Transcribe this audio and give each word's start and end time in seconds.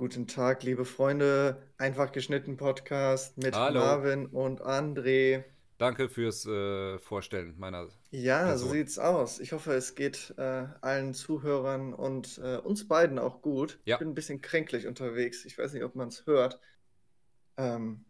Guten 0.00 0.26
Tag, 0.26 0.62
liebe 0.64 0.84
Freunde. 0.86 1.62
Einfach 1.78 2.10
geschnitten 2.10 2.56
Podcast 2.56 3.36
mit 3.38 3.54
Hallo. 3.54 3.78
Marvin 3.78 4.26
und 4.26 4.60
André. 4.62 5.44
Danke 5.78 6.08
fürs 6.08 6.46
äh, 6.46 6.98
Vorstellen 7.00 7.58
meiner 7.58 7.88
Ja, 8.12 8.56
so 8.56 8.68
Person. 8.68 8.72
sieht's 8.72 8.98
aus. 8.98 9.38
Ich 9.40 9.52
hoffe, 9.52 9.72
es 9.74 9.94
geht 9.96 10.34
äh, 10.36 10.66
allen 10.80 11.14
Zuhörern 11.14 11.92
und 11.94 12.38
äh, 12.38 12.56
uns 12.58 12.86
beiden 12.88 13.18
auch 13.18 13.40
gut. 13.42 13.80
Ich 13.84 13.92
Ja, 13.92 13.98
bin 13.98 14.08
ein 14.10 14.14
bisschen 14.14 14.40
kränklich 14.40 14.86
unterwegs. 14.86 15.44
Ich 15.44 15.56
weiß 15.58 15.72
nicht, 15.72 15.84
ob 15.84 15.94
man 15.96 16.08
es 16.08 16.26
hört. 16.26 16.60
Ähm, 17.56 18.04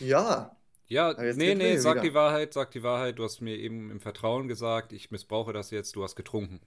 ja, 0.00 0.56
ja, 0.86 1.12
nee, 1.34 1.54
nee, 1.54 1.76
sag 1.78 2.00
die 2.00 2.14
wieder. 2.14 2.14
Wahrheit, 2.14 2.52
sag 2.54 2.70
die 2.70 2.82
Wahrheit. 2.82 3.18
Du 3.18 3.24
hast 3.24 3.40
mir 3.42 3.56
eben 3.58 3.90
im 3.90 4.00
Vertrauen 4.00 4.48
gesagt, 4.48 4.92
ich 4.94 5.10
missbrauche 5.10 5.52
das 5.52 5.70
jetzt, 5.70 5.94
du 5.96 6.02
hast 6.02 6.16
getrunken. 6.16 6.60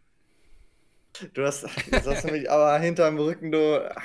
Du 1.34 1.46
hast, 1.46 1.64
du 1.64 2.28
mich 2.32 2.50
aber 2.50 2.78
hinterm 2.80 3.18
Rücken, 3.18 3.52
du, 3.52 3.90
ach, 3.96 4.04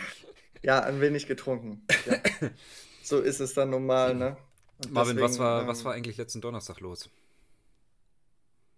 ja, 0.63 0.81
ein 0.81 1.01
wenig 1.01 1.27
getrunken. 1.27 1.87
Ja, 2.07 2.19
so 3.03 3.21
ist 3.21 3.41
es 3.41 3.55
dann 3.55 3.71
normal, 3.71 4.15
ne? 4.15 4.37
Und 4.85 4.93
Marvin, 4.93 5.17
was 5.17 5.33
deswegen, 5.33 5.45
war, 5.45 5.67
was 5.67 5.81
ähm, 5.81 5.85
war 5.87 5.95
eigentlich 5.95 6.17
letzten 6.17 6.41
Donnerstag 6.41 6.81
los? 6.81 7.09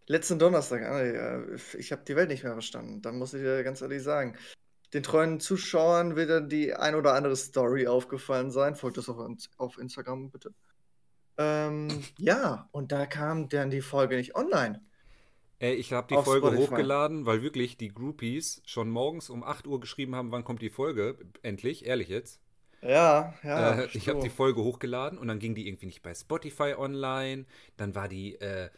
Letzten 0.07 0.39
Donnerstag, 0.39 0.83
André, 0.83 1.55
äh, 1.55 1.79
ich 1.79 1.93
habe 1.93 2.03
die 2.07 2.17
Welt 2.17 2.29
nicht 2.29 2.45
mehr 2.45 2.53
verstanden. 2.53 3.01
Da 3.01 3.13
muss 3.13 3.33
ich 3.33 3.41
dir 3.41 3.63
ganz 3.65 3.81
ehrlich 3.81 4.03
sagen. 4.03 4.37
Den 4.93 5.03
treuen 5.03 5.41
Zuschauern 5.41 6.15
wird 6.15 6.31
dann 6.31 6.49
die 6.49 6.75
ein 6.75 6.95
oder 6.95 7.15
andere 7.15 7.37
Story 7.37 7.87
aufgefallen 7.87 8.51
sein. 8.51 8.77
Folgt 8.77 8.99
das 8.99 9.09
auch 9.09 9.19
auf 9.19 9.39
auf 9.57 9.79
Instagram, 9.79 10.31
bitte. 10.31 10.55
Ähm, 11.39 11.89
ja, 12.19 12.69
und 12.73 12.93
da 12.93 13.07
kam 13.07 13.49
dann 13.49 13.71
die 13.71 13.81
Folge 13.81 14.17
nicht 14.17 14.37
online 14.37 14.83
Ey, 15.59 15.75
ich 15.75 15.93
habe 15.93 16.07
die 16.09 16.17
auf 16.17 16.19
Folge 16.19 16.53
Spotify. 16.53 16.53
hochgeladen, 16.53 17.27
weil 17.27 17.43
wirklich 17.43 17.77
die 17.77 17.89
Groupies 17.93 18.63
schon 18.67 18.89
morgens 18.91 19.31
um 19.31 19.43
8 19.43 19.67
Uhr 19.67 19.81
geschrieben 19.81 20.15
haben, 20.15 20.31
wann 20.31 20.45
kommt 20.45 20.63
die 20.63 20.71
Folge. 20.71 21.17
Endlich, 21.43 21.87
ehrlich 21.87 22.09
jetzt. 22.09 22.41
Ja, 22.83 23.35
ja, 23.43 23.81
Äh, 23.81 23.89
ich 23.93 24.09
habe 24.09 24.19
die. 24.21 24.31
Folge 24.31 24.63
hochgeladen 24.63 25.19
und 25.19 25.29
dann 25.29 25.39
ging 25.39 25.55
die 25.55 25.69
irgendwie 25.69 25.87
nicht 25.87 26.03
bei 26.03 26.15
Spotify 26.15 26.75
online. 26.77 27.47
Dann 27.77 27.95
war 27.95 28.09
die, 28.09 28.35
äh, 28.41 28.71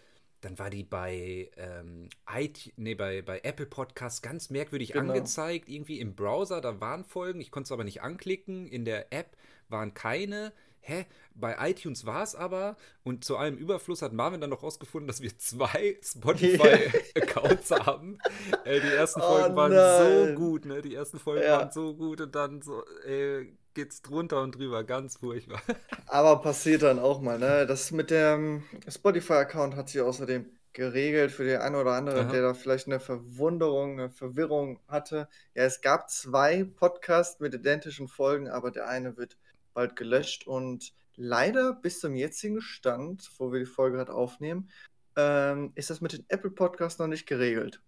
dann 0.42 0.58
war 0.58 0.70
die 0.70 0.84
bei, 0.84 1.50
ähm, 1.56 2.08
IT, 2.33 2.72
nee, 2.77 2.94
bei, 2.94 3.22
bei 3.22 3.40
Apple 3.42 3.66
Podcasts 3.66 4.22
ganz 4.22 4.50
merkwürdig 4.50 4.94
Genau. 4.94 4.96
angezeigt. 4.96 5.68
Irgendwie 5.68 5.98
im 6.00 6.14
Browser, 6.14 6.61
da 6.61 6.80
waren 6.80 7.05
Folgen, 7.05 7.40
ich 7.40 7.50
konnte 7.50 7.68
es 7.68 7.72
aber 7.72 7.84
nicht 7.84 8.02
anklicken. 8.02 8.66
In 8.68 8.84
der 8.84 9.12
App 9.12 9.36
waren 9.68 9.94
keine. 9.94 10.52
Hä? 10.89 11.05
Bei 11.34 11.56
iTunes 11.69 12.06
war 12.06 12.23
es 12.23 12.37
aber. 12.37 12.77
Und 13.03 13.25
zu 13.25 13.37
allem 13.37 13.56
Überfluss 13.59 14.03
hat 14.03 14.12
Marvin 14.12 14.41
dann 14.41 14.51
noch 14.51 14.62
rausgefunden, 14.62 15.09
dass 15.09 15.20
wir 15.20 15.37
zwei. 15.37 15.98
Spotify-Accounts 16.01 17.70
haben. 17.87 18.19
Äh, 18.65 18.81
die 18.81 18.87
ersten 18.87 19.20
Oh 19.20 19.25
Folgen 19.25 19.57
waren 19.57 19.73
so 19.73 20.27
nein. 20.27 20.34
gut, 20.37 20.64
ne? 20.64 20.83
Die 20.83 20.95
ersten 20.95 21.19
Folgen 21.19 21.51
waren 21.51 21.69
Ja, 21.69 21.73
so 21.73 21.95
gut 21.97 22.20
und 22.20 22.34
dann 22.37 22.62
so, 22.62 22.84
ey, 23.05 23.53
geht's 23.75 24.01
drunter 24.01 24.42
und 24.42 24.53
drüber, 24.57 24.84
ganz 24.84 25.17
furchtbar. 25.17 25.61
aber 26.07 26.41
passiert 26.41 26.83
dann 26.83 27.01
auch 27.01 27.20
mal, 27.20 27.39
ne? 27.39 27.67
Das 27.67 27.91
mit 27.91 28.11
dem 28.12 28.62
Spotify-Account 28.89 29.75
hat 29.75 29.89
sich 29.89 30.01
außerdem 30.01 30.47
geregelt 30.73 31.33
für 31.33 31.45
den 31.45 31.61
einen 31.61 31.75
oder 31.75 31.92
anderen, 31.92 32.29
der 32.29 32.42
Aha. 32.42 32.48
da 32.48 32.55
vielleicht 32.55 32.87
eine 32.87 33.01
Verwunderung, 33.01 33.98
eine 33.98 34.11
Verwirrung 34.11 34.79
hatte. 34.87 35.29
Ja, 35.55 35.64
es 35.64 35.81
gab 35.81 36.11
zwei 36.11 36.64
Podcasts 36.64 37.41
mit 37.41 37.55
identischen 37.55 38.07
Folgen, 38.09 38.48
aber 38.48 38.70
der 38.70 38.87
eine 38.87 39.17
wird 39.17 39.37
bald 39.77 39.94
gelöscht 39.94 40.46
und 40.46 40.92
leider 41.14 41.74
bis 41.74 42.00
zum 42.00 42.16
jetzigen 42.16 42.60
Stand, 42.60 43.30
wo 43.38 43.52
wir 43.52 43.60
die 43.60 43.66
Folge 43.66 43.98
gerade 43.98 44.14
aufnehmen, 44.14 44.70
ähm, 45.16 45.72
ist 45.74 45.91
das 45.91 46.00
mit 46.00 46.12
den 46.12 46.24
Apple 46.28 46.50
Podcasts 46.50 46.98
noch 46.98 47.06
nicht 47.06 47.27
geregelt. 47.27 47.80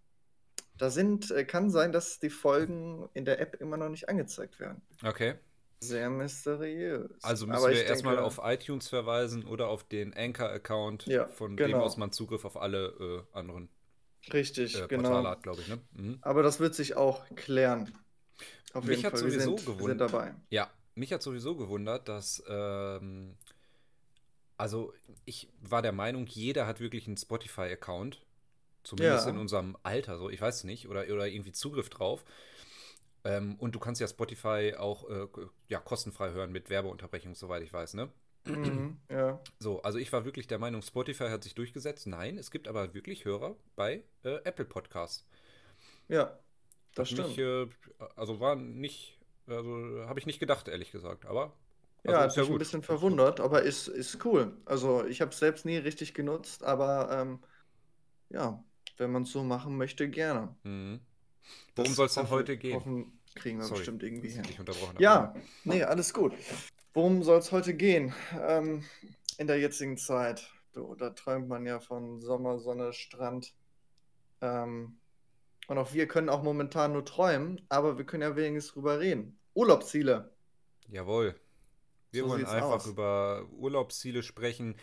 Da 0.76 0.90
sind, 0.90 1.30
äh, 1.30 1.44
kann 1.44 1.70
sein, 1.70 1.90
dass 1.90 2.20
die 2.20 2.30
Folgen 2.30 3.08
in 3.14 3.24
der 3.24 3.40
App 3.40 3.56
immer 3.60 3.76
noch 3.76 3.88
nicht 3.88 4.08
angezeigt 4.08 4.60
werden. 4.60 4.82
Okay. 5.04 5.34
Sehr 5.80 6.10
mysteriös. 6.10 7.10
Also 7.22 7.46
müssen 7.46 7.56
Aber 7.56 7.70
wir 7.70 7.84
erstmal 7.84 8.18
auf 8.18 8.40
iTunes 8.42 8.88
verweisen 8.88 9.44
oder 9.44 9.68
auf 9.68 9.84
den 9.84 10.12
Anchor-Account, 10.14 11.06
ja, 11.06 11.26
von 11.28 11.56
dem 11.56 11.74
aus 11.74 11.94
genau. 11.94 12.00
man 12.00 12.12
Zugriff 12.12 12.44
auf 12.44 12.56
alle 12.56 13.26
äh, 13.32 13.36
anderen 13.36 13.68
Richtig, 14.32 14.76
äh, 14.76 14.86
genau. 14.88 15.04
Portale 15.04 15.28
hat, 15.28 15.42
glaube 15.42 15.62
ich, 15.62 15.68
ne? 15.68 15.78
Mhm. 15.92 16.18
Aber 16.20 16.42
das 16.42 16.60
wird 16.60 16.74
sich 16.74 16.96
auch 16.96 17.24
klären. 17.34 17.92
Auf 18.74 18.84
Mich 18.84 18.96
jeden 18.96 19.06
hat 19.06 19.12
Fall, 19.12 19.24
wir 19.24 19.30
sowieso 19.30 19.56
sind, 19.56 19.66
wir 19.66 19.72
sind 19.72 19.78
gewundert, 19.78 20.12
dabei. 20.12 20.34
ja, 20.50 20.68
mich 20.98 21.12
hat 21.12 21.22
sowieso 21.22 21.56
gewundert, 21.56 22.08
dass, 22.08 22.42
ähm, 22.48 23.36
also 24.56 24.92
ich 25.24 25.48
war 25.60 25.82
der 25.82 25.92
Meinung, 25.92 26.26
jeder 26.26 26.66
hat 26.66 26.80
wirklich 26.80 27.06
einen 27.06 27.16
Spotify-Account, 27.16 28.24
zumindest 28.84 29.26
in 29.26 29.36
Ja, 29.36 29.38
unserem 29.38 29.76
Alter, 29.84 30.18
so, 30.18 30.30
ich 30.30 30.40
weiß 30.40 30.56
es 30.58 30.64
nicht, 30.64 30.88
oder, 30.88 31.02
oder 31.04 31.28
irgendwie 31.28 31.52
Zugriff 31.52 31.90
drauf. 31.90 32.24
Ähm, 33.24 33.56
und 33.58 33.74
du 33.74 33.78
kannst 33.80 34.00
ja 34.00 34.08
Spotify 34.08 34.74
auch 34.78 35.08
äh, 35.10 35.26
ja, 35.68 35.80
kostenfrei 35.80 36.30
hören 36.32 36.52
mit 36.52 36.70
Werbeunterbrechung, 36.70 37.34
soweit 37.34 37.62
ich 37.62 37.72
weiß, 37.72 37.94
ne? 37.94 38.10
mhm, 38.44 39.00
ja, 39.08 39.40
So, 39.60 39.82
also 39.82 39.98
ich 39.98 40.12
war 40.12 40.24
wirklich 40.24 40.46
der 40.48 40.58
Meinung, 40.58 40.82
Spotify 40.82 41.28
hat 41.30 41.42
sich 41.44 41.54
durchgesetzt. 41.54 42.06
Nein, 42.08 42.38
es 42.38 42.50
gibt 42.50 42.66
aber 42.68 42.94
wirklich 42.94 43.24
Hörer 43.24 43.56
bei 43.76 44.02
äh, 44.24 44.36
Apple 44.44 44.64
Podcasts. 44.64 45.24
ja, 46.08 46.38
das 46.94 47.08
mich, 47.08 47.38
stimmt. 47.38 47.38
äh, 47.38 47.66
also 48.16 48.40
war 48.40 48.56
nicht, 48.56 49.17
also 49.48 50.04
habe 50.06 50.18
ich 50.20 50.26
nicht 50.26 50.40
gedacht, 50.40 50.68
ehrlich 50.68 50.90
gesagt. 50.92 51.26
Aber, 51.26 51.52
Ja, 52.04 52.20
also 52.20 52.22
hat 52.22 52.30
ist 52.30 52.36
ja 52.36 52.42
mich 52.42 52.50
ein 52.50 52.52
gut, 52.52 52.58
bisschen 52.58 52.80
gut. 52.80 52.86
verwundert, 52.86 53.40
aber 53.40 53.62
ist, 53.62 53.88
ist 53.88 54.24
cool. 54.24 54.56
Also 54.64 55.04
ich 55.04 55.20
habe 55.20 55.30
es 55.32 55.38
selbst 55.38 55.64
nie 55.64 55.76
richtig 55.76 56.14
genutzt, 56.14 56.62
aber 56.64 57.10
ähm, 57.12 57.40
ja, 58.30 58.64
wenn 58.98 59.12
man 59.12 59.22
es 59.24 59.32
so 59.32 59.42
machen 59.44 59.76
möchte, 59.76 60.08
gerne. 60.10 60.56
Mhm. 60.64 61.00
Worum 61.76 61.94
soll 61.94 62.06
es 62.06 62.14
denn 62.14 62.28
heute 62.30 62.56
gehen? 62.56 62.74
hoffen, 62.76 63.20
kriegen 63.34 63.58
wir 63.58 63.66
Sorry, 63.66 63.78
bestimmt 63.78 64.02
irgendwie 64.02 64.30
hin. 64.30 64.44
Ja, 64.98 65.34
nee, 65.64 65.82
alles 65.82 66.12
gut. 66.12 66.34
Worum 66.94 67.22
soll 67.22 67.38
es 67.38 67.52
heute 67.52 67.74
gehen? 67.74 68.14
Ähm, 68.40 68.84
in 69.38 69.46
der 69.46 69.58
jetzigen 69.58 69.96
Zeit. 69.96 70.50
Du, 70.72 70.94
da 70.94 71.10
träumt 71.10 71.48
man 71.48 71.66
ja 71.66 71.80
von 71.80 72.20
Sommer, 72.20 72.58
Sonne, 72.58 72.92
Strand. 72.92 73.54
Ähm, 74.40 74.98
und 75.68 75.78
auch 75.78 75.92
wir 75.92 76.08
können 76.08 76.28
auch 76.28 76.42
momentan 76.42 76.92
nur 76.92 77.04
träumen, 77.04 77.60
aber 77.68 77.98
wir 77.98 78.06
können 78.06 78.22
ja 78.22 78.36
wenigstens 78.36 78.74
drüber 78.74 79.00
reden. 79.00 79.37
Urlaubsziele, 79.54 80.30
Jawohl. 80.90 81.34
Wir 82.10 82.22
so 82.24 82.28
wollen 82.30 82.46
einfach 82.46 82.70
aus. 82.70 82.86
über 82.86 83.46
Urlaubsziele 83.52 84.22
sprechen. 84.22 84.76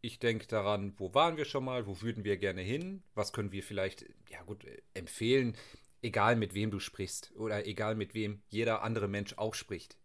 Ich 0.00 0.18
denke 0.18 0.46
daran, 0.46 0.94
wo 0.98 1.12
waren 1.14 1.36
wir 1.36 1.44
schon 1.44 1.64
mal, 1.64 1.86
wo 1.86 2.00
würden 2.00 2.24
wir 2.24 2.36
gerne 2.38 2.62
hin, 2.62 3.02
was 3.14 3.32
können 3.32 3.52
wir 3.52 3.62
vielleicht, 3.62 4.06
ja 4.30 4.42
gut, 4.42 4.64
empfehlen, 4.94 5.56
egal 6.00 6.36
mit 6.36 6.54
wem 6.54 6.70
du 6.70 6.80
sprichst 6.80 7.32
oder 7.36 7.66
egal 7.66 7.94
mit 7.94 8.14
wem 8.14 8.42
jeder 8.48 8.82
andere 8.82 9.08
Mensch 9.08 9.34
auch 9.36 9.54
spricht. 9.54 9.96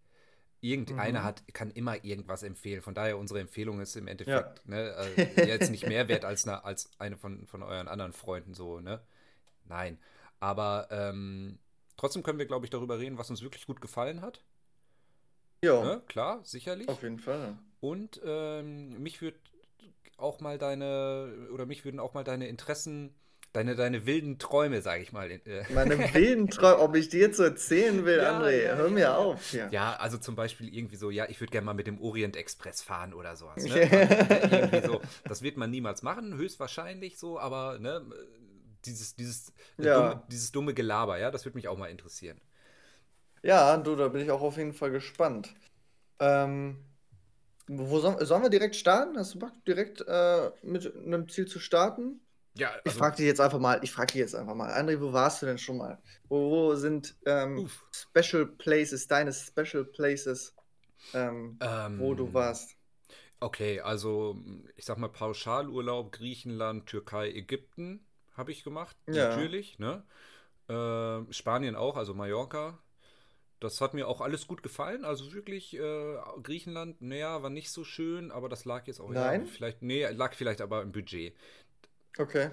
Irgendeiner 0.59 1.21
Mhm. 1.21 1.23
hat, 1.23 1.53
kann 1.53 1.71
immer 1.71 2.03
irgendwas 2.03 2.43
empfehlen. 2.43 2.81
Von 2.81 2.95
daher, 2.95 3.17
unsere 3.17 3.39
Empfehlung 3.39 3.79
ist 3.79 3.95
im 3.95 4.05
Ja. 4.07 4.11
Endeffekt 4.11 4.67
ne, 4.67 4.95
äh, 5.15 5.47
jetzt 5.47 5.69
nicht 5.71 5.87
mehr 5.87 6.07
wert 6.07 6.25
als 6.25 6.47
eine, 6.47 6.63
als 6.65 6.89
eine 6.99 7.15
von, 7.17 7.47
von 7.47 7.63
euren 7.63 7.87
anderen 7.87 8.11
Freunden, 8.13 8.53
so, 8.53 8.79
ne? 8.79 9.01
Nein. 9.65 9.99
Aber 10.39 10.87
ähm, 10.91 11.59
trotzdem 11.97 12.23
können 12.23 12.39
wir, 12.39 12.45
glaube 12.45 12.65
ich, 12.65 12.69
darüber 12.69 12.99
reden, 12.99 13.17
was 13.17 13.29
uns 13.29 13.41
wirklich 13.41 13.65
gut 13.65 13.81
gefallen 13.81 14.21
hat. 14.21 14.43
Jo, 15.63 15.83
Ne? 15.83 16.01
Klar, 16.07 16.39
auf 16.39 16.47
sicherlich. 16.47 16.87
jeden 17.01 17.19
Fall. 17.19 17.57
Und 17.79 18.21
ähm, 18.23 19.01
mich 19.01 19.21
würde 19.21 19.37
auch 20.17 20.39
mal 20.39 20.57
deine, 20.57 21.47
oder 21.51 21.65
mich 21.65 21.85
würden 21.85 21.99
auch 21.99 22.13
mal 22.13 22.23
deine 22.23 22.47
Interessen, 22.47 23.13
deine, 23.53 23.75
deine 23.75 24.05
wilden 24.05 24.39
Träume, 24.39 24.81
sage 24.81 25.03
ich 25.03 25.11
mal. 25.11 25.29
Äh, 25.29 25.63
Meine 25.73 25.97
wilden 26.13 26.47
Träume, 26.49 26.79
ob 26.79 26.95
ich 26.95 27.09
die 27.09 27.17
jetzt 27.17 27.37
so 27.37 27.43
erzählen 27.43 28.05
will, 28.05 28.17
ja, 28.17 28.39
André, 28.39 28.63
ja, 28.63 28.75
hör 28.75 28.87
ja, 28.87 28.91
mir 28.93 28.99
ja. 29.01 29.17
auf. 29.17 29.53
Ja, 29.53 29.95
also 29.95 30.17
zum 30.17 30.35
Beispiel 30.35 30.73
irgendwie 30.75 30.95
so, 30.95 31.09
ja, 31.09 31.27
ich 31.29 31.39
würde 31.39 31.51
gerne 31.51 31.65
mal 31.65 31.73
mit 31.73 31.87
dem 31.87 31.99
Orient 32.01 32.35
Express 32.35 32.81
fahren 32.81 33.13
oder 33.13 33.35
sowas, 33.35 33.63
ne? 33.63 33.81
Irgendwie 34.51 34.87
so, 34.87 35.01
das 35.25 35.41
wird 35.41 35.57
man 35.57 35.69
niemals 35.69 36.01
machen, 36.01 36.35
höchstwahrscheinlich 36.35 37.17
so, 37.17 37.39
aber 37.39 37.77
ne, 37.79 38.05
dieses, 38.87 39.15
dieses, 39.15 39.53
äh, 39.79 39.89
dumme, 39.89 40.15
Ja, 40.15 40.27
dieses 40.27 40.51
dumme 40.51 40.73
Gelaber, 40.73 41.17
ja, 41.19 41.31
das 41.31 41.45
würde 41.45 41.57
mich 41.57 41.67
auch 41.67 41.77
mal 41.77 41.89
interessieren. 41.89 42.39
ja, 43.43 43.77
du, 43.77 43.95
da 43.95 44.07
bin 44.09 44.21
ich 44.21 44.31
auch 44.31 44.41
auf 44.41 44.57
jeden 44.57 44.73
Fall 44.73 44.91
gespannt. 44.91 45.53
Ähm, 46.19 46.77
wo 47.67 47.99
sollen, 47.99 48.25
sollen 48.25 48.43
wir 48.43 48.51
direkt 48.51 48.75
starten? 48.75 49.17
Hast 49.17 49.35
du 49.35 49.39
Bock, 49.39 49.53
direkt 49.67 50.01
äh, 50.07 50.51
mit 50.63 50.93
einem 50.95 51.29
Ziel 51.29 51.47
zu 51.47 51.59
starten? 51.59 52.21
Ja, 52.55 52.71
Ich 52.83 52.95
also, 52.95 52.97
frage 52.97 53.17
dich 53.17 53.27
jetzt 53.27 53.41
einfach 53.41 53.59
mal, 53.59 53.81
ich 53.83 53.91
frage 53.91 54.13
dich 54.13 54.21
jetzt 54.21 54.35
einfach 54.35 54.55
mal, 54.55 54.71
André, 54.73 55.01
wo 55.01 55.13
warst 55.13 55.41
du 55.41 55.47
denn 55.47 55.59
schon 55.59 55.77
mal? 55.77 56.01
Wo, 56.29 56.51
wo 56.51 56.75
sind 56.75 57.17
ähm, 57.27 57.69
Special 57.93 58.47
Places, 58.47 59.07
deine 59.07 59.33
Special 59.33 59.85
Places, 59.85 60.55
ähm, 61.13 61.63
wo 61.95 62.15
du 62.15 62.33
ähm, 62.33 62.33
warst? 62.33 62.77
Okay, 63.41 63.81
also 63.81 64.37
ich 64.77 64.85
sag 64.85 64.97
mal 64.99 65.09
Pauschalurlaub 65.09 66.13
Griechenland, 66.13 66.87
Türkei, 66.87 67.29
Ägypten 67.31 68.06
habe 68.37 68.51
ich 68.51 68.63
gemacht, 68.63 68.97
Ja, 69.07 69.51
natürlich, 69.51 69.79
ne? 69.79 70.03
Äh, 70.69 71.33
Spanien 71.33 71.75
auch, 71.75 71.97
also 71.97 72.13
Mallorca. 72.15 72.79
Das 73.59 73.81
hat 73.81 73.93
mir 73.95 74.07
auch 74.07 74.21
alles 74.21 74.47
gut 74.47 74.63
gefallen. 74.63 75.05
Also 75.05 75.33
wirklich, 75.33 75.75
äh, 75.77 76.17
Griechenland, 76.43 77.01
naja, 77.01 77.43
war 77.43 77.49
nicht 77.51 77.71
so 77.71 77.83
schön, 77.85 78.31
aber 78.31 78.49
das 78.49 78.65
lag 78.65 78.87
jetzt 78.87 79.01
auch, 79.01 79.13
ja, 79.13 79.33
nein? 79.33 79.47
vielleicht, 79.47 79.81
nee, 79.83 80.05
lag 80.07 80.35
vielleicht 80.35 80.61
aber 80.61 80.81
im 80.83 80.91
Budget. 80.93 81.35
Okay. 82.19 82.49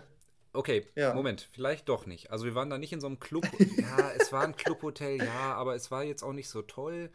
Okay, 0.53 0.87
Ja. 0.97 1.25
Moment, 1.25 1.49
vielleicht 1.53 1.89
doch 1.89 2.07
nicht. 2.07 2.31
Also 2.31 2.45
wir 2.45 2.55
waren 2.55 2.71
da 2.71 2.79
nicht 2.79 2.93
in 2.93 3.01
so 3.01 3.07
einem 3.09 3.19
Club. 3.19 3.59
ja, 3.77 4.11
es 4.13 4.31
war 4.33 4.45
ein 4.45 4.57
Clubhotel, 4.57 5.17
ja, 5.17 5.55
aber 5.55 5.75
es 5.75 5.91
war 5.91 6.05
jetzt 6.05 6.23
auch 6.23 6.33
nicht 6.33 6.49
so 6.49 6.63
toll. 6.63 7.11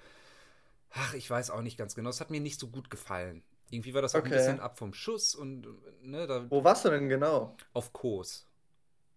Ach, 0.91 1.13
ich 1.15 1.29
weiß 1.29 1.51
auch 1.51 1.61
nicht 1.61 1.77
ganz 1.77 1.95
genau. 1.95 2.09
Es 2.09 2.21
hat 2.21 2.31
mir 2.31 2.41
nicht 2.41 2.59
so 2.59 2.69
gut 2.69 2.89
gefallen. 2.91 3.43
Irgendwie 3.71 3.93
war 3.93 4.01
das 4.03 4.15
auch 4.15 4.25
ein 4.25 4.33
Okay. 4.33 4.33
bisschen 4.33 4.59
ab 4.61 4.77
vom 4.79 4.93
Schuss 4.93 5.35
und 5.35 5.67
ne, 6.03 6.27
da 6.27 6.49
Wo 6.49 6.63
warst 6.63 6.85
du 6.85 6.89
denn 6.91 7.09
genau? 7.09 7.57
auf 7.73 7.91
Kos. 7.93 8.47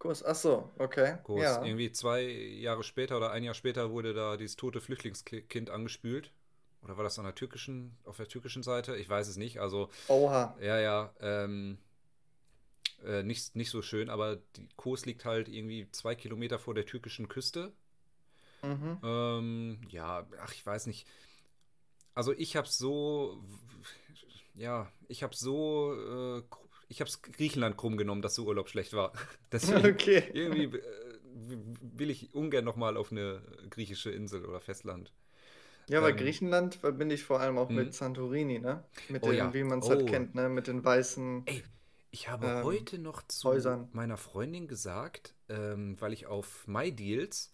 Kurs, 0.03 0.21
ach 0.21 0.35
so, 0.35 0.69
okay. 0.79 1.15
Kos. 1.23 1.41
Ja. 1.41 1.63
Irgendwie 1.63 1.89
zwei 1.93 2.23
Jahre 2.23 2.83
später 2.83 3.15
oder 3.15 3.31
ein 3.31 3.41
Jahr 3.41 3.53
später 3.53 3.89
wurde 3.91 4.13
da 4.13 4.35
dieses 4.35 4.57
tote 4.57 4.81
Flüchtlingskind 4.81 5.69
angespült. 5.69 6.33
Oder 6.81 6.97
war 6.97 7.05
das 7.05 7.17
an 7.19 7.23
der 7.23 7.35
türkischen, 7.35 7.95
auf 8.03 8.17
der 8.17 8.27
türkischen 8.27 8.63
Seite? 8.63 8.97
Ich 8.97 9.07
weiß 9.07 9.29
es 9.29 9.37
nicht. 9.37 9.61
Also 9.61 9.89
Oha. 10.09 10.57
Ja, 10.59 10.77
ja, 10.77 11.13
ähm, 11.21 11.77
äh, 13.05 13.23
nicht, 13.23 13.55
nicht 13.55 13.69
so 13.69 13.81
schön, 13.81 14.09
aber 14.09 14.41
die 14.57 14.67
Kos 14.75 15.05
liegt 15.05 15.23
halt 15.23 15.47
irgendwie 15.47 15.89
zwei 15.93 16.15
Kilometer 16.15 16.59
vor 16.59 16.73
der 16.73 16.85
türkischen 16.85 17.29
Küste. 17.29 17.71
Mhm. 18.61 18.99
Ähm, 19.03 19.81
ja, 19.87 20.27
ach, 20.41 20.53
ich 20.53 20.65
weiß 20.65 20.87
nicht. 20.87 21.07
Also 22.13 22.33
ich 22.33 22.57
hab's 22.57 22.77
so, 22.77 23.41
ja, 24.53 24.91
ich 25.07 25.23
hab's 25.23 25.39
so, 25.39 25.95
äh, 25.95 26.43
ich 26.93 27.01
hab's 27.01 27.21
Griechenland 27.21 27.77
krumm 27.77 27.97
genommen, 27.97 28.21
dass 28.21 28.35
der 28.35 28.45
Urlaub 28.45 28.69
schlecht 28.69 28.93
war. 28.93 29.13
Deswegen 29.51 29.95
Okay. 29.95 30.23
irgendwie 30.31 30.65
äh, 30.65 30.81
will 31.81 32.09
ich 32.09 32.33
ungern 32.33 32.65
nochmal 32.65 32.97
auf 32.97 33.11
eine 33.11 33.41
griechische 33.69 34.11
Insel 34.11 34.45
oder 34.45 34.59
Festland. 34.61 35.13
Ja, 35.87 35.99
aber 35.99 36.11
Ähm, 36.11 36.13
Griechenland 36.13 36.75
verbinde 36.75 37.15
ich 37.15 37.23
vor 37.23 37.39
allem 37.39 37.57
auch 37.57 37.69
Mhm. 37.69 37.73
mit 37.73 37.93
Santorini, 37.93 38.59
ne? 38.59 38.83
Mit 39.07 39.23
Oh 39.23 39.31
den, 39.31 39.37
ja. 39.37 39.53
wie 39.53 39.63
man 39.63 39.79
es 39.79 39.85
Oh. 39.85 39.89
halt 39.89 40.05
kennt, 40.05 40.35
ne? 40.35 40.49
Mit 40.49 40.67
den 40.67 40.83
weißen. 40.83 41.45
Ey, 41.45 41.63
ich 42.11 42.29
habe 42.29 42.61
Ähm, 42.61 42.61
heute 42.61 42.97
noch 42.99 43.21
zu 43.27 43.49
Häusern. 43.49 43.89
meiner 43.91 44.17
Freundin 44.17 44.67
gesagt, 44.67 45.35
ähm, 45.49 45.99
weil 45.99 46.13
ich 46.13 46.25
auf 46.25 46.67
MyDeals 46.67 47.51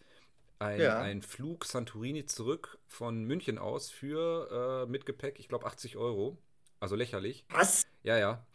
ein, 0.59 0.83
Ja. 0.83 0.95
ein 0.95 1.21
Flug 1.23 1.65
Santorini 1.65 2.25
zurück 2.25 2.79
von 2.87 3.23
München 3.25 3.57
aus 3.59 3.89
für 3.91 4.85
äh, 4.87 4.91
mit 4.91 5.05
Gepäck, 5.05 5.39
ich 5.39 5.49
glaube 5.49 5.65
80 5.67 5.97
Euro. 5.97 6.37
Also 6.79 6.95
lächerlich. 6.95 7.45
Was? 7.49 7.85
Ja, 8.03 8.17
ja. 8.17 8.45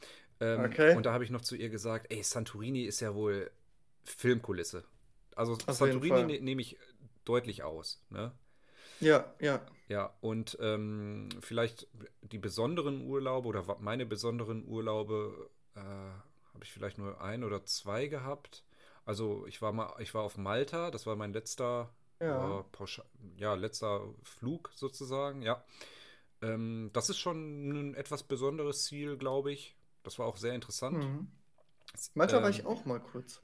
Ähm, 0.41 0.65
Okay. 0.65 0.97
Und 0.97 1.07
da 1.07 1.13
habe 1.13 1.25
ich 1.25 1.31
noch 1.31 1.41
zu 1.43 1.57
ihr 1.57 1.69
gesagt, 1.69 2.07
ey, 2.11 2.23
Santorini 2.23 2.83
ist 2.83 3.01
ja 3.01 3.15
wohl 3.15 3.51
Filmkulisse. 4.05 4.85
Also 5.37 5.53
Auf 5.67 5.77
Santorini 5.77 6.25
ne, 6.25 6.41
nehme 6.41 6.63
ich 6.63 6.79
deutlich 7.25 7.63
aus. 7.63 8.03
Ne? 8.11 8.33
Ja, 9.01 9.35
ja. 9.41 9.61
Ja, 9.89 10.15
und 10.21 10.57
ähm, 10.61 11.29
vielleicht 11.41 11.89
die 12.23 12.39
besonderen 12.39 13.03
Urlaube 13.07 13.49
oder 13.49 13.77
meine 13.81 14.07
besonderen 14.07 14.67
Urlaube 14.67 15.51
äh, 15.75 15.81
habe 15.81 16.63
ich 16.63 16.73
vielleicht 16.73 16.99
nur 16.99 17.21
ein 17.21 17.45
oder 17.45 17.65
zwei 17.67 18.07
gehabt. 18.07 18.65
Also 19.05 19.47
ich 19.47 19.61
war 19.61 19.73
mal, 19.73 19.95
ich 19.99 20.15
war 20.15 20.23
auf 20.23 20.39
Malta, 20.39 20.91
das 20.91 21.07
war 21.07 21.17
mein 21.17 21.33
letzter, 21.33 21.95
Ja. 22.21 22.61
äh, 22.61 22.65
ja, 23.37 23.55
letzter 23.55 24.09
Flug 24.23 24.71
sozusagen, 24.75 25.43
ja. 25.43 25.63
Ähm, 26.41 26.91
das 26.93 27.11
ist 27.11 27.19
schon 27.19 27.69
ein 27.91 27.95
etwas 27.95 28.23
besonderes 28.23 28.85
Ziel, 28.85 29.17
glaube 29.19 29.53
ich. 29.53 29.77
Das 30.05 30.19
war 30.21 30.27
auch 30.27 30.37
sehr 30.37 30.55
interessant. 30.55 31.09
Mhm. 31.09 31.29
Malta 32.15 32.43
war 32.43 32.49
Ähm, 32.49 32.51
ich 32.51 32.67
auch 32.67 32.85
mal 32.87 33.01
kurz. 33.01 33.41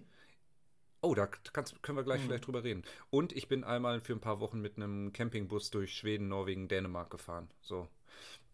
Oh, 1.03 1.15
da 1.15 1.27
kannst, 1.27 1.83
können 1.83 1.97
wir 1.99 2.05
gleich 2.05 2.23
Mhm. 2.23 2.25
vielleicht 2.25 2.47
drüber 2.47 2.63
reden. 2.65 2.85
Und 3.11 3.33
ich 3.33 3.49
bin 3.49 3.65
einmal 3.65 4.01
für 4.01 4.13
ein 4.13 4.21
paar 4.21 4.41
Wochen 4.41 4.61
mit 4.61 4.77
einem 4.77 5.13
Campingbus 5.13 5.71
durch 5.71 5.95
Schweden, 5.97 6.29
Norwegen, 6.29 6.69
Dänemark 6.69 7.11
gefahren. 7.11 7.51
So. 7.63 7.89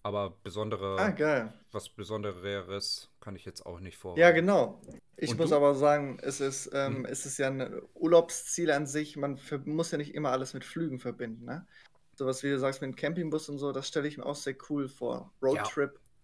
Aber 0.03 0.31
besondere, 0.45 1.13
Ah, 1.13 1.47
was 1.73 1.89
Besondereres 1.91 3.11
kann 3.21 3.37
ich 3.37 3.45
jetzt 3.47 3.67
auch 3.67 3.81
nicht 3.81 3.99
Ja, 4.15 4.31
vorweisen. 4.31 4.31
genau. 4.31 4.81
Ich 5.17 5.37
Und 5.37 5.39
muss 5.39 5.53
du? 5.53 5.53
aber 5.53 5.75
sagen, 5.75 6.19
es 6.23 6.41
ist, 6.41 6.71
ähm, 6.73 7.05
Mhm. 7.05 7.07
es 7.07 7.27
ist 7.27 7.39
ja 7.39 7.49
ein 7.49 7.81
Urlaubsziel 7.95 8.71
an 8.71 8.87
sich. 8.87 9.17
Man 9.17 9.39
muss 9.65 9.91
ja 9.91 9.99
nicht 9.99 10.15
immer 10.15 10.31
alles 10.31 10.55
mit 10.55 10.65
Flügen 10.65 10.99
verbinden, 10.99 11.45
ne? 11.45 11.67
Sowas 12.15 12.43
wie 12.43 12.49
du 12.51 12.59
sagst 12.59 12.81
mit 12.81 12.91
dem 12.93 12.97
Campingbus 12.97 13.49
und 13.51 13.59
so, 13.59 13.73
das 13.73 13.89
stelle 13.89 14.09
ich 14.09 14.17
mir 14.17 14.25
auch 14.25 14.37
sehr 14.37 14.57
cool 14.71 14.89
vor. 14.89 15.35
Roadtrip-mäßig, 15.43 15.51
Ja, 15.51 15.73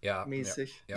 ja, 0.03 0.25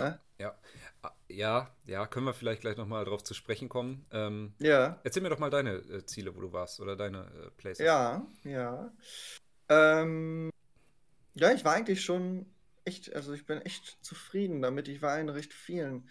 ne? 0.01 0.19
ja. 0.39 0.55
Ah, 1.01 1.11
Ja, 1.27 1.75
ja, 1.85 2.07
können 2.07 2.25
wir 2.25 2.33
vielleicht 2.33 2.61
gleich 2.61 2.77
nochmal 2.77 3.05
drauf 3.05 3.23
zu 3.23 3.33
sprechen 3.33 3.69
kommen. 3.69 4.05
Ähm, 4.11 4.53
Ja, 4.59 4.99
erzähl 5.03 5.23
mir 5.23 5.29
doch 5.29 5.39
mal 5.39 5.49
deine 5.49 5.75
äh, 5.75 6.05
Ziele, 6.05 6.35
wo 6.35 6.41
du 6.41 6.53
warst 6.53 6.79
oder 6.79 6.95
deine 6.95 7.25
äh, 7.25 7.51
Places. 7.51 7.85
ja, 7.85 8.25
ja. 8.43 8.91
Ähm, 9.69 10.51
ja, 11.33 11.51
ich 11.51 11.63
war 11.65 11.73
eigentlich 11.73 12.03
schon 12.03 12.45
echt, 12.85 13.13
also 13.13 13.33
ich 13.33 13.45
bin 13.45 13.61
echt 13.61 13.97
zufrieden 14.01 14.61
damit. 14.61 14.87
Ich 14.87 15.01
war 15.01 15.19
in 15.19 15.29
recht 15.29 15.53
vielen 15.53 16.09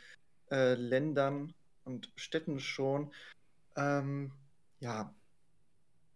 äh, 0.51 0.75
Ländern 0.75 1.55
und 1.85 2.13
Städten 2.17 2.61
schon. 2.61 3.13
Ähm, 3.77 4.33
ja, 4.81 5.15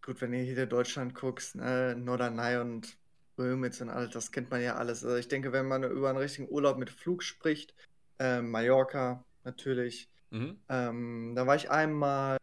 gut, 0.02 0.20
wenn 0.20 0.32
ihr 0.32 0.44
hier 0.44 0.66
Deutschland 0.66 1.14
guckst, 1.14 1.56
ne, 1.56 1.96
Norderney 1.96 2.58
und 2.58 2.96
Römitz 3.38 3.80
und 3.80 3.90
alles, 3.90 4.10
das 4.12 4.32
kennt 4.32 4.50
man 4.50 4.62
ja 4.62 4.76
alles. 4.76 5.04
Also 5.04 5.16
ich 5.16 5.28
denke, 5.28 5.52
wenn 5.52 5.66
man 5.68 5.82
über 5.84 6.10
einen 6.10 6.18
richtigen 6.18 6.48
Urlaub 6.50 6.78
mit 6.78 6.90
Flug 6.90 7.22
spricht, 7.22 7.74
äh, 8.18 8.42
Mallorca 8.42 9.24
natürlich, 9.44 10.10
Mhm. 10.30 10.56
ähm, 10.68 11.34
da 11.36 11.46
war 11.46 11.56
ich 11.56 11.70
einmal 11.70 12.38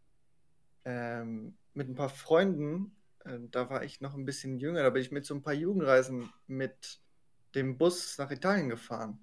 ähm, 0.86 1.58
mit 1.74 1.90
ein 1.90 1.96
paar 1.96 2.10
Freunden, 2.10 2.96
äh, 3.26 3.40
da 3.52 3.70
war 3.70 3.84
ich 3.84 4.02
noch 4.02 4.16
ein 4.16 4.26
bisschen 4.26 4.60
jünger, 4.60 4.84
da 4.84 4.90
bin 4.90 5.02
ich 5.02 5.12
mit 5.12 5.26
so 5.26 5.36
ein 5.36 5.44
paar 5.44 5.54
Jugendreisen 5.54 6.30
mit 6.48 7.02
dem 7.56 7.78
Bus 7.78 8.18
nach 8.18 8.32
Italien 8.32 8.70
gefahren. 8.70 9.20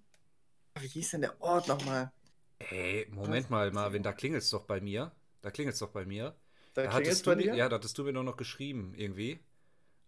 Wie 0.78 0.88
hieß 0.88 1.12
denn 1.12 1.22
der 1.22 1.40
Ort 1.42 1.68
nochmal? 1.68 2.12
Ey, 2.58 3.06
Moment 3.10 3.48
mal, 3.50 3.70
Marvin, 3.70 4.02
da 4.02 4.12
klingelt's 4.12 4.50
doch 4.50 4.64
bei 4.66 4.80
mir. 4.80 5.12
Da 5.42 5.50
klingelt's 5.50 5.78
doch 5.78 5.90
bei 5.90 6.04
mir. 6.04 6.34
Da 6.74 6.82
Da 6.82 6.92
hattest 6.92 7.26
bei 7.26 7.36
du 7.36 7.36
mir, 7.36 7.56
ja, 7.56 7.68
da 7.68 7.76
hattest 7.76 7.96
du 7.98 8.04
mir 8.04 8.12
doch 8.12 8.22
noch 8.24 8.36
geschrieben, 8.36 8.92
irgendwie. 8.96 9.40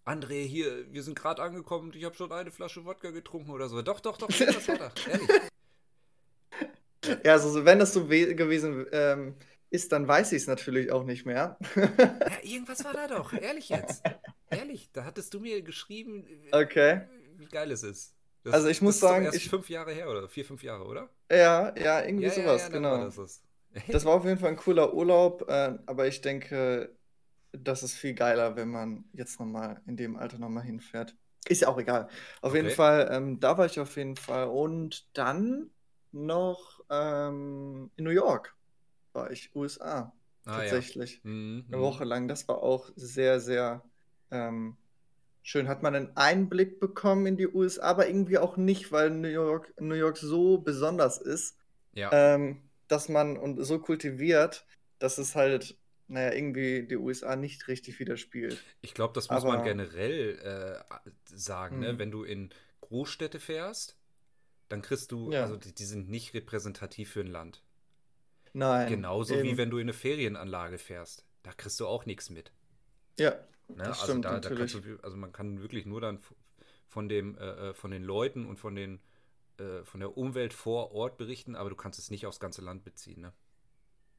André, 0.06 0.44
hier, 0.46 0.90
wir 0.92 1.02
sind 1.02 1.18
gerade 1.18 1.42
angekommen 1.42 1.88
und 1.88 1.96
ich 1.96 2.04
habe 2.04 2.14
schon 2.14 2.30
eine 2.32 2.50
Flasche 2.52 2.84
Wodka 2.84 3.10
getrunken 3.10 3.50
oder 3.50 3.68
so. 3.68 3.82
Doch, 3.82 4.00
doch, 4.00 4.16
doch, 4.16 4.28
das 4.28 4.68
war 4.68 4.78
da. 4.78 4.92
Ehrlich. 5.10 5.28
Ja, 7.24 7.32
also 7.32 7.50
so, 7.50 7.64
wenn 7.64 7.78
das 7.78 7.92
so 7.92 8.08
we- 8.08 8.34
gewesen 8.34 8.86
ähm, 8.92 9.34
ist, 9.70 9.92
dann 9.92 10.08
weiß 10.08 10.32
ich 10.32 10.42
es 10.42 10.46
natürlich 10.48 10.90
auch 10.90 11.04
nicht 11.04 11.26
mehr. 11.26 11.58
Ja, 11.76 12.38
irgendwas 12.42 12.84
war 12.84 12.92
da 12.92 13.08
doch. 13.08 13.32
Ehrlich 13.32 13.68
jetzt. 13.68 14.02
Ehrlich, 14.50 14.90
da 14.92 15.04
hattest 15.04 15.34
du 15.34 15.40
mir 15.40 15.62
geschrieben, 15.62 16.24
Okay. 16.52 17.02
wie 17.36 17.46
geil 17.46 17.70
es 17.70 17.82
ist. 17.82 18.14
Das, 18.44 18.54
Also 18.54 18.68
ich 18.68 18.80
muss 18.82 19.00
das 19.00 19.10
sagen, 19.10 19.28
ich- 19.32 19.48
fünf 19.50 19.68
Jahre 19.68 19.92
her 19.92 20.08
oder 20.08 20.28
vier, 20.28 20.44
fünf 20.44 20.62
Jahre, 20.62 20.84
oder? 20.84 21.08
Ja, 21.30 21.74
ja, 21.76 22.04
irgendwie 22.04 22.26
ja, 22.26 22.30
sowas, 22.30 22.62
ja, 22.62 22.68
genau. 22.68 22.90
war 22.92 23.04
das. 23.10 23.42
Das 23.88 24.04
war 24.04 24.14
auf 24.14 24.24
jeden 24.24 24.38
Fall 24.38 24.50
ein 24.50 24.56
cooler 24.56 24.94
Urlaub, 24.94 25.48
äh, 25.48 25.74
aber 25.86 26.06
ich 26.06 26.20
denke, 26.22 26.95
das 27.64 27.82
ist 27.82 27.94
viel 27.94 28.14
geiler, 28.14 28.56
wenn 28.56 28.68
man 28.70 29.04
jetzt 29.12 29.38
nochmal 29.40 29.82
in 29.86 29.96
dem 29.96 30.16
Alter 30.16 30.38
nochmal 30.38 30.64
hinfährt. 30.64 31.16
Ist 31.48 31.62
ja 31.62 31.68
auch 31.68 31.78
egal. 31.78 32.08
Auf 32.42 32.54
jeden 32.54 32.66
Okay. 32.66 32.74
Fall, 32.76 33.08
ähm, 33.10 33.38
da 33.40 33.56
war 33.58 33.66
ich 33.66 33.78
auf 33.78 33.96
jeden 33.96 34.16
Fall. 34.16 34.48
Und 34.48 35.06
dann 35.16 35.70
noch 36.12 36.80
ähm, 36.90 37.90
in 37.96 38.04
New 38.04 38.10
York 38.10 38.56
war 39.12 39.30
ich, 39.30 39.54
USA, 39.54 40.12
Ah, 40.46 40.62
ja. 40.64 40.72
tatsächlich. 40.72 41.22
Mhm, 41.24 41.66
Eine 41.70 41.80
mhm. 41.80 41.82
Woche 41.82 42.04
lang. 42.04 42.28
Das 42.28 42.48
war 42.48 42.62
auch 42.62 42.90
sehr, 42.96 43.40
sehr 43.40 43.84
ähm, 44.30 44.76
schön. 45.42 45.68
Hat 45.68 45.82
man 45.82 45.94
einen 45.94 46.16
Einblick 46.16 46.80
bekommen 46.80 47.26
in 47.26 47.36
die 47.36 47.48
USA, 47.48 47.82
aber 47.90 48.08
irgendwie 48.08 48.38
auch 48.38 48.56
nicht, 48.56 48.92
weil 48.92 49.10
New 49.10 49.28
York, 49.28 49.72
New 49.80 49.94
York 49.94 50.16
so 50.18 50.58
besonders 50.58 51.18
ist 51.18 51.56
Ja. 51.92 52.10
ähm, 52.10 52.62
dass 52.88 53.08
man 53.08 53.36
und 53.36 53.62
so 53.64 53.80
kultiviert, 53.80 54.66
dass 54.98 55.18
es 55.18 55.34
halt, 55.34 55.78
naja, 56.08 56.32
irgendwie 56.32 56.86
die 56.86 56.96
USA 56.96 57.36
nicht 57.36 57.68
richtig 57.68 57.98
widerspiegelt. 57.98 58.62
Ich 58.80 58.94
glaube, 58.94 59.14
das 59.14 59.28
muss 59.30 59.42
man 59.44 59.56
Aber- 59.56 59.64
generell 59.64 60.38
äh, 60.38 61.10
sagen, 61.26 61.80
ne? 61.80 61.90
Hm. 61.90 61.98
Wenn 61.98 62.10
du 62.10 62.24
in 62.24 62.50
Großstädte 62.80 63.40
fährst, 63.40 63.96
dann 64.68 64.82
kriegst 64.82 65.12
du, 65.12 65.32
Ja. 65.32 65.42
also 65.42 65.56
die, 65.56 65.74
die 65.74 65.84
sind 65.84 66.08
nicht 66.08 66.34
repräsentativ 66.34 67.10
für 67.12 67.20
ein 67.20 67.26
Land. 67.26 67.62
Nein. 68.52 68.88
Genauso 68.88 69.34
wie 69.42 69.48
eben. 69.48 69.58
wenn 69.58 69.70
du 69.70 69.78
in 69.78 69.82
eine 69.84 69.92
Ferienanlage 69.92 70.78
fährst. 70.78 71.26
Da 71.42 71.52
kriegst 71.52 71.78
du 71.80 71.86
auch 71.86 72.06
nichts 72.06 72.30
mit. 72.30 72.52
Ja, 73.18 73.36
Ne? 73.68 73.78
Das 73.78 74.00
also 74.00 74.04
stimmt 74.12 74.24
da, 74.26 74.38
da 74.38 74.48
du, 74.48 74.98
also 75.02 75.16
man 75.16 75.32
kann 75.32 75.60
wirklich 75.60 75.86
nur 75.86 76.00
dann 76.00 76.20
von 76.86 77.08
dem, 77.08 77.36
äh, 77.36 77.70
äh, 77.70 77.74
von 77.74 77.90
den 77.90 78.04
Leuten 78.04 78.46
und 78.46 78.58
von 78.60 78.76
den, 78.76 79.00
äh, 79.58 79.82
von 79.84 79.98
der 79.98 80.16
Umwelt 80.16 80.54
vor 80.54 80.92
Ort 80.92 81.18
berichten, 81.18 81.56
aber 81.56 81.70
du 81.70 81.74
kannst 81.76 81.98
es 81.98 82.10
nicht 82.10 82.26
aufs 82.26 82.38
ganze 82.38 82.62
Land 82.62 82.84
beziehen, 82.84 83.22
ne? 83.22 83.32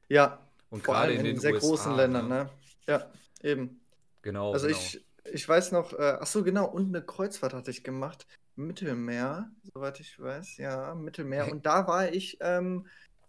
ja, 0.08 0.46
Und 0.70 0.84
vor 0.84 0.94
gerade 0.94 1.08
allem 1.08 1.20
in 1.20 1.26
in 1.26 1.32
den 1.34 1.40
sehr 1.40 1.54
USA, 1.54 1.66
großen 1.66 1.96
Ländern, 1.96 2.28
ne? 2.28 2.44
ne? 2.44 2.50
Ja, 2.86 3.06
eben. 3.42 3.80
Genau, 4.22 4.52
Also 4.52 4.66
genau. 4.66 4.78
ich, 4.78 5.04
ich 5.32 5.48
weiß 5.48 5.72
noch, 5.72 5.92
äh, 5.92 6.18
ach 6.20 6.26
so, 6.26 6.42
genau, 6.42 6.66
und 6.66 6.88
eine 6.88 7.04
Kreuzfahrt 7.04 7.54
hatte 7.54 7.70
ich 7.70 7.84
gemacht. 7.84 8.26
Mittelmeer, 8.56 9.50
soweit 9.72 10.00
ich 10.00 10.18
weiß, 10.20 10.56
ja, 10.56 10.94
Mittelmeer. 10.94 11.46
Hä? 11.46 11.52
Und 11.52 11.64
da 11.64 11.86
war 11.86 12.12
ich, 12.12 12.38
ähm, 12.40 12.86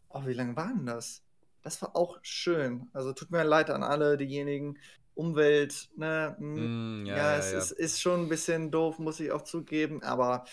oh, 0.10 0.26
wie 0.26 0.34
lange 0.34 0.56
war 0.56 0.70
denn 0.70 0.86
das? 0.88 1.22
Das 1.62 1.82
war 1.82 1.96
auch 1.96 2.18
schön. 2.24 2.90
Also 2.94 3.14
tut 3.14 3.30
mir 3.32 3.44
leid 3.44 3.70
an 3.70 3.84
alle 3.84 4.18
diejenigen, 4.18 4.78
Umwelt, 5.20 5.90
ne? 5.98 6.36
Mm, 6.40 7.06
Ja, 7.06 7.18
ja, 7.18 7.24
ja, 7.34 7.38
es 7.38 7.52
ja. 7.52 7.58
Ist, 7.58 7.72
ist 7.72 8.02
schon 8.02 8.22
ein 8.22 8.30
bisschen 8.30 8.72
doof, 8.72 9.00
muss 9.00 9.20
ich 9.20 9.32
auch 9.34 9.42
zugeben, 9.42 10.02
aber 10.02 10.46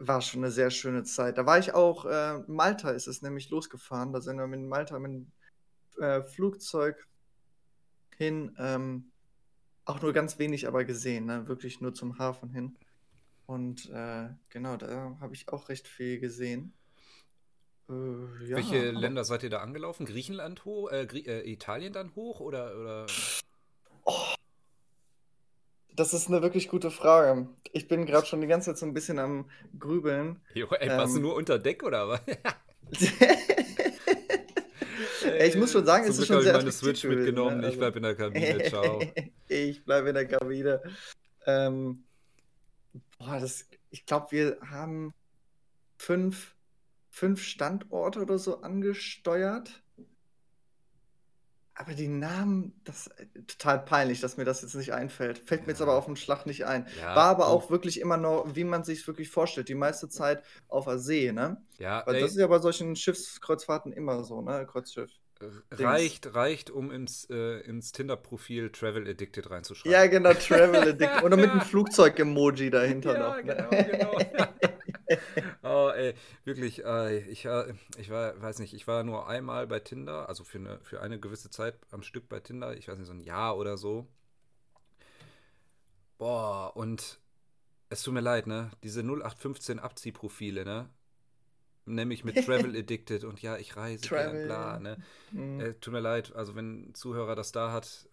war 0.00 0.20
schon 0.20 0.42
eine 0.42 0.50
sehr 0.50 0.70
schöne 0.70 1.04
Zeit. 1.04 1.38
Da 1.38 1.46
war 1.46 1.58
ich 1.60 1.74
auch, 1.74 2.04
äh, 2.04 2.40
Malta 2.48 2.90
ist 2.90 3.06
es 3.06 3.22
nämlich 3.22 3.50
losgefahren. 3.50 4.12
Da 4.12 4.20
sind 4.20 4.36
wir 4.36 4.48
mit 4.48 4.60
Malta 4.60 4.98
mit, 4.98 5.26
äh, 5.98 6.22
Flugzeug 6.22 7.06
hin. 8.16 8.54
Ähm, 8.58 9.10
auch 9.84 10.02
nur 10.02 10.12
ganz 10.12 10.38
wenig 10.38 10.66
aber 10.66 10.84
gesehen, 10.84 11.26
ne? 11.26 11.48
Wirklich 11.48 11.80
nur 11.80 11.94
zum 11.94 12.18
Hafen 12.18 12.50
hin. 12.50 12.76
Und 13.46 13.88
äh, 13.90 14.28
genau, 14.50 14.76
da 14.76 15.16
habe 15.20 15.34
ich 15.34 15.48
auch 15.48 15.68
recht 15.70 15.88
viel 15.88 16.20
gesehen. 16.20 16.74
Äh, 17.88 17.92
ja, 18.46 18.56
Welche 18.56 18.90
Länder 18.90 19.24
seid 19.24 19.42
ihr 19.42 19.50
da 19.50 19.60
angelaufen? 19.60 20.04
Griechenland 20.04 20.64
hoch, 20.66 20.90
äh, 20.90 21.06
Grie 21.06 21.24
äh, 21.24 21.50
Italien 21.50 21.92
dann 21.92 22.14
hoch 22.14 22.40
oder? 22.40 22.78
oder? 22.78 23.06
Oh, 24.04 24.34
das 25.98 26.14
ist 26.14 26.28
eine 26.28 26.42
wirklich 26.42 26.68
gute 26.68 26.92
Frage. 26.92 27.48
Ich 27.72 27.88
bin 27.88 28.06
gerade 28.06 28.24
schon 28.24 28.40
die 28.40 28.46
ganze 28.46 28.70
Zeit 28.70 28.78
so 28.78 28.86
ein 28.86 28.94
bisschen 28.94 29.18
am 29.18 29.50
Grübeln. 29.78 30.40
Jo, 30.54 30.68
ey, 30.68 30.88
warst 30.90 31.14
du 31.14 31.18
ähm, 31.18 31.24
nur 31.24 31.34
unter 31.34 31.58
Deck 31.58 31.82
oder 31.82 32.08
was? 32.08 32.20
ich 35.36 35.56
muss 35.56 35.72
schon 35.72 35.84
sagen, 35.84 36.04
Zum 36.04 36.12
es 36.12 36.18
ist 36.18 36.26
schon 36.26 36.42
sehr 36.42 36.52
ich 36.52 36.58
meine 36.58 36.72
Switch 36.72 37.02
gewesen, 37.02 37.24
mitgenommen. 37.24 37.58
Ne? 37.58 37.66
Also, 37.66 37.74
ich 37.74 37.78
bleibe 37.78 37.96
in 37.98 38.02
der 38.02 38.14
Kabine. 38.14 38.64
Ciao. 38.64 39.02
ich 39.48 39.84
bleibe 39.84 40.08
in 40.08 40.14
der 40.14 40.26
Kabine. 40.26 40.82
Ähm, 41.46 42.04
boah, 43.18 43.38
das, 43.40 43.66
ich 43.90 44.06
glaube, 44.06 44.26
wir 44.30 44.58
haben 44.70 45.14
fünf, 45.96 46.54
fünf 47.10 47.42
Standorte 47.42 48.20
oder 48.20 48.38
so 48.38 48.60
angesteuert. 48.60 49.82
Aber 51.80 51.94
die 51.94 52.08
Namen, 52.08 52.72
das 52.82 53.06
ist 53.06 53.20
äh, 53.20 53.26
total 53.46 53.84
peinlich, 53.84 54.20
dass 54.20 54.36
mir 54.36 54.44
das 54.44 54.62
jetzt 54.62 54.74
nicht 54.74 54.92
einfällt. 54.92 55.38
Fällt 55.38 55.62
mir 55.62 55.74
jetzt 55.74 55.80
aber 55.80 55.94
auf 55.94 56.06
den 56.06 56.16
Schlag 56.16 56.44
nicht 56.44 56.66
ein. 56.66 56.88
Ja, 57.00 57.14
War 57.14 57.26
aber 57.26 57.46
auch 57.46 57.70
wirklich 57.70 58.00
immer 58.00 58.16
noch, 58.16 58.56
wie 58.56 58.64
man 58.64 58.82
sich 58.82 59.06
wirklich 59.06 59.30
vorstellt, 59.30 59.68
die 59.68 59.76
meiste 59.76 60.08
Zeit 60.08 60.42
auf 60.66 60.86
der 60.86 60.98
See, 60.98 61.30
ne? 61.30 61.62
Ja, 61.78 62.02
Weil 62.04 62.16
ey, 62.16 62.20
das 62.20 62.32
ist 62.32 62.38
ja 62.38 62.48
bei 62.48 62.58
solchen 62.58 62.96
Schiffskreuzfahrten 62.96 63.92
immer 63.92 64.24
so, 64.24 64.42
ne? 64.42 64.66
Kreuzschiff. 64.66 65.12
Reicht, 65.70 66.34
reicht, 66.34 66.68
um 66.68 66.90
ins, 66.90 67.28
äh, 67.30 67.60
ins 67.60 67.92
Tinder-Profil 67.92 68.70
Travel 68.70 69.08
Addicted 69.08 69.48
reinzuschreiben. 69.48 69.92
Ja, 69.92 70.08
genau, 70.08 70.32
Travel 70.32 70.80
Addicted. 70.80 71.22
Oder 71.22 71.36
mit 71.36 71.50
einem 71.50 71.60
Flugzeug-Emoji 71.60 72.70
dahinter 72.70 73.14
ja, 73.14 73.28
noch. 73.28 73.36
Ne? 73.36 73.54
Genau, 73.70 74.10
genau. 74.16 74.48
oh, 75.62 75.90
ey, 75.94 76.14
wirklich, 76.44 76.84
äh, 76.84 77.18
ich, 77.30 77.44
äh, 77.44 77.74
ich 77.96 78.10
war, 78.10 78.40
weiß 78.40 78.58
nicht, 78.58 78.74
ich 78.74 78.86
war 78.86 79.04
nur 79.04 79.28
einmal 79.28 79.66
bei 79.66 79.80
Tinder, 79.80 80.28
also 80.28 80.44
für 80.44 80.58
eine, 80.58 80.80
für 80.80 81.00
eine 81.00 81.18
gewisse 81.18 81.50
Zeit 81.50 81.78
am 81.90 82.02
Stück 82.02 82.28
bei 82.28 82.40
Tinder, 82.40 82.76
ich 82.76 82.88
weiß 82.88 82.98
nicht, 82.98 83.06
so 83.06 83.12
ein 83.12 83.20
Jahr 83.20 83.56
oder 83.56 83.76
so. 83.76 84.06
Boah, 86.18 86.76
und 86.76 87.20
es 87.90 88.02
tut 88.02 88.14
mir 88.14 88.20
leid, 88.20 88.46
ne? 88.46 88.70
Diese 88.82 89.00
0815 89.02 89.78
Abziehprofile, 89.78 90.64
ne? 90.64 90.90
Nämlich 91.86 92.24
mit 92.24 92.36
Travel 92.44 92.76
Addicted 92.76 93.24
und 93.24 93.40
ja, 93.40 93.56
ich 93.56 93.76
reise 93.76 94.06
Travel. 94.06 94.46
bla, 94.46 94.78
ne? 94.78 94.98
Mhm. 95.30 95.60
Äh, 95.60 95.74
tut 95.74 95.92
mir 95.92 96.00
leid, 96.00 96.34
also 96.34 96.54
wenn 96.54 96.90
ein 96.90 96.94
Zuhörer 96.94 97.34
das 97.34 97.52
da 97.52 97.72
hat, 97.72 98.08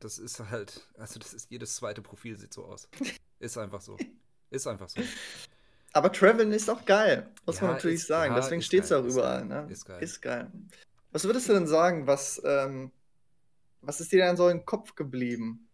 das 0.00 0.18
ist 0.18 0.38
halt, 0.38 0.86
also 0.96 1.18
das 1.18 1.34
ist 1.34 1.50
jedes 1.50 1.74
zweite 1.74 2.02
Profil 2.02 2.38
sieht 2.38 2.52
so 2.52 2.64
aus. 2.66 2.88
Ist 3.40 3.56
einfach 3.56 3.80
so. 3.80 3.96
Ist 4.50 4.66
einfach 4.66 4.88
so. 4.88 5.00
Aber 5.98 6.12
Traveln 6.12 6.52
ist 6.52 6.70
auch 6.70 6.84
geil, 6.84 7.28
muss 7.44 7.56
ja, 7.56 7.66
man 7.66 7.72
natürlich 7.72 7.96
ist, 7.96 8.06
sagen. 8.06 8.32
Ja, 8.32 8.40
Deswegen 8.40 8.62
steht 8.62 8.84
es 8.84 8.92
auch 8.92 9.04
überall. 9.04 9.44
Ne? 9.44 9.66
Ist 9.68 9.84
geil. 9.84 10.00
Ist 10.00 10.22
geil. 10.22 10.52
Was 11.10 11.24
würdest 11.24 11.48
du 11.48 11.54
denn 11.54 11.66
sagen, 11.66 12.06
was, 12.06 12.40
ähm, 12.44 12.92
was 13.80 14.00
ist 14.00 14.12
dir 14.12 14.24
denn 14.24 14.36
so 14.36 14.48
im 14.48 14.64
Kopf 14.64 14.94
geblieben 14.94 15.68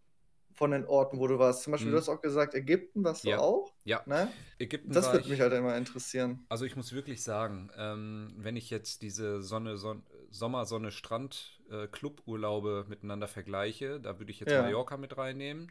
von 0.55 0.71
den 0.71 0.87
Orten, 0.87 1.19
wo 1.19 1.27
du 1.27 1.39
warst? 1.39 1.65
Zum 1.65 1.73
Beispiel, 1.73 1.89
hm. 1.89 1.93
du 1.93 1.99
hast 1.99 2.09
auch 2.09 2.23
gesagt, 2.23 2.55
Ägypten 2.55 3.05
warst 3.05 3.25
du 3.25 3.29
ja. 3.29 3.39
auch? 3.39 3.75
Ja. 3.85 4.03
Ne? 4.07 4.33
Ägypten 4.59 4.95
das 4.95 5.13
würde 5.13 5.29
mich 5.29 5.43
halt 5.43 5.53
immer 5.53 5.77
interessieren. 5.77 6.47
Also 6.49 6.65
ich 6.65 6.75
muss 6.75 6.95
wirklich 6.95 7.23
sagen, 7.23 7.71
ähm, 7.77 8.33
wenn 8.39 8.57
ich 8.57 8.71
jetzt 8.71 9.03
diese 9.03 9.43
Sonne, 9.43 9.77
Son 9.77 10.05
Sommer, 10.31 10.65
Sonne, 10.65 10.91
Strand, 10.91 11.61
äh, 11.71 11.87
Cluburlaube 11.87 12.87
miteinander 12.89 13.29
vergleiche, 13.29 14.01
da 14.01 14.19
würde 14.19 14.33
ich 14.33 14.41
jetzt 14.41 14.53
ja. 14.53 14.63
Mallorca 14.63 14.97
mit 14.97 15.19
reinnehmen. 15.19 15.71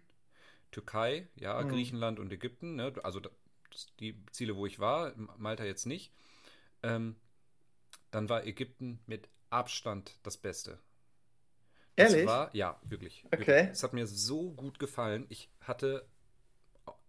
Türkei, 0.69 1.27
ja, 1.37 1.59
hm. 1.59 1.69
Griechenland 1.69 2.19
und 2.19 2.31
Ägypten. 2.31 2.75
Ne? 2.75 2.93
Also 3.01 3.19
die 3.99 4.23
Ziele, 4.31 4.55
wo 4.55 4.65
ich 4.65 4.79
war, 4.79 5.13
Malta 5.37 5.63
jetzt 5.63 5.85
nicht. 5.85 6.11
Ähm, 6.81 7.15
dann 8.11 8.29
war 8.29 8.45
Ägypten 8.45 8.99
mit 9.05 9.29
Abstand 9.49 10.19
das 10.23 10.37
Beste. 10.37 10.79
Das 11.95 12.13
Ehrlich? 12.13 12.27
War, 12.27 12.49
ja, 12.55 12.79
wirklich. 12.83 13.25
Okay. 13.31 13.69
Es 13.71 13.83
hat 13.83 13.93
mir 13.93 14.07
so 14.07 14.51
gut 14.51 14.79
gefallen. 14.79 15.25
Ich 15.29 15.49
hatte, 15.61 16.07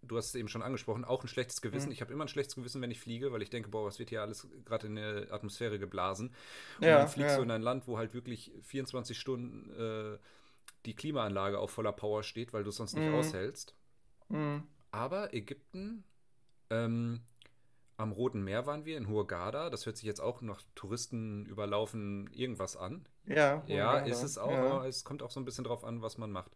du 0.03 0.17
hast 0.17 0.27
es 0.27 0.35
eben 0.35 0.47
schon 0.47 0.61
angesprochen, 0.61 1.05
auch 1.05 1.23
ein 1.23 1.27
schlechtes 1.27 1.61
Gewissen. 1.61 1.87
Mhm. 1.87 1.93
Ich 1.93 2.01
habe 2.01 2.13
immer 2.13 2.25
ein 2.25 2.29
schlechtes 2.29 2.55
Gewissen, 2.55 2.81
wenn 2.81 2.91
ich 2.91 2.99
fliege, 2.99 3.31
weil 3.31 3.41
ich 3.41 3.49
denke, 3.49 3.69
boah, 3.69 3.85
was 3.85 3.97
wird 3.97 4.09
hier 4.09 4.21
alles 4.21 4.47
gerade 4.63 4.87
in 4.87 4.95
der 4.95 5.31
Atmosphäre 5.31 5.79
geblasen. 5.79 6.33
Und 6.77 6.85
ja, 6.85 6.99
dann 6.99 7.07
fliegst 7.07 7.31
ja. 7.31 7.37
du 7.37 7.43
in 7.43 7.51
ein 7.51 7.63
Land, 7.63 7.87
wo 7.87 7.97
halt 7.97 8.13
wirklich 8.13 8.51
24 8.61 9.17
Stunden 9.17 9.71
äh, 9.71 10.17
die 10.85 10.95
Klimaanlage 10.95 11.57
auf 11.57 11.71
voller 11.71 11.93
Power 11.93 12.23
steht, 12.23 12.53
weil 12.53 12.63
du 12.63 12.69
es 12.69 12.75
sonst 12.75 12.93
nicht 12.93 13.09
mhm. 13.09 13.15
aushältst. 13.15 13.75
Mhm. 14.29 14.63
Aber 14.91 15.33
Ägypten 15.33 16.03
ähm, 16.69 17.21
am 17.97 18.11
Roten 18.11 18.43
Meer 18.43 18.65
waren 18.65 18.85
wir 18.85 18.97
in 18.97 19.07
Hurghada. 19.07 19.69
Das 19.69 19.85
hört 19.85 19.97
sich 19.97 20.05
jetzt 20.05 20.19
auch 20.19 20.41
nach 20.41 20.61
Touristen 20.75 21.45
überlaufen 21.45 22.29
irgendwas 22.33 22.75
an. 22.75 23.07
Ja, 23.25 23.63
ja, 23.67 23.99
ist 23.99 24.23
es 24.23 24.37
auch, 24.37 24.51
ja. 24.51 24.65
aber 24.65 24.87
es 24.87 25.03
kommt 25.03 25.23
auch 25.23 25.31
so 25.31 25.39
ein 25.39 25.45
bisschen 25.45 25.63
drauf 25.63 25.83
an, 25.83 26.01
was 26.01 26.17
man 26.17 26.31
macht. 26.31 26.51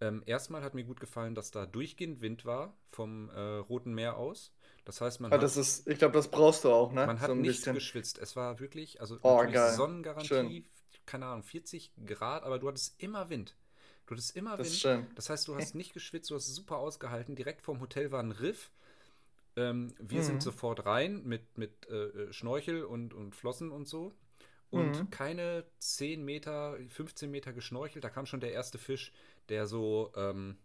Ähm, 0.00 0.22
erstmal 0.24 0.62
hat 0.62 0.74
mir 0.74 0.84
gut 0.84 1.00
gefallen, 1.00 1.34
dass 1.34 1.50
da 1.50 1.66
durchgehend 1.66 2.22
Wind 2.22 2.44
war 2.44 2.74
vom 2.90 3.28
äh, 3.30 3.40
Roten 3.40 3.92
Meer 3.92 4.16
aus. 4.16 4.52
Das 4.84 5.00
heißt, 5.00 5.20
man 5.20 5.30
ja, 5.30 5.36
ah, 5.36 5.40
das 5.40 5.56
ist, 5.56 5.86
ich 5.88 5.98
glaube, 5.98 6.14
das 6.14 6.28
brauchst 6.28 6.64
du 6.64 6.70
auch, 6.70 6.92
ne? 6.92 7.06
Man 7.06 7.20
hat 7.20 7.28
so 7.28 7.34
nicht 7.34 7.58
bisschen. 7.58 7.74
geschwitzt. 7.74 8.18
Es 8.18 8.34
war 8.34 8.60
wirklich, 8.60 9.00
also 9.00 9.18
oh, 9.22 9.42
Sonnengarantie, 9.76 10.26
schön. 10.26 10.64
keine 11.04 11.26
Ahnung, 11.26 11.42
40 11.42 11.92
Grad, 12.06 12.44
aber 12.44 12.58
du 12.58 12.68
hattest 12.68 13.00
immer 13.02 13.28
Wind. 13.28 13.56
Du 14.06 14.12
hattest 14.12 14.34
immer 14.34 14.56
das 14.56 14.82
Wind. 14.82 15.06
Das 15.16 15.28
heißt, 15.28 15.46
du 15.48 15.54
hast 15.54 15.74
nicht 15.74 15.92
geschwitzt, 15.92 16.30
du 16.30 16.34
hast 16.34 16.46
super 16.46 16.78
ausgehalten. 16.78 17.36
Direkt 17.36 17.60
vorm 17.60 17.80
Hotel 17.80 18.10
war 18.10 18.22
ein 18.22 18.32
Riff. 18.32 18.70
Ähm, 19.60 19.94
wir 19.98 20.20
mhm. 20.20 20.24
sind 20.24 20.42
sofort 20.42 20.86
rein 20.86 21.22
mit, 21.24 21.58
mit 21.58 21.88
äh, 21.88 22.06
äh, 22.06 22.32
Schnorchel 22.32 22.84
und, 22.84 23.14
und 23.14 23.34
Flossen 23.36 23.70
und 23.70 23.86
so. 23.86 24.12
Und 24.70 24.98
mhm. 24.98 25.10
keine 25.10 25.64
10 25.78 26.24
Meter, 26.24 26.76
15 26.88 27.30
Meter 27.30 27.52
geschnorchelt. 27.52 28.04
Da 28.04 28.08
kam 28.08 28.26
schon 28.26 28.40
der 28.40 28.52
erste 28.52 28.78
Fisch, 28.78 29.12
der 29.48 29.66
so 29.66 30.12
ähm, 30.16 30.58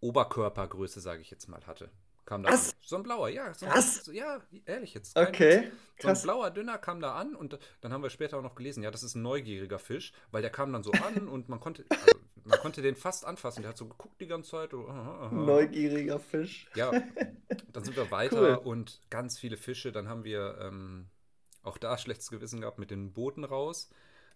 Oberkörpergröße, 0.00 1.00
sage 1.00 1.22
ich 1.22 1.30
jetzt 1.30 1.48
mal, 1.48 1.66
hatte. 1.66 1.90
Kam 2.26 2.42
da 2.42 2.50
Was? 2.50 2.74
so 2.82 2.96
ein 2.96 3.04
blauer, 3.04 3.28
ja. 3.28 3.54
So 3.54 3.66
Was? 3.66 4.04
So, 4.04 4.12
ja, 4.12 4.40
ehrlich 4.66 4.94
jetzt. 4.94 5.16
Okay. 5.16 5.70
So 6.00 6.08
ein 6.08 6.20
blauer 6.20 6.50
Dünner 6.50 6.76
kam 6.76 7.00
da 7.00 7.14
an 7.14 7.36
und 7.36 7.58
dann 7.80 7.92
haben 7.92 8.02
wir 8.02 8.10
später 8.10 8.36
auch 8.36 8.42
noch 8.42 8.56
gelesen, 8.56 8.82
ja, 8.82 8.90
das 8.90 9.04
ist 9.04 9.14
ein 9.14 9.22
neugieriger 9.22 9.78
Fisch, 9.78 10.12
weil 10.32 10.42
der 10.42 10.50
kam 10.50 10.72
dann 10.72 10.82
so 10.82 10.90
an 10.90 11.28
und 11.28 11.48
man 11.48 11.60
konnte, 11.60 11.84
also, 11.88 12.18
man 12.46 12.58
konnte 12.60 12.82
den 12.82 12.96
fast 12.96 13.24
anfassen. 13.24 13.62
Der 13.62 13.70
hat 13.70 13.76
so 13.76 13.86
geguckt 13.86 14.20
die 14.20 14.26
ganze 14.26 14.50
Zeit. 14.50 14.74
Oh, 14.74 14.88
aha, 14.88 15.26
aha. 15.26 15.34
Neugieriger 15.34 16.18
Fisch. 16.20 16.68
Ja, 16.74 16.92
dann 17.72 17.84
sind 17.84 17.96
wir 17.96 18.10
weiter 18.10 18.58
cool. 18.60 18.72
und 18.72 19.00
ganz 19.10 19.38
viele 19.38 19.56
Fische. 19.56 19.92
Dann 19.92 20.08
haben 20.08 20.24
wir 20.24 20.58
ähm, 20.60 21.06
auch 21.62 21.78
da 21.78 21.98
schlechtes 21.98 22.30
Gewissen 22.30 22.60
gehabt 22.60 22.78
mit 22.78 22.90
den 22.90 23.12
Booten 23.12 23.44
raus 23.44 23.90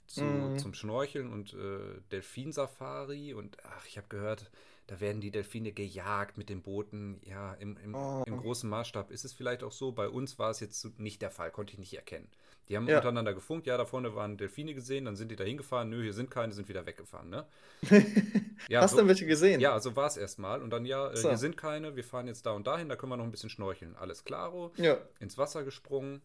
zu, 0.07 0.25
mm. 0.25 0.59
zum 0.59 0.75
Schnorcheln 0.75 1.33
und 1.33 1.55
äh, 1.55 2.01
Delfinsafari. 2.11 3.35
Und 3.35 3.59
ach, 3.65 3.87
ich 3.87 3.97
habe 3.97 4.09
gehört, 4.09 4.51
da 4.89 5.01
werden 5.01 5.21
die 5.21 5.31
Delfine 5.31 5.73
gejagt 5.73 6.37
mit 6.37 6.49
den 6.49 6.63
Booten. 6.63 7.21
Ja, 7.25 7.55
im, 7.55 7.77
im, 7.77 7.95
oh. 7.95 8.25
im, 8.27 8.37
großen 8.39 8.69
Maßstab 8.69 9.11
ist 9.13 9.25
es 9.25 9.33
vielleicht 9.33 9.63
auch 9.63 9.73
so. 9.73 9.93
Bei 9.93 10.09
uns 10.09 10.39
war 10.39 10.51
es 10.51 10.61
jetzt 10.61 10.99
nicht 10.99 11.23
der 11.23 11.31
Fall, 11.31 11.51
konnte 11.53 11.73
ich 11.73 11.79
nicht 11.79 11.95
erkennen. 11.95 12.29
Die 12.69 12.77
haben 12.77 12.87
ja. 12.87 12.99
untereinander 12.99 13.35
gefunkt, 13.35 13.67
ja, 13.67 13.77
da 13.77 13.85
vorne 13.85 14.15
waren 14.15 14.37
Delfine 14.37 14.75
gesehen, 14.75 15.05
dann 15.07 15.17
sind 15.17 15.31
die 15.31 15.37
da 15.37 15.43
hingefahren, 15.43 15.91
nö, 15.91 16.03
hier 16.03 16.13
sind 16.13 16.31
keine, 16.31 16.53
sind 16.53 16.69
wieder 16.69 16.87
weggefahren, 16.87 17.29
ne? 17.29 17.47
ja, 18.69 18.81
Hast 18.81 18.93
so, 18.93 19.01
du 19.01 19.09
welche 19.09 19.27
gesehen? 19.27 19.61
Ja, 19.61 19.81
so 19.81 19.97
war 19.97 20.07
es 20.07 20.17
erstmal. 20.17 20.63
Und 20.63 20.71
dann, 20.71 20.85
ja, 20.85 21.11
äh, 21.11 21.17
so. 21.17 21.29
hier 21.29 21.39
sind 21.39 21.57
keine, 21.57 21.97
wir 21.97 22.05
fahren 22.05 22.29
jetzt 22.29 22.47
da 22.47 22.53
und 22.53 22.67
dahin, 22.67 22.89
da 22.89 22.95
können 22.95 23.11
wir 23.11 23.17
noch 23.17 23.25
ein 23.25 23.33
bisschen 23.33 23.51
schnorcheln. 23.51 23.97
Alles 23.97 24.25
klaro. 24.25 24.73
Ja. 24.77 24.99
Ins 25.19 25.37
Wasser 25.37 25.65
gesprungen. 25.65 26.23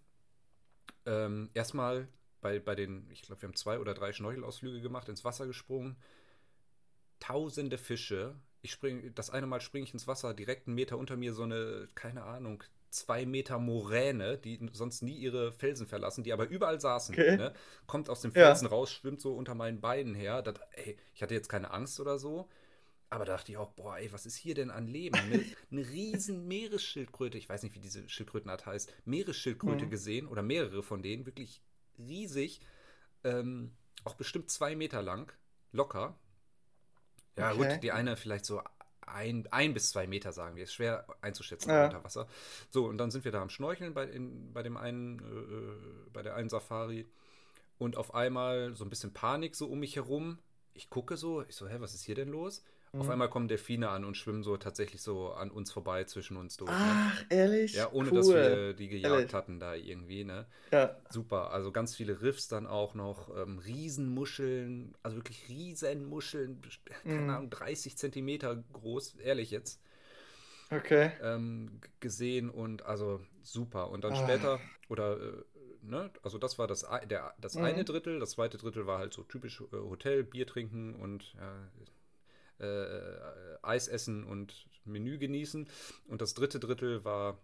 Ähm, 1.08 1.50
erstmal 1.54 2.08
bei, 2.42 2.60
bei 2.60 2.75
den, 2.75 3.10
ich 3.12 3.24
glaube, 3.24 3.42
wir 3.42 3.48
haben 3.48 3.56
zwei 3.56 3.80
oder 3.80 3.96
drei 3.96 4.13
Schnorchelausflüge 4.13 4.82
gemacht, 4.82 5.10
ins 5.10 5.25
Wasser 5.25 5.48
gesprungen. 5.48 5.96
Tausende 7.20 7.80
Fische 7.80 8.36
ich 8.65 8.72
springe, 8.72 9.12
das 9.12 9.30
eine 9.30 9.46
Mal 9.48 9.62
springe 9.62 9.86
ich 9.86 9.94
ins 9.94 10.08
Wasser, 10.08 10.34
direkt 10.34 10.68
einen 10.68 10.75
Meter 10.75 10.98
unter 10.98 11.15
mir 11.15 11.34
so 11.34 11.44
eine, 11.44 11.88
keine 11.96 12.24
Ahnung, 12.24 12.63
zwei 12.95 13.25
Meter 13.25 13.59
Moräne, 13.59 14.37
die 14.37 14.69
sonst 14.73 15.01
nie 15.01 15.15
ihre 15.15 15.51
Felsen 15.51 15.87
verlassen, 15.87 16.23
die 16.23 16.33
aber 16.33 16.47
überall 16.47 16.79
saßen. 16.79 17.13
Okay. 17.13 17.37
Ne? 17.37 17.53
Kommt 17.85 18.09
aus 18.09 18.21
dem 18.21 18.31
Felsen 18.31 18.65
ja. 18.65 18.71
raus, 18.71 18.91
schwimmt 18.91 19.21
so 19.21 19.35
unter 19.35 19.55
meinen 19.55 19.81
Beinen 19.81 20.15
her. 20.15 20.41
Das, 20.41 20.55
ey, 20.71 20.97
ich 21.13 21.21
hatte 21.21 21.33
jetzt 21.33 21.49
keine 21.49 21.71
Angst 21.71 21.99
oder 21.99 22.17
so. 22.17 22.49
Aber 23.09 23.25
da 23.25 23.33
dachte 23.33 23.51
ich 23.51 23.57
auch, 23.57 23.71
boah, 23.71 23.97
ey, 23.97 24.11
was 24.11 24.25
ist 24.25 24.35
hier 24.35 24.55
denn 24.55 24.71
an 24.71 24.87
Leben? 24.87 25.15
Eine, 25.15 25.43
eine 25.71 25.87
riesen 25.89 26.47
Meeresschildkröte, 26.47 27.37
ich 27.37 27.47
weiß 27.47 27.63
nicht, 27.63 27.75
wie 27.75 27.79
diese 27.79 28.07
Schildkrötenart 28.09 28.65
heißt, 28.65 28.91
Meeresschildkröte 29.05 29.85
mhm. 29.85 29.89
gesehen 29.89 30.27
oder 30.27 30.41
mehrere 30.41 30.81
von 30.81 31.01
denen, 31.01 31.25
wirklich 31.25 31.61
riesig, 31.97 32.61
ähm, 33.23 33.71
auch 34.03 34.15
bestimmt 34.15 34.49
zwei 34.49 34.75
Meter 34.75 35.01
lang, 35.01 35.31
locker. 35.71 36.17
Ja, 37.37 37.51
okay. 37.51 37.73
gut, 37.73 37.83
die 37.83 37.91
eine 37.91 38.17
vielleicht 38.17 38.45
so 38.45 38.61
ein, 39.07 39.47
ein 39.51 39.74
bis 39.74 39.89
zwei 39.89 40.07
Meter, 40.07 40.31
sagen 40.31 40.55
wir. 40.55 40.63
Ist 40.63 40.74
schwer 40.74 41.05
einzuschätzen 41.21 41.69
ja. 41.69 41.85
unter 41.85 42.03
Wasser. 42.03 42.27
So, 42.69 42.85
und 42.85 42.97
dann 42.97 43.12
sind 43.12 43.25
wir 43.25 43.31
da 43.31 43.41
am 43.41 43.50
Schnorcheln 43.50 43.93
bei, 43.93 44.05
in, 44.05 44.53
bei 44.53 44.63
dem 44.63 44.77
einen, 44.77 45.19
äh, 45.19 46.09
bei 46.12 46.21
der 46.21 46.35
einen 46.35 46.50
Safari. 46.50 47.07
und 47.77 47.97
auf 47.97 48.13
einmal 48.13 48.75
so 48.75 48.83
ein 48.83 48.89
bisschen 48.89 49.13
Panik 49.13 49.55
so 49.55 49.67
um 49.67 49.79
mich 49.79 49.95
herum. 49.95 50.39
Ich 50.74 50.89
gucke 50.89 51.17
so, 51.17 51.43
ich 51.43 51.55
so, 51.55 51.67
hä, 51.67 51.77
was 51.79 51.93
ist 51.93 52.03
hier 52.03 52.15
denn 52.15 52.29
los? 52.29 52.63
Auf 52.97 53.07
Mhm. 53.07 53.11
einmal 53.11 53.29
kommen 53.29 53.47
Delfine 53.47 53.89
an 53.89 54.05
und 54.05 54.15
schwimmen 54.17 54.43
so 54.43 54.57
tatsächlich 54.57 55.01
so 55.01 55.31
an 55.33 55.51
uns 55.51 55.71
vorbei 55.71 56.05
zwischen 56.05 56.37
uns 56.37 56.57
durch. 56.57 56.83
Ne? 56.83 56.99
Ach, 56.99 57.25
ehrlich? 57.29 57.71
Ja, 57.71 57.91
ohne 57.91 58.11
cool. 58.11 58.13
dass 58.13 58.33
wir 58.33 58.73
die 58.73 58.87
gejagt 58.89 59.33
Ehrlich. 59.33 59.35
hatten 59.35 59.59
da 59.59 59.75
irgendwie, 59.75 60.23
ne? 60.23 60.47
Ja. 60.71 61.01
Super, 61.09 61.51
also 61.51 61.71
ganz 61.71 61.95
viele 61.95 62.21
Riffs 62.21 62.47
dann 62.47 62.67
auch 62.67 62.95
noch, 62.95 63.29
ähm, 63.35 63.59
Riesenmuscheln, 63.59 64.95
also 65.03 65.17
wirklich 65.17 65.49
Riesenmuscheln, 65.49 66.61
keine 67.09 67.31
Mhm. 67.31 67.35
Ahnung, 67.35 67.49
30 67.51 67.97
Zentimeter 67.97 68.55
groß, 68.73 69.15
ehrlich 69.15 69.51
jetzt, 69.51 69.81
Okay. 70.71 71.11
ähm, 71.19 71.79
gesehen 71.99 72.49
und 72.49 72.83
also 72.85 73.21
super. 73.41 73.89
Und 73.89 74.03
dann 74.03 74.15
Ah. 74.15 74.15
später, 74.15 74.69
oder, 74.89 75.19
äh, 75.19 75.43
ne, 75.81 76.11
also 76.23 76.37
das 76.37 76.57
war 76.59 76.67
das, 76.67 76.85
der, 77.09 77.33
das 77.39 77.55
Mhm. 77.55 77.61
eine 77.61 77.85
Drittel, 77.85 78.19
das 78.19 78.31
zweite 78.31 78.57
Drittel 78.57 78.85
war 78.87 78.99
halt 78.99 79.13
so 79.13 79.23
typisch 79.23 79.61
äh, 79.61 79.65
Hotel, 79.77 80.23
Bier 80.23 80.47
trinken 80.47 80.95
und 80.95 81.33
ja, 81.35 81.71
äh, 82.59 83.57
Eis 83.62 83.88
essen 83.88 84.24
und 84.24 84.67
Menü 84.85 85.17
genießen. 85.17 85.67
Und 86.07 86.21
das 86.21 86.33
dritte 86.33 86.59
Drittel 86.59 87.03
war 87.05 87.39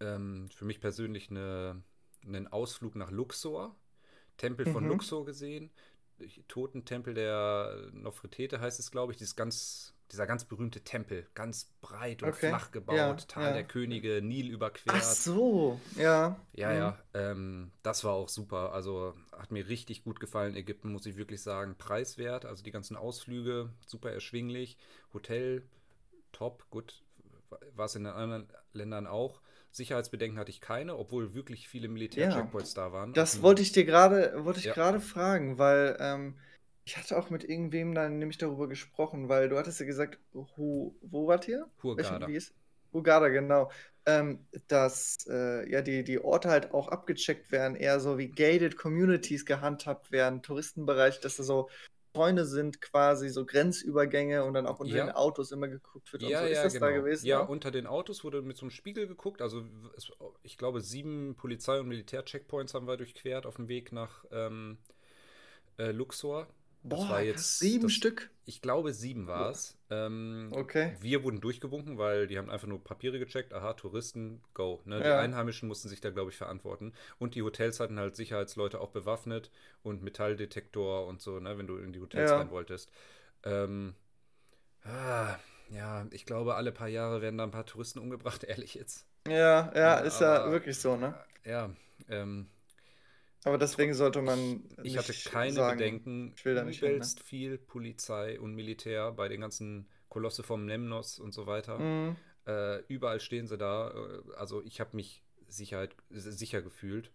ähm, 0.00 0.48
für 0.54 0.64
mich 0.64 0.80
persönlich 0.80 1.30
eine, 1.30 1.82
einen 2.26 2.48
Ausflug 2.48 2.96
nach 2.96 3.10
Luxor. 3.10 3.76
Tempel 4.38 4.66
von 4.66 4.84
Mhm. 4.84 4.90
Luxor 4.90 5.24
gesehen. 5.24 5.70
Totentempel 6.48 7.14
der 7.14 7.90
Nofretete 7.92 8.60
heißt 8.60 8.78
es, 8.80 8.90
glaube 8.90 9.12
ich. 9.12 9.18
Dieses 9.18 9.36
ganz, 9.36 9.94
dieser 10.14 10.26
ganz 10.26 10.44
berühmte 10.44 10.80
Tempel. 10.82 11.26
Ganz 11.34 11.72
breit 11.80 12.22
und 12.22 12.28
Okay. 12.30 12.48
flach 12.48 12.70
gebaut. 12.70 12.96
Ja, 12.96 13.14
Tal 13.14 13.44
ja. 13.48 13.52
der 13.52 13.64
Könige, 13.64 14.22
Nil 14.22 14.50
überquert. 14.50 14.94
Ach 14.96 15.02
so, 15.02 15.80
ja. 15.96 16.36
Ja, 16.52 16.70
Mhm. 16.70 16.76
ja, 16.78 16.98
ähm, 17.14 17.72
das 17.82 18.04
war 18.04 18.12
auch 18.14 18.28
super. 18.28 18.72
Also 18.72 19.14
hat 19.36 19.50
mir 19.50 19.68
richtig 19.68 20.04
gut 20.04 20.20
gefallen. 20.20 20.54
Ägypten, 20.54 20.90
muss 20.92 21.04
ich 21.06 21.16
wirklich 21.16 21.42
sagen, 21.42 21.74
preiswert. 21.76 22.44
Also 22.44 22.62
die 22.62 22.70
ganzen 22.70 22.96
Ausflüge, 22.96 23.70
super 23.86 24.12
erschwinglich. 24.12 24.78
Hotel, 25.12 25.62
top, 26.32 26.68
gut. 26.70 27.02
War 27.74 27.86
es 27.86 27.94
in 27.96 28.04
den 28.04 28.12
anderen 28.12 28.48
Ländern 28.72 29.06
auch. 29.06 29.40
Sicherheitsbedenken 29.72 30.38
hatte 30.38 30.50
ich 30.50 30.60
keine, 30.60 30.96
obwohl 30.96 31.34
wirklich 31.34 31.68
viele 31.68 31.88
Militärcheckpoints 31.88 32.74
da 32.74 32.92
waren. 32.92 33.12
Das 33.12 33.32
dem- 33.32 33.42
wollte 33.42 33.62
ich 33.62 33.72
dir 33.72 33.84
gerade, 33.84 34.44
wollte 34.44 34.60
ich 34.60 34.66
Ja. 34.66 34.74
gerade 34.74 35.00
fragen, 35.00 35.58
weil 35.58 35.96
ähm, 35.98 36.36
ich 36.84 36.96
hatte 36.96 37.16
auch 37.16 37.30
mit 37.30 37.44
irgendwem 37.44 37.94
dann 37.94 38.18
nämlich 38.18 38.38
darüber 38.38 38.68
gesprochen, 38.68 39.28
weil 39.28 39.48
du 39.48 39.58
hattest 39.58 39.80
ja 39.80 39.86
gesagt, 39.86 40.18
Hu, 40.34 40.94
wo 41.02 41.26
wart 41.26 41.48
ihr? 41.48 41.66
Ist? 42.28 42.54
Hurghada, 42.92 43.28
genau. 43.28 43.70
Ähm, 44.06 44.46
dass 44.68 45.16
äh, 45.28 45.68
ja 45.70 45.80
die, 45.80 46.04
die 46.04 46.22
Orte 46.22 46.50
halt 46.50 46.72
auch 46.74 46.88
abgecheckt 46.88 47.50
werden, 47.50 47.74
eher 47.74 48.00
so 48.00 48.18
wie 48.18 48.28
gated 48.28 48.76
Communities 48.76 49.46
gehandhabt 49.46 50.12
werden, 50.12 50.42
Touristenbereich, 50.42 51.20
dass 51.20 51.36
da 51.36 51.42
so 51.42 51.68
Zäune 52.14 52.44
sind 52.44 52.80
quasi, 52.80 53.28
so 53.28 53.44
Grenzübergänge 53.44 54.44
und 54.44 54.54
dann 54.54 54.66
auch 54.66 54.78
unter 54.78 54.94
Ja. 54.94 55.06
den 55.06 55.14
Autos 55.14 55.50
immer 55.50 55.68
geguckt 55.68 56.12
wird 56.12 56.22
und 56.22 56.28
Ja, 56.28 56.40
so. 56.40 56.46
Ist 56.46 56.56
ja, 56.56 56.64
das 56.64 56.72
genau. 56.74 56.86
da 56.86 56.92
gewesen? 56.92 57.26
Ja, 57.26 57.40
unter 57.40 57.70
den 57.70 57.86
Autos 57.86 58.22
wurde 58.22 58.42
mit 58.42 58.56
so 58.56 58.62
einem 58.62 58.70
Spiegel 58.70 59.08
geguckt. 59.08 59.42
Also 59.42 59.64
es, 59.96 60.12
ich 60.42 60.56
glaube, 60.56 60.80
sieben 60.80 61.34
Polizei- 61.36 61.80
und 61.80 61.88
Militärcheckpoints 61.88 62.74
haben 62.74 62.86
wir 62.86 62.96
durchquert 62.96 63.46
auf 63.46 63.56
dem 63.56 63.68
Weg 63.68 63.90
nach 63.90 64.24
ähm, 64.30 64.78
äh, 65.78 65.90
Luxor. 65.90 66.46
Das 66.86 66.98
Boah, 67.00 67.08
war 67.08 67.22
jetzt 67.22 67.58
sieben 67.60 67.84
das, 67.84 67.92
Stück. 67.94 68.30
Ich 68.44 68.60
glaube, 68.60 68.92
sieben 68.92 69.26
war 69.26 69.50
es. 69.50 69.78
Ähm, 69.88 70.50
Okay. 70.52 70.94
Wir 71.00 71.22
wurden 71.24 71.40
durchgewunken, 71.40 71.96
weil 71.96 72.26
die 72.26 72.36
haben 72.36 72.50
einfach 72.50 72.68
nur 72.68 72.84
Papiere 72.84 73.18
gecheckt. 73.18 73.54
Aha, 73.54 73.72
Touristen, 73.72 74.42
go. 74.52 74.82
Ne? 74.84 74.98
Die 75.00 75.06
Ja. 75.08 75.18
Einheimischen 75.18 75.66
mussten 75.66 75.88
sich 75.88 76.02
da, 76.02 76.10
glaube 76.10 76.30
ich, 76.30 76.36
verantworten. 76.36 76.92
Und 77.18 77.36
die 77.36 77.42
Hotels 77.42 77.80
hatten 77.80 77.98
halt 77.98 78.16
Sicherheitsleute 78.16 78.80
auch 78.82 78.90
bewaffnet 78.90 79.50
und 79.82 80.02
Metalldetektor 80.02 81.06
und 81.06 81.22
so, 81.22 81.40
ne? 81.40 81.56
wenn 81.56 81.66
du 81.66 81.78
in 81.78 81.94
die 81.94 82.00
Hotels 82.00 82.30
Ja. 82.30 82.36
rein 82.36 82.50
wolltest. 82.50 82.92
Ähm, 83.44 83.94
ah, 84.84 85.36
ja, 85.70 86.06
ich 86.10 86.26
glaube, 86.26 86.54
alle 86.56 86.70
paar 86.72 86.88
Jahre 86.88 87.22
werden 87.22 87.38
da 87.38 87.44
ein 87.44 87.50
paar 87.50 87.64
Touristen 87.66 87.98
umgebracht, 87.98 88.44
ehrlich 88.44 88.74
jetzt. 88.74 89.06
Ja, 89.26 89.32
ja, 89.34 89.72
Ja, 89.74 89.94
ist 90.00 90.20
ja 90.20 90.42
aber- 90.42 90.52
wirklich 90.52 90.78
so, 90.78 90.96
ne? 90.96 91.14
Ja, 91.46 91.70
ähm, 92.10 92.48
Aber 93.44 93.58
deswegen 93.58 93.94
sollte 93.94 94.22
man 94.22 94.64
ich 94.82 94.96
hatte 94.96 95.12
keine 95.30 95.52
sagen, 95.52 95.78
Bedenken. 95.78 96.32
ich 96.34 96.44
will 96.44 96.54
da 96.54 96.64
nicht 96.64 96.80
hin, 96.80 96.88
ne? 96.88 96.94
Übelst 96.96 97.20
viel 97.22 97.58
Polizei 97.58 98.40
und 98.40 98.54
Militär 98.54 99.12
bei 99.12 99.28
den 99.28 99.40
ganzen 99.42 99.86
Kolosse 100.08 100.42
vom 100.42 100.66
Lemnos 100.66 101.18
und 101.18 101.32
so 101.32 101.46
weiter. 101.46 101.78
Mhm. 101.78 102.16
Äh, 102.46 102.78
überall 102.88 103.20
stehen 103.20 103.46
sie 103.46 103.58
da. 103.58 103.90
Äh, 103.90 104.34
Also 104.36 104.62
ich 104.62 104.80
habe 104.80 104.96
mich 104.96 105.22
Sicherheit, 105.48 105.94
sicher 106.10 106.62
gefühlt. 106.62 107.10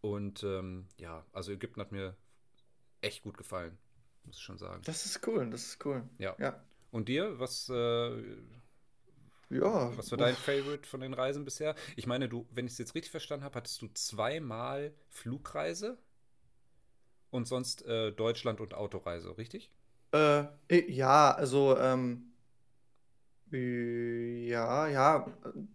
Und 0.00 0.42
ähm, 0.42 0.86
ja, 0.96 1.24
also 1.32 1.52
Ägypten 1.52 1.80
hat 1.80 1.92
mir 1.92 2.16
echt 3.02 3.22
gut 3.22 3.36
gefallen, 3.36 3.76
muss 4.24 4.36
ich 4.36 4.42
schon 4.42 4.58
sagen. 4.58 4.82
Das 4.84 5.04
ist 5.06 5.26
cool, 5.26 5.48
das 5.50 5.62
ist 5.64 5.84
cool. 5.84 6.02
Ja. 6.18 6.34
Ja. 6.38 6.62
Und 6.90 7.08
dir, 7.08 7.38
was, 7.38 7.68
äh, 7.68 8.22
Ja. 9.50 9.92
was 9.96 10.10
war 10.10 10.18
dein 10.18 10.36
Favorite 10.36 10.88
von 10.88 11.00
den 11.00 11.14
Reisen 11.14 11.44
bisher? 11.44 11.74
Ich 11.96 12.06
meine, 12.06 12.28
du, 12.28 12.46
wenn 12.52 12.66
ich 12.66 12.72
es 12.72 12.78
jetzt 12.78 12.94
richtig 12.94 13.10
verstanden 13.10 13.44
habe, 13.44 13.56
hattest 13.56 13.80
du 13.82 13.88
zweimal 13.94 14.94
Flugreise 15.08 15.98
und 17.30 17.48
sonst 17.48 17.84
äh, 17.86 18.12
Deutschland 18.12 18.60
und 18.60 18.74
Autoreise, 18.74 19.36
richtig? 19.36 19.70
Äh, 20.12 20.44
ja, 20.88 21.32
also, 21.32 21.76
ähm, 21.78 22.32
äh, 23.52 24.48
ja, 24.48 24.88
ja, 24.88 25.26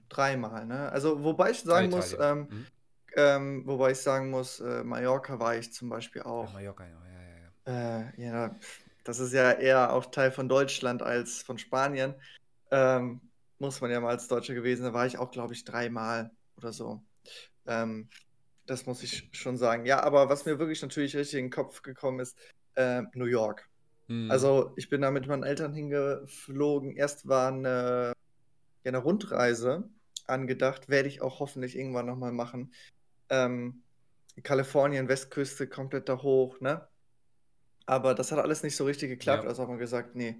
dreimal, 0.10 0.66
ne? 0.66 0.92
Also, 0.92 1.24
wobei 1.24 1.52
ich 1.52 1.60
sagen 1.62 1.90
muss, 1.90 2.14
ähm, 2.20 2.48
Mhm. 2.50 2.68
ähm, 3.16 3.64
wobei 3.66 3.92
ich 3.92 4.00
sagen 4.00 4.30
muss, 4.30 4.60
äh, 4.60 4.84
Mallorca 4.84 5.40
war 5.40 5.56
ich 5.56 5.72
zum 5.74 5.90
Beispiel 5.90 6.22
Ja, 6.22 6.28
auch. 6.28 6.52
Mallorca, 6.54 6.86
ja, 6.86 7.00
ja, 7.08 7.22
ja. 7.22 7.38
ja. 7.40 7.52
Äh, 7.68 8.22
ja, 8.22 8.56
das 9.04 9.20
ist 9.20 9.34
ja 9.34 9.52
eher 9.54 9.94
auch 9.94 10.06
Teil 10.08 10.32
von 10.32 10.50
Deutschland 10.50 11.02
als 11.02 11.42
von 11.42 11.58
Spanien. 11.58 12.16
Ähm, 12.72 13.22
muss 13.60 13.82
man 13.82 13.92
ja 13.92 14.00
mal 14.00 14.10
als 14.10 14.28
Deutscher 14.28 14.54
gewesen, 14.54 14.84
da 14.84 14.94
war 14.94 15.06
ich 15.06 15.18
auch, 15.18 15.32
glaube 15.32 15.54
ich, 15.54 15.64
dreimal 15.64 16.32
oder 16.58 16.74
so. 16.74 17.02
Ähm, 17.66 18.10
das 18.66 18.86
muss 18.86 19.04
ich 19.04 19.30
schon 19.32 19.58
sagen. 19.58 19.86
Ja, 19.86 20.02
aber 20.04 20.30
was 20.30 20.46
mir 20.46 20.60
wirklich 20.60 20.82
natürlich 20.82 21.16
richtig 21.16 21.40
in 21.40 21.46
den 21.46 21.52
Kopf 21.52 21.82
gekommen 21.82 22.20
ist, 22.20 22.38
äh, 22.76 23.04
New 23.14 23.26
York. 23.26 23.70
Mhm. 24.08 24.30
Also 24.32 24.74
ich 24.76 24.90
bin 24.90 25.02
da 25.02 25.12
mit 25.12 25.28
meinen 25.28 25.44
Eltern 25.44 25.74
hingeflogen. 25.74 26.96
Erst 26.96 27.28
war 27.28 27.50
eine, 27.50 28.14
ja, 28.84 28.90
eine 28.90 28.98
Rundreise 28.98 29.90
angedacht, 30.28 30.90
werde 30.90 31.08
ich 31.08 31.22
auch 31.22 31.40
hoffentlich 31.40 31.78
irgendwann 31.78 32.08
nochmal 32.08 32.32
machen. 32.32 32.74
Ähm, 33.30 33.84
Kalifornien, 34.44 35.08
Westküste, 35.08 35.68
komplett 35.68 36.10
da 36.10 36.22
hoch, 36.22 36.60
ne? 36.60 36.88
Aber 37.86 38.16
das 38.16 38.32
hat 38.32 38.40
alles 38.40 38.64
nicht 38.64 38.76
so 38.76 38.86
richtig 38.86 39.10
geklappt, 39.10 39.44
Ja. 39.44 39.50
also 39.50 39.64
haben 39.64 39.74
wir 39.74 39.78
gesagt, 39.78 40.16
nee. 40.16 40.40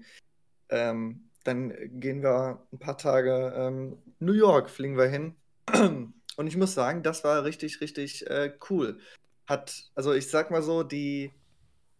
Ähm, 0.68 1.30
dann 1.46 1.72
gehen 2.00 2.22
wir 2.22 2.66
ein 2.72 2.78
paar 2.78 2.98
Tage 2.98 3.52
ähm, 3.56 3.98
New 4.18 4.32
York, 4.32 4.70
fliegen 4.70 4.96
wir 4.96 5.06
hin. 5.06 5.36
Und 6.36 6.46
ich 6.46 6.56
muss 6.56 6.74
sagen, 6.74 7.02
das 7.02 7.24
war 7.24 7.44
richtig, 7.44 7.80
richtig 7.80 8.26
äh, 8.28 8.52
cool. 8.70 8.98
Hat, 9.46 9.90
also 9.94 10.12
ich 10.12 10.28
sag 10.28 10.50
mal 10.50 10.62
so, 10.62 10.82
die, 10.82 11.32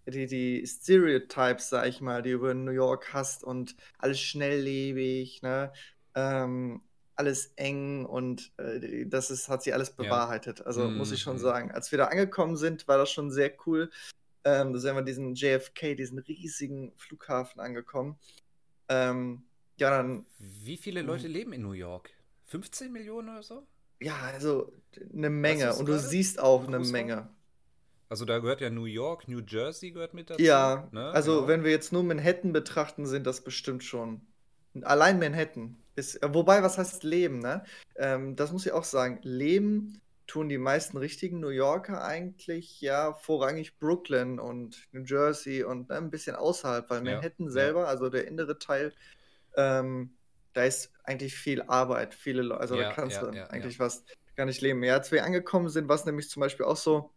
die, 0.07 0.27
die 0.27 0.67
Stereotypes, 0.67 1.69
sag 1.71 1.87
ich 1.87 2.01
mal, 2.01 2.23
die 2.23 2.31
du 2.31 2.37
über 2.37 2.55
New 2.55 2.73
York 2.73 3.13
hast 3.15 3.45
und 3.45 3.77
alles 3.99 4.21
schnelllebig, 4.21 5.43
ne? 5.43 5.73
Ähm, 6.15 6.83
alles 7.15 7.53
eng 7.57 8.05
und 8.05 8.53
äh, 8.59 9.07
das 9.07 9.31
ist, 9.31 9.49
hat 9.49 9.63
sich 9.63 9.73
alles 9.73 9.95
Ja. 9.99 10.05
bewahrheitet. 10.05 10.67
Also 10.67 10.91
muss 10.91 11.13
ich 11.13 11.21
schon 11.21 11.37
Mhm. 11.37 11.41
sagen. 11.41 11.71
Als 11.71 11.91
wir 11.91 11.99
da 11.99 12.07
angekommen 12.07 12.57
sind, 12.57 12.87
war 12.89 12.99
das 12.99 13.11
schon 13.11 13.31
sehr 13.31 13.53
cool. 13.67 13.91
Ähm, 14.45 14.73
da 14.75 14.79
sind 14.79 14.95
wir 14.95 15.03
diesen 15.03 15.35
JFK, 15.35 15.95
diesen 15.95 16.19
riesigen 16.19 16.93
Flughafen 16.97 17.61
angekommen. 17.61 18.19
Ähm, 18.89 19.43
ja, 19.79 19.91
dann, 19.91 20.27
Wie 20.39 20.77
viele 20.77 21.03
Leute 21.03 21.29
leben 21.29 21.53
in 21.53 21.63
New 21.63 21.73
York? 21.73 22.11
15 22.45 22.93
Millionen 22.93 23.29
oder 23.31 23.43
so? 23.43 23.67
ja, 24.01 24.17
also 24.33 24.73
eine 25.13 25.31
Menge. 25.31 25.71
Und 25.75 25.87
du 25.87 25.93
gerade? 25.93 26.07
siehst 26.07 26.39
auch 26.39 26.67
eine 26.67 26.79
war? 26.81 26.87
Menge. 26.87 27.29
Also 28.09 28.25
da 28.25 28.39
gehört 28.39 28.61
ja 28.61 28.71
New 28.71 28.85
York, 28.85 29.27
New 29.27 29.41
Jersey 29.41 29.91
gehört 29.91 30.15
mit 30.15 30.31
dazu. 30.31 30.41
Ja, 30.43 30.89
ne? 30.93 31.11
also 31.11 31.37
Genau. 31.37 31.49
wenn 31.49 31.65
wir 31.65 31.71
jetzt 31.73 31.93
nur 31.93 32.05
Manhattan 32.05 32.53
betrachten, 32.53 33.07
sind 33.07 33.27
das 33.27 33.43
bestimmt 33.43 33.83
schon. 33.83 34.21
Allein 34.83 35.19
Manhattan. 35.19 35.77
Ist, 35.97 36.21
wobei, 36.23 36.63
was 36.63 36.77
heißt 36.79 37.03
Leben, 37.05 37.39
ne? 37.39 37.65
Ähm, 37.97 38.37
das 38.37 38.53
muss 38.53 38.67
ich 38.67 38.73
auch 38.73 38.85
sagen. 38.85 39.19
Leben 39.23 40.01
tun 40.27 40.49
die 40.49 40.59
meisten 40.59 40.97
richtigen 40.97 41.41
New 41.41 41.49
Yorker 41.49 42.05
eigentlich 42.05 42.81
ja 42.81 43.15
vorrangig 43.15 43.79
Brooklyn 43.79 44.39
und 44.39 44.89
New 44.93 45.05
Jersey 45.05 45.63
und 45.63 45.89
ne, 45.89 45.97
ein 45.97 46.11
bisschen 46.11 46.37
außerhalb, 46.37 46.91
weil 46.91 47.07
Ja, 47.07 47.15
Manhattan 47.15 47.47
ja. 47.47 47.53
selber, 47.53 47.89
also 47.89 48.09
der 48.09 48.27
innere 48.27 48.59
Teil, 48.59 48.93
ähm, 49.57 50.17
da 50.53 50.65
ist 50.65 50.93
eigentlich 51.05 51.35
viel 51.37 51.63
Arbeit, 51.63 52.15
viele 52.15 52.43
Leute, 52.43 52.61
also 52.61 52.75
Ja, 52.77 52.89
da 52.89 52.93
kannst 52.93 53.17
ja, 53.17 53.31
du 53.31 53.37
ja, 53.37 53.47
eigentlich 53.49 53.77
fast 53.77 54.05
gar 54.37 54.47
nicht 54.47 54.61
leben. 54.61 54.83
Ja, 54.83 54.95
als 54.95 55.13
wir 55.13 55.25
angekommen 55.25 55.69
sind, 55.69 55.89
war 55.89 55.97
es 55.97 56.05
nämlich 56.05 56.29
zum 56.29 56.41
Beispiel 56.41 56.67
auch 56.67 56.77
so, 56.77 57.13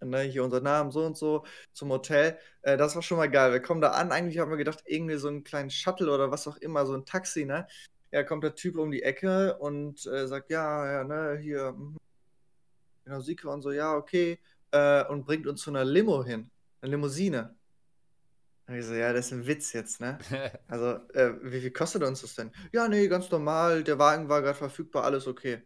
ne, 0.00 0.20
hier 0.22 0.44
unser 0.44 0.60
Name 0.60 0.90
so 0.92 1.04
und 1.04 1.16
so 1.16 1.44
zum 1.72 1.90
Hotel. 1.90 2.38
Äh, 2.62 2.76
das 2.76 2.94
war 2.94 3.02
schon 3.02 3.18
mal 3.18 3.30
geil. 3.30 3.52
Wir 3.52 3.60
kommen 3.60 3.80
da 3.80 3.90
an, 3.90 4.12
eigentlich 4.12 4.38
haben 4.38 4.50
wir 4.50 4.56
gedacht, 4.56 4.82
irgendwie 4.86 5.16
so 5.16 5.28
einen 5.28 5.44
kleinen 5.44 5.70
Shuttle 5.70 6.12
oder 6.12 6.30
was 6.30 6.46
auch 6.46 6.56
immer, 6.56 6.86
so 6.86 6.94
ein 6.94 7.04
Taxi, 7.04 7.44
ne? 7.44 7.66
Ja, 8.12 8.22
kommt 8.22 8.44
der 8.44 8.54
Typ 8.54 8.78
um 8.78 8.92
die 8.92 9.02
Ecke 9.02 9.58
und 9.58 10.06
äh, 10.06 10.28
sagt, 10.28 10.50
ja, 10.50 10.90
ja, 10.90 11.04
ne, 11.04 11.38
hier, 11.40 11.72
mhm. 11.72 11.96
Genau, 13.04 13.20
Sika 13.20 13.48
und 13.48 13.62
so, 13.62 13.72
ja, 13.72 13.94
okay. 13.94 14.38
äh, 14.70 15.04
und 15.06 15.24
bringt 15.24 15.46
uns 15.46 15.62
zu 15.62 15.70
einer 15.70 15.84
Limo 15.84 16.24
hin. 16.24 16.50
Eine 16.80 16.92
Limousine. 16.92 17.54
Und 18.66 18.76
ich 18.76 18.84
so, 18.84 18.94
ja, 18.94 19.12
das 19.12 19.26
ist 19.26 19.32
ein 19.32 19.46
Witz 19.46 19.72
jetzt, 19.72 20.00
ne? 20.00 20.18
Also, 20.68 20.98
äh, 21.12 21.34
wie 21.42 21.60
viel 21.60 21.70
kostet 21.70 22.02
uns 22.02 22.22
das 22.22 22.34
denn? 22.34 22.50
Ja, 22.72 22.88
nee, 22.88 23.08
ganz 23.08 23.30
normal, 23.30 23.84
der 23.84 23.98
Wagen 23.98 24.28
war 24.28 24.42
gerade 24.42 24.56
verfügbar, 24.56 25.04
alles 25.04 25.26
okay. 25.26 25.62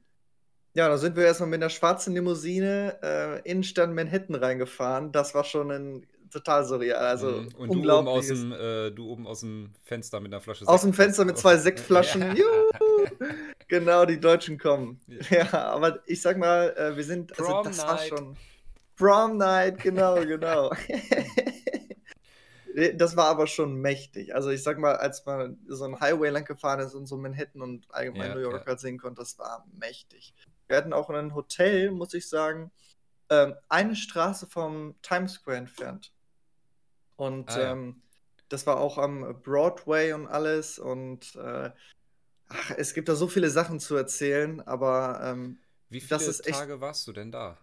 Ja, 0.75 0.89
da 0.89 0.99
sind 0.99 1.17
wir 1.17 1.25
erstmal 1.25 1.49
mit 1.49 1.61
einer 1.63 1.71
schwarzen 1.71 2.15
Limousine 2.15 2.99
äh, 3.03 3.51
Innenstadt 3.51 3.91
Manhattan 3.91 4.37
reingefahren. 4.37 5.13
Das 5.13 5.35
war 5.35 5.45
schon 5.45 5.71
ein 5.71 6.07
total 6.31 6.65
surreal. 6.65 7.05
Also 7.05 7.31
Mhm. 7.31 7.49
Und 7.57 7.73
du 7.73 7.81
oben, 7.81 8.09
aus 8.09 8.27
dem, 8.29 8.53
äh, 8.53 8.91
du 8.91 9.09
oben 9.09 9.27
aus 9.27 9.41
dem 9.41 9.73
Fenster 9.83 10.21
mit 10.21 10.33
einer 10.33 10.41
Flasche 10.41 10.69
Aus 10.69 10.83
dem 10.83 10.93
Fenster 10.93 11.25
mit 11.25 11.39
zwei 11.39 11.57
Sektflaschen. 11.57 12.21
Ja. 12.23 12.35
Juhu! 12.35 12.88
Genau, 13.69 14.07
die 14.07 14.19
Deutschen 14.19 14.59
kommen. 14.59 15.01
Ja. 15.31 15.45
Ja, 15.45 15.65
aber 15.73 16.01
ich 16.07 16.23
sag 16.23 16.39
mal, 16.39 16.75
äh, 16.77 16.97
wir 16.97 17.05
sind, 17.05 17.39
also 17.39 17.53
Prom 17.53 17.65
das 17.65 17.79
war 17.79 17.97
Night. 17.97 18.09
schon. 18.09 18.37
Prom 18.97 19.37
Night, 19.37 19.79
genau, 19.83 20.15
genau. 20.25 20.71
Das 22.95 23.17
war 23.17 23.27
aber 23.27 23.47
schon 23.49 23.75
mächtig. 23.75 24.35
Also 24.37 24.51
ich 24.51 24.63
sag 24.63 24.79
mal, 24.79 24.97
als 24.97 25.27
man 25.27 25.59
so 25.67 25.85
einen 25.85 25.99
Highway 26.01 26.29
lang 26.31 26.45
gefahren 26.45 26.79
ist 26.81 26.95
und 26.95 27.07
so 27.07 27.17
Manhattan 27.17 27.61
und 27.61 27.93
allgemein 27.93 28.29
Ja, 28.29 28.35
New 28.37 28.41
York 28.41 28.61
ja. 28.61 28.67
halt 28.67 28.79
sehen 28.81 28.99
konnte, 28.99 29.21
das 29.21 29.37
war 29.39 29.67
mächtig. 29.73 30.33
Wir 30.69 30.77
hatten 30.77 30.93
auch 30.93 31.11
ein 31.11 31.35
Hotel, 31.35 31.91
muss 31.91 32.15
ich 32.15 32.29
sagen, 32.29 32.71
ähm, 33.31 33.55
eine 33.69 33.97
Straße 33.97 34.47
vom 34.47 34.95
Times 35.03 35.33
Square 35.35 35.57
entfernt. 35.57 36.13
Und 37.17 37.51
Ah, 37.51 37.61
ja. 37.61 37.73
ähm, 37.73 38.03
das 38.49 38.65
war 38.67 38.79
auch 38.79 38.97
am 38.97 39.43
Broadway 39.43 40.13
und 40.13 40.29
alles. 40.29 40.79
Und 40.79 41.35
äh, 41.35 41.71
ach, 42.49 42.73
es 42.77 42.95
gibt 42.95 43.09
da 43.09 43.15
so 43.17 43.29
viele 43.29 43.51
Sachen 43.51 43.81
zu 43.81 43.97
erzählen, 43.97 44.61
aber 44.63 45.21
ähm, 45.25 45.59
Wie 45.91 46.01
viele 46.01 46.17
das 46.17 46.29
ist 46.29 46.47
echt- 46.47 46.67
Tage 46.67 46.81
warst 46.81 47.07
du 47.07 47.13
denn 47.13 47.31
da? 47.31 47.59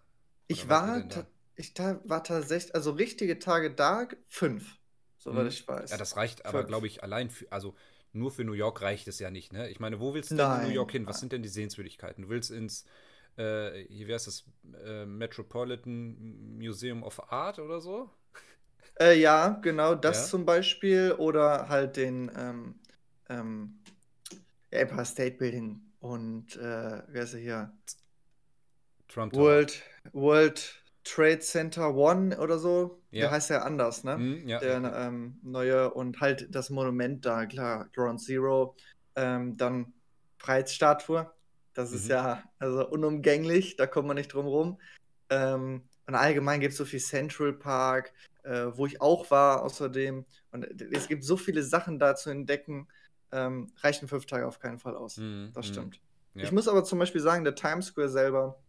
ich 0.48 0.68
Oder 0.68 0.80
ihr 0.84 1.04
war, 1.04 1.08
da? 1.08 1.26
ta- 1.26 1.28
ich 1.56 1.74
da, 1.74 2.02
war 2.06 2.24
tatsächlich, 2.24 2.76
also 2.76 2.92
richtige 2.92 3.40
Tage 3.40 3.72
da, 3.74 4.08
fünf, 4.28 4.78
soweit 5.18 5.48
Mhm. 5.48 5.54
ich 5.54 5.68
weiß. 5.68 5.92
Ja, 5.92 5.98
das 5.98 6.16
reicht 6.18 6.46
aber, 6.46 6.64
Fünf. 6.64 6.66
glaube 6.66 6.88
ich, 6.88 7.04
allein 7.04 7.30
für, 7.30 7.52
also 7.52 7.76
nur 8.14 8.32
für 8.32 8.44
New 8.44 8.54
York 8.54 8.82
reicht 8.82 9.08
es 9.08 9.20
ja 9.20 9.30
nicht, 9.30 9.54
ne? 9.54 9.70
Ich 9.70 9.80
meine, 9.80 10.00
wo 10.00 10.14
willst 10.14 10.32
du 10.32 10.36
denn 10.36 10.52
in 10.52 10.62
New 10.62 10.68
Nein, 10.68 10.70
York 10.70 10.92
hin? 10.92 11.08
Was 11.08 11.20
nein. 11.20 11.20
sind 11.20 11.32
denn 11.32 11.44
die 11.44 11.50
Sehenswürdigkeiten? 11.50 12.24
Du 12.24 12.30
willst 12.30 12.50
ins, 12.52 12.86
äh, 13.38 13.84
hier, 13.88 14.08
wie 14.08 14.14
heißt 14.14 14.28
das, 14.28 14.46
äh, 14.86 15.06
Metropolitan 15.06 16.58
Museum 16.58 17.04
of 17.04 17.32
Art 17.32 17.60
oder 17.60 17.82
so? 17.82 18.10
Äh, 19.00 19.20
ja, 19.20 19.50
genau, 19.62 19.96
das 19.96 20.28
Ja? 20.28 20.30
zum 20.30 20.46
Beispiel. 20.46 21.14
Oder 21.18 21.70
halt 21.70 21.98
den 21.98 22.32
ähm, 22.36 22.76
ähm, 23.30 23.80
Empire 24.72 25.06
State 25.06 25.38
Building 25.38 25.82
und 26.00 26.56
äh, 26.58 27.02
wie 27.10 27.20
heißt 27.20 27.34
er 27.36 27.40
hier? 27.40 27.74
Trump 29.08 29.34
Tower. 29.34 29.42
World, 29.44 29.84
World 30.14 30.84
Trade 31.04 31.40
Center 31.40 31.94
One 31.96 32.38
oder 32.40 32.58
so. 32.58 33.02
Ja. 33.12 33.22
Der 33.22 33.32
heißt 33.32 33.50
ja 33.52 33.62
anders, 33.62 34.04
ne? 34.04 34.16
Hm, 34.16 34.48
ja, 34.48 34.60
Der 34.60 34.78
ähm, 34.78 35.40
neue 35.44 35.94
und 35.94 36.20
halt 36.20 36.54
das 36.54 36.70
Monument 36.70 37.26
da, 37.26 37.46
klar, 37.46 37.88
Ground 37.94 38.22
Zero. 38.22 38.76
Ähm, 39.16 39.56
dann 39.58 39.94
Freiheitsstatue. 40.38 41.32
Das 41.74 41.92
ist 41.92 42.06
Mhm. 42.06 42.12
ja 42.12 42.44
also 42.60 42.88
unumgänglich, 42.88 43.76
da 43.76 43.86
kommt 43.86 44.08
man 44.08 44.16
nicht 44.16 44.34
drum 44.34 44.48
rum. 44.48 44.80
Ähm, 45.30 45.84
und 46.08 46.16
allgemein 46.16 46.60
gibt 46.60 46.72
es 46.72 46.78
so 46.78 46.86
viel 46.86 47.00
Central 47.00 47.54
Park, 47.54 48.14
äh, 48.44 48.66
wo 48.74 48.86
ich 48.86 49.02
auch 49.02 49.30
war 49.32 49.64
außerdem. 49.64 50.26
Und 50.52 50.82
es 50.94 51.08
gibt 51.08 51.24
so 51.24 51.36
viele 51.38 51.64
Sachen 51.64 52.00
da 52.00 52.16
zu 52.16 52.30
entdecken. 52.30 52.88
Ähm, 53.36 53.68
reichen 53.82 54.08
fünf 54.08 54.26
Tage 54.26 54.48
auf 54.48 54.60
keinen 54.60 54.80
Fall 54.80 54.96
aus. 54.96 55.18
Hm, 55.18 55.52
Das 55.54 55.66
hm. 55.68 55.74
stimmt. 55.74 56.02
Ja. 56.36 56.44
Ich 56.44 56.52
muss 56.52 56.68
aber 56.68 56.84
zum 56.84 57.00
Beispiel 57.00 57.22
sagen, 57.22 57.44
der 57.44 57.56
Times 57.56 57.88
Square 57.88 58.10
selber 58.10 58.60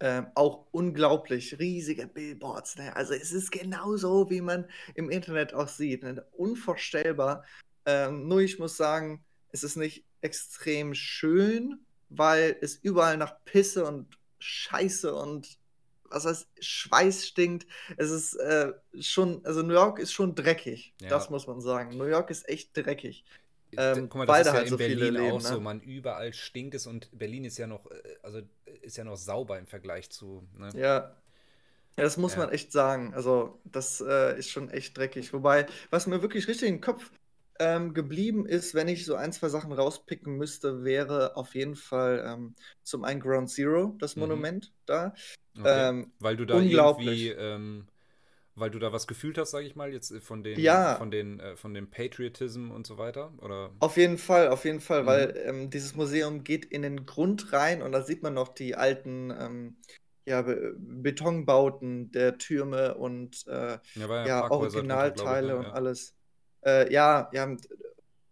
ähm, 0.00 0.28
auch 0.34 0.66
unglaublich 0.70 1.58
riesige 1.58 2.06
Billboards. 2.06 2.76
Ne? 2.76 2.94
Also 2.96 3.14
es 3.14 3.32
ist 3.32 3.52
genauso, 3.52 4.30
wie 4.30 4.40
man 4.40 4.66
im 4.94 5.10
Internet 5.10 5.52
auch 5.54 5.68
sieht. 5.68 6.02
Ne? 6.02 6.24
Unvorstellbar. 6.32 7.44
Ähm, 7.86 8.26
nur 8.26 8.40
ich 8.40 8.58
muss 8.58 8.76
sagen, 8.76 9.22
es 9.52 9.62
ist 9.62 9.76
nicht 9.76 10.04
extrem 10.22 10.94
schön, 10.94 11.80
weil 12.08 12.56
es 12.60 12.76
überall 12.76 13.16
nach 13.16 13.44
Pisse 13.44 13.84
und 13.84 14.18
Scheiße 14.38 15.14
und 15.14 15.58
was 16.10 16.24
heißt 16.24 16.48
Schweiß 16.60 17.26
stinkt. 17.26 17.66
Es 17.96 18.10
ist 18.10 18.34
äh, 18.34 18.72
schon, 19.00 19.44
also 19.44 19.62
New 19.62 19.74
York 19.74 19.98
ist 19.98 20.12
schon 20.12 20.34
dreckig. 20.34 20.94
Ja. 21.00 21.08
Das 21.08 21.30
muss 21.30 21.46
man 21.46 21.60
sagen. 21.60 21.96
New 21.96 22.04
York 22.04 22.30
ist 22.30 22.48
echt 22.48 22.76
dreckig. 22.76 23.24
Ähm, 23.76 24.08
Guck 24.08 24.14
mal, 24.16 24.26
weil 24.26 24.38
das 24.38 24.46
ist 24.46 24.46
da 24.46 24.52
ja 24.52 24.58
halt 24.58 24.68
in 24.68 24.70
so 24.70 24.78
Berlin 24.78 25.16
leben, 25.16 25.16
auch 25.16 25.40
so, 25.40 25.54
ne? 25.56 25.60
man, 25.60 25.80
überall 25.80 26.32
stinkt 26.32 26.74
es 26.74 26.86
und 26.86 27.08
Berlin 27.16 27.44
ist 27.44 27.58
ja 27.58 27.66
noch, 27.66 27.90
äh, 27.90 28.16
also 28.22 28.40
ist 28.82 28.96
ja 28.96 29.04
noch 29.04 29.16
sauber 29.16 29.58
im 29.58 29.66
Vergleich 29.66 30.10
zu, 30.10 30.46
ne? 30.56 30.68
Ja. 30.74 31.16
Ja, 31.96 32.04
das 32.04 32.16
muss 32.16 32.32
Ja. 32.32 32.38
man 32.38 32.50
echt 32.50 32.72
sagen. 32.72 33.14
Also, 33.14 33.60
das 33.64 34.00
äh, 34.00 34.38
ist 34.38 34.50
schon 34.50 34.70
echt 34.70 34.96
dreckig. 34.96 35.32
Wobei, 35.32 35.66
was 35.90 36.06
mir 36.06 36.22
wirklich 36.22 36.48
richtig 36.48 36.68
im 36.68 36.80
Kopf 36.80 37.10
ähm, 37.58 37.94
geblieben 37.94 38.46
ist, 38.46 38.74
wenn 38.74 38.88
ich 38.88 39.04
so 39.04 39.16
ein, 39.16 39.32
zwei 39.32 39.48
Sachen 39.50 39.72
rauspicken 39.72 40.36
müsste, 40.36 40.84
wäre 40.84 41.36
auf 41.36 41.54
jeden 41.54 41.76
Fall 41.76 42.24
ähm, 42.26 42.54
zum 42.84 43.04
einen 43.04 43.20
Ground 43.20 43.50
Zero, 43.50 43.96
das 43.98 44.16
Mhm. 44.16 44.20
Monument 44.22 44.72
da. 44.86 45.14
Okay. 45.58 45.66
Ähm, 45.66 46.12
Weil 46.20 46.36
du 46.36 46.46
da 46.46 46.56
unglaublich. 46.56 47.26
irgendwie, 47.26 47.40
ähm, 47.40 47.86
weil 48.54 48.70
du 48.70 48.78
da 48.78 48.92
was 48.92 49.06
gefühlt 49.06 49.38
hast, 49.38 49.50
sage 49.52 49.66
ich 49.66 49.76
mal, 49.76 49.92
jetzt 49.92 50.10
äh, 50.10 50.20
von 50.20 50.42
den, 50.42 50.58
Ja. 50.58 50.96
von 50.96 51.10
den, 51.10 51.40
äh, 51.40 51.56
von 51.56 51.72
dem 51.74 51.90
Patriotism 51.90 52.70
und 52.70 52.86
so 52.86 52.98
weiter, 52.98 53.32
oder? 53.38 53.70
Auf 53.78 53.96
jeden 53.96 54.18
Fall, 54.18 54.48
auf 54.48 54.64
jeden 54.64 54.80
Fall, 54.80 55.02
Mhm. 55.02 55.06
weil 55.06 55.42
ähm, 55.46 55.70
dieses 55.70 55.94
Museum 55.94 56.44
geht 56.44 56.64
in 56.64 56.82
den 56.82 57.06
Grund 57.06 57.52
rein 57.52 57.82
und 57.82 57.92
da 57.92 58.02
sieht 58.02 58.22
man 58.22 58.34
noch 58.34 58.48
die 58.48 58.74
alten 58.74 59.30
ähm, 59.30 59.76
ja, 60.26 60.42
Be 60.42 60.74
Betonbauten 60.78 62.12
der 62.12 62.38
Türme 62.38 62.94
und 62.96 63.46
äh, 63.46 63.78
Ja, 63.78 63.80
ja 63.94 64.26
ja, 64.26 64.40
Parkhäuser 64.42 64.78
drunter, 64.80 65.06
ich, 65.14 65.20
Originalteile 65.20 65.46
ne? 65.48 65.58
und 65.58 65.66
alles. 65.66 66.14
Äh, 66.64 66.92
ja, 66.92 67.30
ja, 67.32 67.56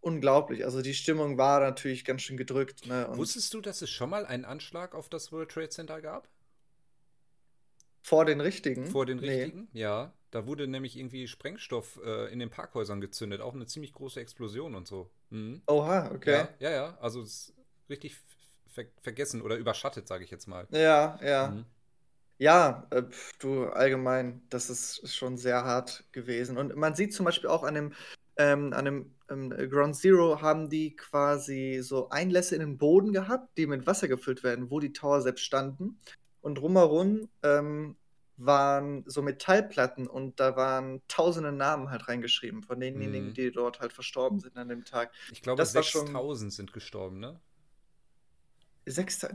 unglaublich. 0.00 0.64
Also 0.64 0.83
die 0.83 0.94
Stimmung 0.94 1.38
war 1.38 1.61
natürlich 1.61 2.04
ganz 2.04 2.22
schön 2.22 2.37
gedrückt. 2.37 2.87
Ne? 2.87 3.09
Wusstest 3.12 3.52
du, 3.54 3.61
dass 3.61 3.83
es 3.83 3.90
schon 3.90 4.11
mal 4.11 4.26
einen 4.26 4.44
Anschlag 4.44 4.94
auf 4.94 5.09
das 5.09 5.33
World 5.33 5.50
Trade 5.50 5.70
Center 5.70 6.00
gab? 6.00 6.28
Vor 8.02 8.24
den 8.24 8.40
richtigen? 8.40 8.87
Vor 8.87 9.06
den 9.06 9.18
Nee. 9.18 9.42
richtigen? 9.42 9.68
Ja. 9.72 10.12
Da 10.30 10.46
wurde 10.46 10.68
nämlich 10.68 10.98
irgendwie 10.98 11.26
Sprengstoff 11.26 11.98
äh, 12.04 12.30
in 12.30 12.38
den 12.38 12.50
Parkhäusern 12.50 13.00
gezündet. 13.00 13.40
Auch 13.40 13.54
eine 13.54 13.66
ziemlich 13.66 13.94
große 13.94 14.20
Explosion 14.20 14.74
und 14.74 14.87
so. 14.87 15.11
Mhm. 15.30 15.62
Oha, 15.66 16.11
okay. 16.12 16.32
Ja, 16.32 16.48
ja, 16.58 16.70
ja. 16.70 16.98
Also 17.00 17.22
es 17.22 17.48
ist 17.48 17.54
richtig 17.88 18.16
ver 18.66 18.84
vergessen 19.00 19.40
oder 19.40 19.56
überschattet, 19.56 20.06
sage 20.06 20.24
ich 20.24 20.30
jetzt 20.30 20.46
mal. 20.46 20.66
Ja, 20.70 21.18
ja. 21.22 21.48
Mhm. 21.48 21.64
Ja, 22.37 22.87
äh, 22.90 23.02
du, 23.40 23.64
allgemein, 23.66 24.42
das 24.48 24.70
ist 24.70 25.14
schon 25.14 25.38
sehr 25.38 25.64
hart 25.64 26.04
gewesen. 26.12 26.56
Und 26.56 26.76
man 26.76 26.94
sieht 26.94 27.12
zum 27.12 27.24
Beispiel 27.24 27.48
auch 27.48 27.64
an 27.64 27.74
dem, 27.74 27.92
ähm, 28.37 28.72
an 28.72 28.84
dem 28.84 29.14
ähm, 29.28 29.50
Ground 29.50 29.96
Zero 29.96 30.40
haben 30.40 30.68
die 30.70 30.94
quasi 30.94 31.80
so 31.82 32.11
Einlässe 32.11 32.54
in 32.54 32.61
den 32.61 32.78
Boden 32.78 33.12
gehabt, 33.12 33.56
die 33.58 33.66
mit 33.66 33.87
Wasser 33.87 34.06
gefüllt 34.08 34.44
werden, 34.44 34.70
wo 34.70 34.78
die 34.78 34.92
Tower 34.92 35.20
selbst 35.20 35.42
standen. 35.44 35.98
Und 36.48 36.54
drumherum 36.54 37.28
ähm, 37.42 37.96
waren 38.38 39.04
so 39.06 39.20
Metallplatten 39.20 40.06
und 40.06 40.40
da 40.40 40.56
waren 40.56 41.02
tausende 41.06 41.52
Namen 41.52 41.90
halt 41.90 42.08
reingeschrieben 42.08 42.62
von 42.62 42.80
denjenigen, 42.80 43.28
Mhm. 43.28 43.34
die 43.34 43.50
dort 43.50 43.80
halt 43.80 43.92
verstorben 43.92 44.40
sind 44.40 44.56
an 44.56 44.68
dem 44.70 44.87
Tag. 44.87 45.12
Ich 45.30 45.42
glaube, 45.42 45.58
Das 45.58 45.74
war 45.74 45.82
schon- 45.82 46.06
6000 46.06 46.50
sind 46.52 46.72
gestorben, 46.72 47.18
ne? 47.20 47.38
Sechs, 48.87 49.22
Ich 49.22 49.28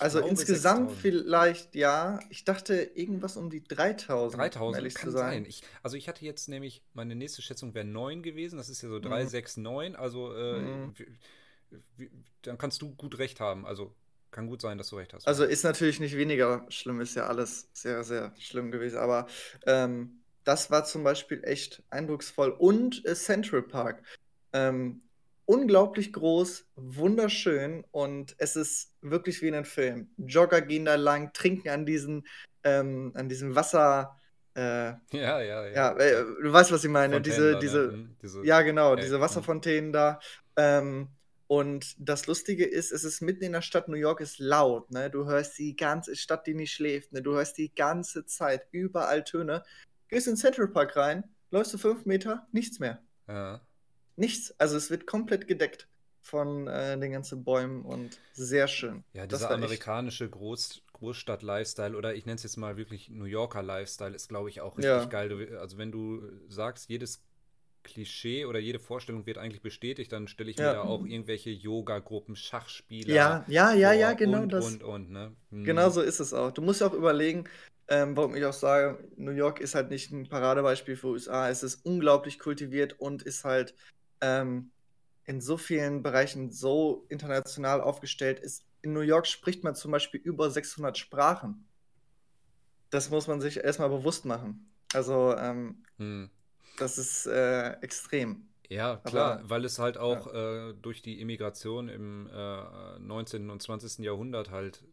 also 0.00 0.18
glaube, 0.18 0.30
insgesamt 0.30 0.90
6000. 0.90 1.00
vielleicht 1.02 1.74
ja. 1.74 2.20
Ich 2.28 2.44
dachte 2.44 2.74
irgendwas 2.94 3.36
um 3.36 3.50
die 3.50 3.64
3000, 3.64 4.34
um 4.34 4.38
3000 4.40 4.76
ehrlich 4.76 4.94
zu 4.94 5.00
kann 5.00 5.10
sein. 5.10 5.32
sein. 5.32 5.44
Ich, 5.46 5.64
also 5.82 5.96
ich 5.96 6.06
hatte 6.08 6.24
jetzt 6.24 6.48
nämlich, 6.48 6.84
meine 6.94 7.16
nächste 7.16 7.42
Schätzung 7.42 7.74
wäre 7.74 7.84
9 7.84 8.22
gewesen. 8.22 8.58
Das 8.58 8.68
ist 8.68 8.82
ja 8.82 8.88
so 8.88 8.98
Mhm. 8.98 9.02
369. 9.02 9.98
Also 9.98 10.32
äh, 10.36 10.60
Mhm. 10.60 10.94
dann 12.42 12.56
kannst 12.58 12.82
du 12.82 12.94
gut 12.94 13.18
recht 13.18 13.40
haben. 13.40 13.66
Also 13.66 13.96
kann 14.30 14.46
gut 14.46 14.60
sein, 14.60 14.78
dass 14.78 14.88
du 14.88 14.96
recht 14.96 15.12
hast. 15.12 15.26
Also 15.26 15.44
ist 15.44 15.64
natürlich 15.64 16.00
nicht 16.00 16.16
weniger 16.16 16.66
schlimm, 16.68 17.00
ist 17.00 17.16
ja 17.16 17.26
alles 17.26 17.68
sehr, 17.72 18.04
sehr 18.04 18.32
schlimm 18.38 18.70
gewesen. 18.70 18.98
Aber 18.98 19.26
ähm, 19.66 20.20
das 20.44 20.70
war 20.70 20.84
zum 20.84 21.04
Beispiel 21.04 21.42
echt 21.44 21.82
eindrucksvoll. 21.90 22.50
Und 22.50 23.04
äh, 23.06 23.14
Central 23.14 23.62
Park. 23.62 24.02
Ähm, 24.52 25.02
unglaublich 25.50 26.12
groß, 26.12 26.64
wunderschön 26.76 27.84
und 27.90 28.36
es 28.38 28.54
ist 28.54 28.94
wirklich 29.00 29.42
wie 29.42 29.48
in 29.48 29.54
einem 29.54 29.64
Film. 29.64 30.08
Jogger 30.16 30.60
gehen 30.60 30.84
da 30.84 30.94
lang, 30.94 31.32
trinken 31.32 31.70
an 31.70 31.84
diesen, 31.86 32.24
ähm, 32.62 33.10
an 33.16 33.28
diesem 33.28 33.56
Wasser. 33.56 34.16
Äh, 34.54 34.60
ja, 34.60 35.40
ja, 35.40 35.66
ja. 35.66 35.66
ja, 35.68 35.96
äh, 35.96 36.24
du 36.40 36.52
weißt, 36.52 36.70
was 36.70 36.84
ich 36.84 36.90
meine. 36.90 37.14
Fontänen 37.14 37.36
Diese, 37.36 37.50
da, 37.50 37.54
ne? 37.54 37.58
diese, 37.60 37.96
Mhm, 37.96 38.16
diese, 38.22 38.46
ja, 38.46 38.62
genau, 38.62 38.94
Ey, 38.94 39.00
diese 39.02 39.18
mhm. 39.18 39.22
Wasserfontänen 39.22 39.92
da. 39.92 40.20
Ähm, 40.56 41.08
und 41.50 41.96
das 41.98 42.28
Lustige 42.28 42.64
ist, 42.64 42.92
es 42.92 43.02
ist 43.02 43.22
mitten 43.22 43.42
in 43.42 43.50
der 43.50 43.60
Stadt, 43.62 43.88
New 43.88 43.96
York 43.96 44.20
ist 44.20 44.38
laut, 44.38 44.88
ne? 44.92 45.10
Du 45.10 45.24
hörst 45.26 45.58
die 45.58 45.74
ganze 45.74 46.14
Stadt, 46.14 46.46
die 46.46 46.54
nicht 46.54 46.72
schläft, 46.72 47.12
ne? 47.12 47.22
Du 47.22 47.32
hörst 47.34 47.58
die 47.58 47.74
ganze 47.74 48.24
Zeit 48.24 48.68
überall 48.70 49.24
Töne. 49.24 49.64
Gehst 50.06 50.28
in 50.28 50.34
den 50.34 50.38
Central 50.38 50.68
Park 50.68 50.94
rein, 50.96 51.24
läufst 51.50 51.74
du 51.74 51.78
fünf 51.78 52.06
Meter, 52.06 52.46
nichts 52.52 52.78
mehr. 52.78 53.02
ja. 53.26 53.60
Nichts. 54.14 54.54
Also 54.60 54.76
es 54.76 54.90
wird 54.90 55.06
komplett 55.08 55.48
gedeckt 55.48 55.88
von 56.20 56.68
äh, 56.68 56.96
den 56.98 57.10
ganzen 57.10 57.42
Bäumen 57.42 57.82
und 57.84 58.20
sehr 58.34 58.68
schön. 58.68 59.02
Ja, 59.12 59.26
Das 59.26 59.40
dieser 59.40 59.50
echt- 59.50 59.54
amerikanische 59.56 60.28
Groß, 60.30 60.82
Großstadt-Lifestyle 60.92 61.96
oder 61.96 62.14
ich 62.14 62.26
nenne 62.26 62.36
es 62.36 62.42
jetzt 62.44 62.58
mal 62.58 62.76
wirklich 62.76 63.08
New 63.08 63.24
Yorker 63.24 63.62
Lifestyle 63.62 64.14
ist, 64.14 64.28
glaube 64.28 64.50
ich, 64.50 64.60
auch 64.60 64.76
richtig 64.78 64.90
ja. 64.92 65.04
geil. 65.06 65.56
Also 65.58 65.78
wenn 65.78 65.90
du 65.90 66.22
sagst, 66.48 66.88
jedes 66.90 67.22
Klischee 67.82 68.44
oder 68.44 68.58
jede 68.58 68.78
Vorstellung 68.78 69.26
wird 69.26 69.38
eigentlich 69.38 69.62
bestätigt, 69.62 70.12
dann 70.12 70.28
stelle 70.28 70.50
ich 70.50 70.58
ja. 70.58 70.68
mir 70.68 70.72
da 70.74 70.82
auch 70.82 71.04
irgendwelche 71.04 71.50
Yoga-Gruppen, 71.50 72.36
Schachspieler. 72.36 73.14
Ja, 73.14 73.44
ja, 73.48 73.72
ja, 73.72 73.92
ja, 73.92 74.12
genau 74.12 74.42
und, 74.42 74.52
das. 74.52 74.66
Und, 74.66 74.82
und, 74.82 75.10
ne? 75.10 75.32
hm. 75.50 75.64
Genau 75.64 75.90
so 75.90 76.00
ist 76.00 76.20
es 76.20 76.34
auch. 76.34 76.52
Du 76.52 76.62
musst 76.62 76.80
ja 76.80 76.88
auch 76.88 76.94
überlegen, 76.94 77.44
ähm, 77.88 78.16
warum 78.16 78.36
ich 78.36 78.44
auch 78.44 78.52
sage, 78.52 79.02
New 79.16 79.32
York 79.32 79.60
ist 79.60 79.74
halt 79.74 79.90
nicht 79.90 80.12
ein 80.12 80.28
Paradebeispiel 80.28 80.96
für 80.96 81.08
USA. 81.08 81.48
Es 81.48 81.62
ist 81.62 81.84
unglaublich 81.84 82.38
kultiviert 82.38 83.00
und 83.00 83.22
ist 83.22 83.44
halt 83.44 83.74
ähm, 84.20 84.70
in 85.24 85.40
so 85.40 85.56
vielen 85.56 86.02
Bereichen 86.02 86.50
so 86.50 87.04
international 87.08 87.80
aufgestellt. 87.80 88.38
Ist, 88.38 88.64
in 88.82 88.92
New 88.92 89.00
York 89.00 89.26
spricht 89.26 89.64
man 89.64 89.74
zum 89.74 89.90
Beispiel 89.90 90.20
über 90.20 90.50
600 90.50 90.96
Sprachen. 90.96 91.66
Das 92.90 93.10
muss 93.10 93.26
man 93.26 93.40
sich 93.40 93.58
erstmal 93.58 93.88
bewusst 93.88 94.24
machen. 94.24 94.70
Also, 94.92 95.36
ähm, 95.36 95.84
hm. 95.98 96.30
Das 96.78 96.98
ist 96.98 97.26
äh, 97.26 97.72
extrem. 97.80 98.46
Ja, 98.68 98.96
klar, 98.98 99.38
Aber, 99.38 99.50
weil 99.50 99.64
es 99.64 99.80
halt 99.80 99.98
auch 99.98 100.32
ja. 100.32 100.68
äh, 100.70 100.74
durch 100.74 101.02
die 101.02 101.20
Immigration 101.20 101.88
im 101.88 102.30
äh, 102.32 102.98
19. 103.00 103.50
und 103.50 103.60
20. 103.60 104.04
Jahrhundert 104.04 104.50
halt 104.50 104.84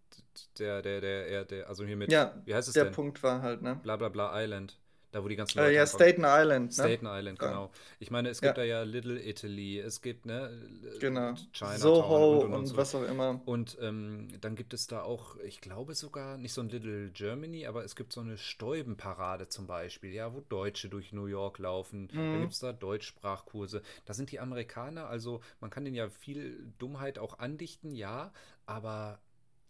der, 0.58 0.82
der, 0.82 1.02
der, 1.02 1.46
der, 1.46 1.70
also 1.70 1.86
hier 1.86 1.96
mit, 1.96 2.12
ja, 2.12 2.34
wie 2.46 2.56
heißt 2.56 2.68
es 2.68 2.74
der 2.74 2.86
denn? 2.86 2.94
Punkt 2.94 3.22
war 3.22 3.42
halt, 3.44 3.62
ne? 3.62 3.80
Bla 3.84 3.96
bla 3.96 4.10
bla 4.10 4.32
Island. 4.42 4.80
Da, 5.18 5.24
wo 5.24 5.28
die 5.28 5.36
ganzen 5.36 5.58
äh, 5.58 5.62
Leute. 5.62 5.74
Äh, 5.74 5.76
ja, 5.78 5.88
Staten 5.88 6.24
Island. 6.26 6.68
Ne? 6.68 6.74
Staten 6.74 7.08
Island, 7.08 7.40
genau. 7.40 7.72
Ich 8.00 8.12
meine, 8.12 8.30
es 8.30 8.40
gibt 8.40 8.58
ja. 8.58 8.64
da 8.64 8.68
ja 8.68 8.84
Little 8.84 9.20
Italy, 9.20 9.80
es 9.80 10.02
gibt, 10.02 10.28
ne? 10.28 10.52
Genau. 11.00 11.34
China 11.52 11.78
Soho 11.78 12.34
und, 12.34 12.38
und, 12.38 12.46
und, 12.46 12.54
und 12.54 12.66
so. 12.68 12.78
was 12.78 12.94
auch 12.94 13.04
immer. 13.04 13.42
Und 13.46 13.78
ähm, 13.82 14.28
dann 14.42 14.56
gibt 14.56 14.74
es 14.76 14.86
da 14.86 15.02
auch, 15.02 15.38
ich 15.38 15.60
glaube 15.60 15.96
sogar, 15.96 16.38
nicht 16.38 16.54
so 16.54 16.62
ein 16.62 16.70
Little 16.70 17.10
Germany, 17.10 17.66
aber 17.66 17.84
es 17.84 17.96
gibt 17.96 18.14
so 18.14 18.22
eine 18.22 18.38
Stäubenparade 18.38 19.50
zum 19.50 19.66
Beispiel, 19.66 20.14
ja, 20.14 20.34
wo 20.36 20.42
Deutsche 20.42 20.88
durch 20.88 21.12
New 21.14 21.26
York 21.26 21.58
laufen. 21.58 22.10
Mhm. 22.12 22.34
Da 22.34 22.40
gibt 22.40 22.54
es 22.54 22.60
da 22.60 22.74
Deutschsprachkurse. 22.74 23.82
Da 24.06 24.14
sind 24.14 24.32
die 24.32 24.40
Amerikaner, 24.40 25.08
also 25.08 25.42
man 25.60 25.72
kann 25.72 25.84
denen 25.84 25.96
ja 25.96 26.10
viel 26.10 26.72
Dummheit 26.78 27.18
auch 27.18 27.40
andichten, 27.40 27.92
ja, 27.92 28.32
aber 28.68 29.20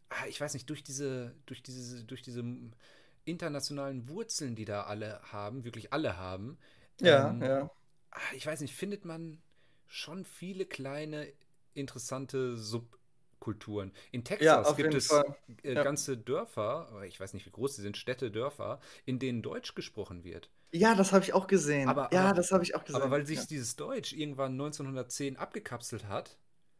ah, 0.09 0.27
ich 0.27 0.41
weiß 0.41 0.53
nicht, 0.53 0.69
durch 0.69 0.83
diese, 0.83 1.35
durch 1.45 1.63
diese, 1.63 2.03
durch 2.03 2.21
diese 2.21 2.43
internationalen 3.27 4.07
Wurzeln, 4.09 4.55
die 4.55 4.65
da 4.65 4.83
alle 4.83 5.21
haben, 5.31 5.63
wirklich 5.63 5.93
alle 5.93 6.17
haben. 6.17 6.57
Ja, 7.01 7.29
ähm, 7.29 7.41
ja. 7.41 7.71
Ah, 8.11 8.19
ich 8.35 8.45
weiß 8.45 8.61
nicht, 8.61 8.73
findet 8.73 9.05
man 9.05 9.41
schon 9.85 10.25
viele 10.25 10.65
kleine 10.65 11.27
interessante 11.73 12.57
Subkulturen. 12.57 13.91
In 14.11 14.23
Texas 14.23 14.67
ja, 14.67 14.71
gibt 14.73 14.93
es 14.93 15.11
äh, 15.11 15.23
ja. 15.73 15.83
ganze 15.83 16.17
Dörfer, 16.17 17.03
ich 17.05 17.19
weiß 17.19 17.33
nicht, 17.33 17.45
wie 17.45 17.51
groß 17.51 17.75
sie 17.75 17.81
sind, 17.81 17.97
Städte, 17.97 18.31
Dörfer, 18.31 18.79
in 19.05 19.19
denen 19.19 19.41
Deutsch 19.41 19.75
gesprochen 19.75 20.23
wird. 20.23 20.49
Ja, 20.71 20.95
das 20.95 21.13
habe 21.13 21.23
ich 21.23 21.33
auch 21.33 21.47
gesehen. 21.47 21.87
Aber, 21.87 22.09
ja, 22.11 22.25
aber, 22.25 22.35
das 22.35 22.51
habe 22.51 22.63
ich 22.63 22.75
auch 22.75 22.83
gesehen. 22.83 23.01
Aber 23.01 23.11
weil 23.11 23.25
sich 23.25 23.39
ja. 23.39 23.45
dieses 23.45 23.75
Deutsch 23.75 24.13
irgendwann 24.13 24.53
1910 24.53 25.37
abgekapselt 25.37 26.07
hat, 26.07 26.37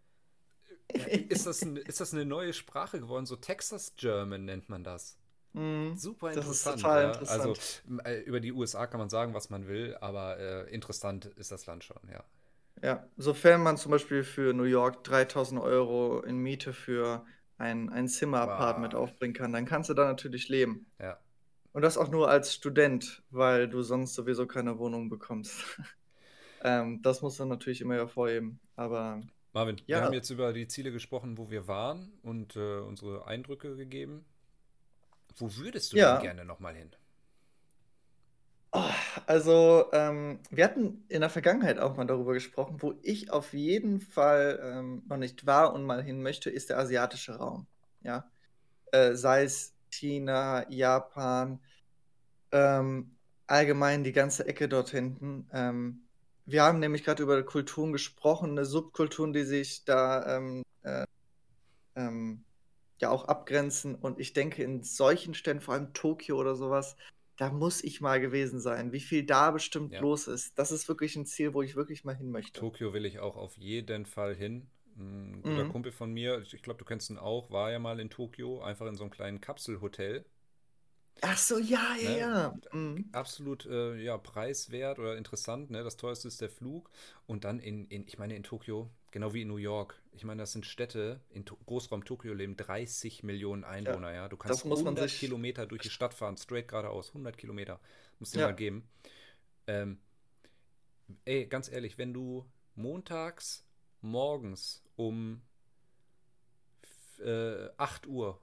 äh, 0.88 1.18
ist 1.18 1.46
das, 1.46 1.62
ein, 1.62 1.78
ist 1.78 2.02
das 2.02 2.14
eine 2.14 2.26
neue 2.26 2.54
Sprache 2.54 3.00
geworden? 3.00 3.26
So 3.26 3.36
Texas 3.36 3.94
German 3.96 4.46
nennt 4.46 4.70
man 4.70 4.84
das. 4.84 5.18
Mhm. 5.54 5.96
Super 5.96 6.30
interessant. 6.30 6.48
Das 6.50 6.58
ist 6.58 6.82
total 6.82 7.02
ja. 7.02 7.08
interessant. 7.10 7.42
Also 7.42 8.02
äh, 8.06 8.22
über 8.22 8.40
die 8.40 8.52
USA 8.52 8.88
kann 8.88 9.00
man 9.00 9.10
sagen, 9.10 9.34
was 9.34 9.50
man 9.50 9.68
will, 9.68 9.96
aber 10.02 10.38
äh, 10.40 10.74
interessant 10.74 11.26
ist 11.26 11.52
das 11.52 11.66
Land 11.66 11.84
schon, 11.84 12.00
ja. 12.12 12.24
Ja, 12.84 13.08
sofern 13.18 13.64
man 13.64 13.78
zum 13.78 13.92
Beispiel 13.92 14.24
für 14.24 14.54
New 14.54 14.64
York 14.64 15.04
3000 15.04 15.60
Euro 15.60 16.22
in 16.22 16.38
Miete 16.38 16.74
für 16.74 17.26
ein, 17.58 17.90
ein 17.90 18.08
Zimmer-Apartment 18.08 18.94
wow. 18.94 19.02
aufbringen 19.02 19.34
kann, 19.34 19.52
dann 19.52 19.66
kannst 19.66 19.90
du 19.90 19.96
da 19.96 20.06
natürlich 20.06 20.48
leben. 20.48 20.86
Ja. 21.00 21.18
Und 21.74 21.82
das 21.82 21.98
auch 21.98 22.10
nur 22.10 22.30
als 22.30 22.54
Student, 22.54 23.24
weil 23.30 23.68
du 23.68 23.82
sonst 23.82 24.14
sowieso 24.14 24.46
keine 24.48 24.78
Wohnung 24.78 25.10
bekommst. 25.10 25.64
ähm, 26.64 27.02
das 27.02 27.22
muss 27.22 27.40
man 27.40 27.50
natürlich 27.50 27.82
immer 27.82 27.96
hervorheben. 27.96 28.60
Aber 28.76 29.22
Marvin, 29.54 29.78
ja. 29.88 29.98
wir 29.98 30.06
haben 30.06 30.14
jetzt 30.14 30.30
über 30.30 30.54
die 30.54 30.68
Ziele 30.68 30.92
gesprochen, 30.92 31.38
wo 31.38 31.50
wir 31.50 31.68
waren 31.68 32.12
und 32.22 32.56
äh, 32.56 32.80
unsere 32.80 33.26
Eindrücke 33.26 33.76
gegeben. 33.76 34.26
Wo 35.38 35.56
würdest 35.56 35.94
du 35.94 35.98
ja. 35.98 36.16
denn 36.16 36.24
gerne 36.24 36.46
nochmal 36.46 36.76
hin? 36.76 36.92
Oh, 38.72 38.92
also, 39.26 39.86
ähm, 39.94 40.40
wir 40.50 40.66
hatten 40.66 41.06
in 41.08 41.22
der 41.22 41.30
Vergangenheit 41.30 41.80
auch 41.80 41.96
mal 41.96 42.06
darüber 42.06 42.34
gesprochen, 42.34 42.82
wo 42.82 42.96
ich 43.02 43.32
auf 43.32 43.54
jeden 43.54 44.02
Fall 44.02 44.60
ähm, 44.62 45.04
noch 45.08 45.18
nicht 45.18 45.46
war 45.46 45.74
und 45.74 45.86
mal 45.86 46.04
hin 46.04 46.22
möchte, 46.22 46.50
ist 46.50 46.70
der 46.70 46.78
asiatische 46.78 47.38
Raum. 47.38 47.68
Ja. 48.02 48.30
Äh, 48.92 49.16
sei 49.16 49.44
es 49.44 49.74
China, 49.90 50.70
Japan, 50.70 51.60
ähm, 52.52 53.16
allgemein 53.48 54.04
die 54.04 54.12
ganze 54.12 54.46
Ecke 54.46 54.68
dort 54.68 54.90
hinten. 54.90 55.50
Ähm, 55.54 56.08
wir 56.46 56.64
haben 56.64 56.80
nämlich 56.80 57.04
gerade 57.04 57.24
über 57.24 57.42
Kulturen 57.44 57.94
gesprochen, 57.94 58.52
eine 58.52 58.66
Subkulturen, 58.66 59.34
die 59.34 59.44
sich 59.44 59.86
da 59.86 60.38
ähm, 60.38 60.64
äh, 60.84 61.06
ähm, 61.96 62.44
ja 63.02 63.10
auch 63.10 63.26
abgrenzen. 63.26 63.96
Und 63.96 64.20
ich 64.20 64.34
denke, 64.34 64.64
in 64.64 64.84
solchen 64.84 65.34
Städten, 65.34 65.62
vor 65.62 65.74
allem 65.74 65.94
Tokio 65.94 66.38
oder 66.38 66.56
sowas, 66.56 66.96
da 67.38 67.52
muss 67.52 67.84
ich 67.84 68.02
mal 68.02 68.20
gewesen 68.20 68.60
sein. 68.60 68.92
Wie 68.92 69.00
viel 69.00 69.24
da 69.24 69.52
bestimmt 69.52 69.94
ja. 69.94 70.02
los 70.02 70.28
ist. 70.28 70.58
Das 70.58 70.72
ist 70.72 70.88
wirklich 70.90 71.16
ein 71.16 71.26
Ziel, 71.26 71.54
wo 71.54 71.62
ich 71.62 71.76
wirklich 71.76 72.04
mal 72.04 72.16
hin 72.16 72.32
möchte. 72.32 72.60
Tokio 72.60 72.94
will 72.94 73.06
ich 73.06 73.20
auch 73.20 73.36
auf 73.36 73.56
jeden 73.58 74.06
Fall 74.06 74.36
hin. 74.36 74.68
Ein 74.98 75.44
guter 75.44 75.66
mhm. 75.66 75.72
Kumpel 75.72 75.92
von 75.92 76.12
mir, 76.12 76.42
ich 76.42 76.64
glaube, 76.64 76.80
du 76.80 76.86
kennst 76.86 77.12
ihn 77.12 77.20
auch, 77.20 77.52
war 77.52 77.72
ja 77.72 77.78
mal 77.78 78.00
in 78.00 78.10
Tokio, 78.10 78.62
einfach 78.62 78.88
in 78.88 78.96
so 78.96 79.04
einem 79.04 79.12
kleinen 79.12 79.40
Kapselhotel. 79.40 80.26
Ach 81.22 81.38
so, 81.38 81.58
ja, 81.58 81.96
ja, 82.00 82.10
ne? 82.10 82.18
ja. 82.20 82.56
Mhm. 82.72 83.10
Absolut 83.12 83.66
äh, 83.66 83.96
ja, 83.96 84.18
preiswert 84.18 85.00
oder 85.00 85.18
interessant. 85.18 85.70
Ne? 85.72 85.84
Das 85.84 85.98
teuerste 85.98 86.28
ist 86.28 86.42
der 86.42 86.50
Flug. 86.50 86.90
Und 87.26 87.44
dann 87.44 87.60
in, 87.60 87.86
in, 87.88 88.08
ich 88.08 88.18
meine, 88.18 88.36
in 88.36 88.44
Tokio, 88.44 88.90
genau 89.12 89.34
wie 89.34 89.42
in 89.42 89.48
New 89.48 89.58
York. 89.58 90.00
Ich 90.14 90.24
meine, 90.24 90.42
das 90.42 90.52
sind 90.52 90.66
Städte, 90.66 91.22
in 91.30 91.46
to 91.46 91.58
Großraum 91.66 92.06
Tokio 92.06 92.34
leben 92.34 92.56
30 92.58 93.24
Millionen 93.24 93.64
Einwohner, 93.64 94.10
ja. 94.10 94.24
ja? 94.24 94.30
Du 94.30 94.38
kannst 94.38 94.66
100 94.66 95.10
sich... 95.10 95.20
Kilometer 95.20 95.66
durch 95.66 95.82
die 95.82 95.90
Stadt 95.90 96.14
fahren, 96.14 96.38
straight 96.38 96.68
geradeaus. 96.68 97.10
100 97.10 97.38
Kilometer. 97.38 97.80
Musst 98.20 98.36
du 98.36 98.40
ja. 98.40 98.48
mal 98.48 98.56
geben. 98.56 98.88
Ähm, 99.68 100.00
ey, 101.26 101.46
ganz 101.46 101.72
ehrlich, 101.72 101.98
wenn 101.98 102.14
du 102.14 102.46
montags 102.76 103.66
morgens 104.02 104.84
um 104.96 105.42
äh, 107.20 107.70
8 107.78 108.08
Uhr 108.08 108.40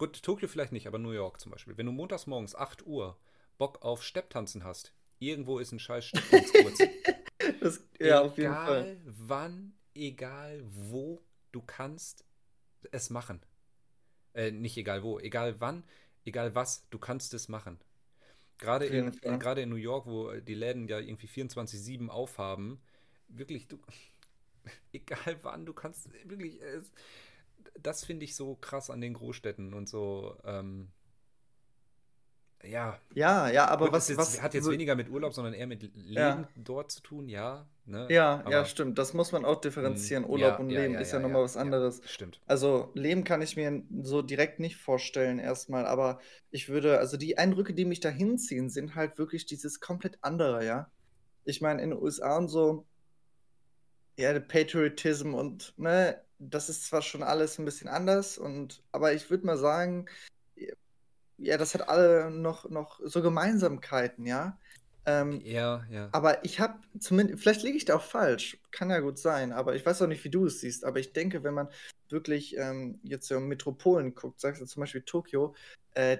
Gut, 0.00 0.22
Tokio 0.22 0.48
vielleicht 0.48 0.72
nicht, 0.72 0.86
aber 0.86 0.98
New 0.98 1.10
York 1.10 1.38
zum 1.42 1.52
Beispiel. 1.52 1.76
Wenn 1.76 1.84
du 1.84 1.92
montags 1.92 2.26
morgens 2.26 2.54
8 2.54 2.86
Uhr 2.86 3.18
Bock 3.58 3.82
auf 3.82 4.02
Stepptanzen 4.02 4.64
hast, 4.64 4.94
irgendwo 5.18 5.58
ist 5.58 5.72
ein 5.72 5.78
scheiß 5.78 6.06
Stepptanzkurs. 6.06 6.78
ja, 8.00 8.22
auf 8.22 8.38
jeden 8.38 8.54
Fall. 8.54 8.82
Egal 8.84 8.96
wann, 9.04 9.74
egal 9.94 10.62
wo, 10.64 11.20
du 11.52 11.60
kannst 11.60 12.24
es 12.92 13.10
machen. 13.10 13.42
Äh, 14.32 14.52
nicht 14.52 14.78
egal 14.78 15.02
wo, 15.02 15.18
egal 15.18 15.60
wann, 15.60 15.84
egal 16.24 16.54
was, 16.54 16.88
du 16.88 16.98
kannst 16.98 17.34
es 17.34 17.50
machen. 17.50 17.78
Gerade 18.56 18.86
in, 18.86 19.12
in, 19.12 19.38
gerade 19.38 19.60
in 19.60 19.68
New 19.68 19.76
York, 19.76 20.06
wo 20.06 20.32
die 20.32 20.54
Läden 20.54 20.88
ja 20.88 20.98
irgendwie 20.98 21.26
24-7 21.26 22.08
aufhaben, 22.08 22.80
wirklich, 23.28 23.68
du, 23.68 23.78
egal 24.94 25.38
wann, 25.42 25.66
du 25.66 25.74
kannst 25.74 26.10
wirklich, 26.26 26.62
es, 26.62 26.90
das 27.82 28.04
finde 28.04 28.24
ich 28.24 28.36
so 28.36 28.56
krass 28.56 28.90
an 28.90 29.00
den 29.00 29.14
Großstädten 29.14 29.74
und 29.74 29.88
so. 29.88 30.36
Ähm, 30.44 30.90
ja. 32.62 32.98
Ja, 33.14 33.48
ja, 33.48 33.68
aber 33.68 33.86
Gut, 33.86 33.94
was, 33.94 34.08
jetzt, 34.08 34.18
was 34.18 34.42
hat 34.42 34.54
jetzt 34.54 34.64
so, 34.64 34.72
weniger 34.72 34.94
mit 34.94 35.08
Urlaub, 35.08 35.32
sondern 35.32 35.54
eher 35.54 35.66
mit 35.66 35.82
Leben 35.82 36.14
ja. 36.14 36.48
dort 36.56 36.92
zu 36.92 37.00
tun, 37.00 37.28
ja. 37.28 37.66
Ne? 37.86 38.06
Ja, 38.10 38.40
aber, 38.40 38.50
ja, 38.50 38.64
stimmt. 38.64 38.98
Das 38.98 39.14
muss 39.14 39.32
man 39.32 39.44
auch 39.44 39.60
differenzieren. 39.60 40.24
Hm, 40.24 40.30
Urlaub 40.30 40.52
ja, 40.52 40.58
und 40.58 40.68
Leben 40.68 40.94
ja, 40.94 41.00
ist 41.00 41.12
ja, 41.12 41.18
ja 41.18 41.22
nochmal 41.22 41.42
was 41.42 41.56
anderes. 41.56 42.02
stimmt. 42.04 42.40
Also 42.46 42.90
Leben 42.94 43.24
kann 43.24 43.42
ich 43.42 43.56
mir 43.56 43.82
so 44.02 44.22
direkt 44.22 44.60
nicht 44.60 44.76
vorstellen 44.76 45.38
erstmal, 45.38 45.86
aber 45.86 46.20
ich 46.50 46.68
würde, 46.68 46.98
also 46.98 47.16
die 47.16 47.38
Eindrücke, 47.38 47.74
die 47.74 47.84
mich 47.84 48.00
da 48.00 48.10
hinziehen, 48.10 48.68
sind 48.68 48.94
halt 48.94 49.18
wirklich 49.18 49.46
dieses 49.46 49.80
komplett 49.80 50.18
andere, 50.20 50.64
ja. 50.64 50.90
Ich 51.44 51.60
meine, 51.60 51.82
in 51.82 51.90
den 51.90 51.98
USA 51.98 52.36
und 52.36 52.48
so, 52.48 52.86
ja, 54.18 54.32
der 54.32 54.40
Patriotism 54.40 55.34
und, 55.34 55.72
ne, 55.78 56.20
das 56.40 56.68
ist 56.68 56.86
zwar 56.86 57.02
schon 57.02 57.22
alles 57.22 57.58
ein 57.58 57.64
bisschen 57.64 57.88
anders, 57.88 58.38
und, 58.38 58.82
aber 58.90 59.12
ich 59.12 59.30
würde 59.30 59.46
mal 59.46 59.58
sagen, 59.58 60.06
ja, 61.36 61.56
das 61.56 61.74
hat 61.74 61.88
alle 61.88 62.30
noch, 62.30 62.68
noch 62.68 63.00
so 63.04 63.22
Gemeinsamkeiten, 63.22 64.26
ja. 64.26 64.58
Ähm, 65.06 65.40
ja, 65.44 65.84
ja. 65.90 66.08
Aber 66.12 66.44
ich 66.44 66.60
habe 66.60 66.78
zumindest, 66.98 67.42
vielleicht 67.42 67.62
liege 67.62 67.76
ich 67.76 67.84
da 67.84 67.96
auch 67.96 68.02
falsch, 68.02 68.58
kann 68.70 68.90
ja 68.90 69.00
gut 69.00 69.18
sein, 69.18 69.52
aber 69.52 69.74
ich 69.74 69.84
weiß 69.84 70.02
auch 70.02 70.06
nicht, 70.06 70.24
wie 70.24 70.30
du 70.30 70.46
es 70.46 70.60
siehst, 70.60 70.84
aber 70.84 70.98
ich 70.98 71.12
denke, 71.12 71.42
wenn 71.42 71.54
man 71.54 71.68
wirklich 72.10 72.56
ähm, 72.56 73.00
jetzt 73.02 73.28
so 73.28 73.40
Metropolen 73.40 74.14
guckt, 74.14 74.40
sagst 74.40 74.60
du 74.60 74.66
zum 74.66 74.80
Beispiel 74.80 75.02
Tokio, 75.02 75.54
äh, 75.94 76.18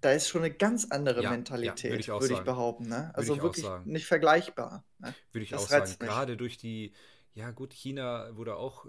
da 0.00 0.12
ist 0.12 0.28
schon 0.28 0.42
eine 0.42 0.52
ganz 0.52 0.90
andere 0.90 1.22
ja, 1.22 1.30
Mentalität, 1.30 1.84
ja, 1.84 1.90
würde 1.90 2.00
ich, 2.00 2.08
würd 2.08 2.40
ich, 2.40 2.44
behaupten. 2.44 2.88
Ne? 2.88 3.10
Also 3.14 3.40
wirklich 3.40 3.66
nicht 3.86 4.06
vergleichbar. 4.06 4.84
Ne? 4.98 5.14
Würde 5.32 5.44
ich 5.44 5.50
das 5.50 5.62
auch 5.62 5.68
sagen. 5.68 5.90
Gerade 5.98 6.36
durch 6.36 6.58
die, 6.58 6.92
ja 7.34 7.50
gut, 7.50 7.72
China 7.72 8.36
wurde 8.36 8.56
auch 8.56 8.86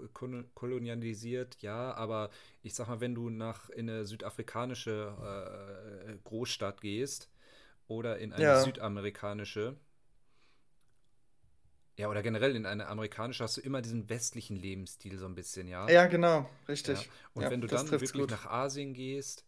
kolonialisiert, 0.54 1.60
ja, 1.62 1.92
aber 1.94 2.30
ich 2.62 2.74
sag 2.74 2.88
mal, 2.88 3.00
wenn 3.00 3.14
du 3.14 3.28
nach 3.28 3.70
in 3.70 3.90
eine 3.90 4.06
südafrikanische 4.06 6.06
äh, 6.06 6.16
Großstadt 6.24 6.80
gehst 6.80 7.28
oder 7.88 8.18
in 8.18 8.32
eine 8.32 8.44
ja. 8.44 8.62
südamerikanische, 8.62 9.76
ja, 11.98 12.08
oder 12.08 12.22
generell 12.22 12.54
in 12.54 12.66
eine 12.66 12.86
amerikanische 12.86 13.42
hast 13.42 13.56
du 13.56 13.62
immer 13.62 13.82
diesen 13.82 14.08
westlichen 14.08 14.56
Lebensstil 14.56 15.18
so 15.18 15.26
ein 15.26 15.34
bisschen, 15.34 15.66
ja. 15.66 15.88
Ja, 15.88 16.06
genau, 16.06 16.48
richtig. 16.68 17.02
Ja. 17.02 17.12
Und 17.34 17.42
ja, 17.44 17.50
wenn 17.50 17.60
du 17.60 17.66
dann 17.66 17.90
wirklich 17.90 18.12
gut. 18.12 18.30
nach 18.30 18.46
Asien 18.46 18.94
gehst, 18.94 19.44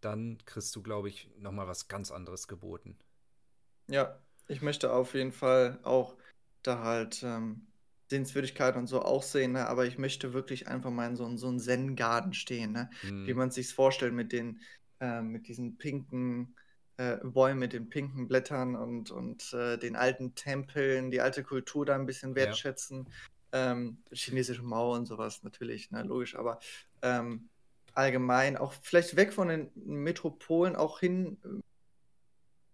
dann 0.00 0.38
kriegst 0.44 0.76
du, 0.76 0.82
glaube 0.82 1.08
ich, 1.08 1.30
nochmal 1.38 1.68
was 1.68 1.88
ganz 1.88 2.10
anderes 2.10 2.48
geboten. 2.48 2.98
Ja, 3.88 4.18
ich 4.48 4.62
möchte 4.62 4.92
auf 4.92 5.14
jeden 5.14 5.32
Fall 5.32 5.78
auch 5.84 6.16
da 6.62 6.80
halt 6.80 7.22
ähm, 7.22 7.66
Sehenswürdigkeiten 8.08 8.78
und 8.80 8.86
so 8.86 9.02
auch 9.02 9.22
sehen, 9.22 9.52
ne? 9.52 9.66
aber 9.66 9.86
ich 9.86 9.98
möchte 9.98 10.32
wirklich 10.32 10.68
einfach 10.68 10.90
mal 10.90 11.08
in 11.08 11.16
so, 11.16 11.36
so 11.36 11.48
einem 11.48 11.58
Zen-Garten 11.58 12.34
stehen, 12.34 12.72
ne? 12.72 12.90
Mhm. 13.02 13.26
wie 13.26 13.34
man 13.34 13.50
sich 13.50 13.72
vorstellt 13.72 14.14
mit 14.14 14.32
den, 14.32 14.60
äh, 15.00 15.20
mit 15.22 15.48
diesen 15.48 15.76
pinken 15.76 16.54
äh, 16.98 17.16
Bäumen, 17.22 17.58
mit 17.58 17.72
den 17.72 17.88
pinken 17.88 18.28
Blättern 18.28 18.76
und, 18.76 19.10
und 19.10 19.52
äh, 19.52 19.76
den 19.76 19.96
alten 19.96 20.34
Tempeln, 20.34 21.10
die 21.10 21.20
alte 21.20 21.42
Kultur 21.42 21.84
da 21.84 21.94
ein 21.94 22.06
bisschen 22.06 22.34
wertschätzen. 22.34 23.08
Ja. 23.52 23.72
Ähm, 23.72 23.98
chinesische 24.12 24.62
Mauer 24.62 24.96
und 24.96 25.06
sowas 25.06 25.42
natürlich, 25.42 25.90
ne? 25.90 26.02
logisch, 26.02 26.36
aber 26.36 26.58
ähm, 27.02 27.48
allgemein 27.94 28.56
auch 28.56 28.72
vielleicht 28.82 29.16
weg 29.16 29.32
von 29.32 29.48
den 29.48 29.70
Metropolen 29.74 30.76
auch 30.76 31.00
hin 31.00 31.38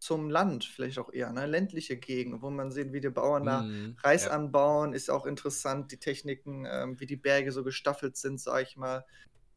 zum 0.02 0.30
Land, 0.30 0.64
vielleicht 0.64 0.98
auch 0.98 1.12
eher, 1.12 1.30
ne? 1.32 1.46
ländliche 1.46 1.96
Gegend, 1.96 2.42
wo 2.42 2.50
man 2.50 2.72
sieht, 2.72 2.92
wie 2.92 3.00
die 3.00 3.08
Bauern 3.08 3.44
da 3.44 3.62
mm, 3.62 3.98
Reis 4.02 4.24
ja. 4.24 4.32
anbauen, 4.32 4.94
ist 4.94 5.08
auch 5.08 5.26
interessant, 5.26 5.92
die 5.92 5.96
Techniken, 5.96 6.66
ähm, 6.68 6.98
wie 6.98 7.06
die 7.06 7.14
Berge 7.14 7.52
so 7.52 7.62
gestaffelt 7.62 8.16
sind, 8.16 8.40
sag 8.40 8.66
ich 8.66 8.76
mal. 8.76 9.06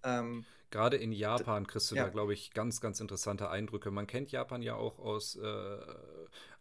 Ähm, 0.03 0.45
Gerade 0.69 0.97
in 0.97 1.11
Japan 1.11 1.65
kriegst 1.65 1.89
du 1.89 1.95
ja. 1.95 2.03
da, 2.03 2.09
glaube 2.09 2.35
ich, 2.35 2.51
ganz, 2.51 2.79
ganz 2.79 2.99
interessante 2.99 3.49
Eindrücke. 3.49 3.89
Man 3.89 4.05
kennt 4.05 4.31
Japan 4.31 4.61
ja 4.61 4.75
auch 4.75 4.99
aus 4.99 5.35
äh, 5.35 5.77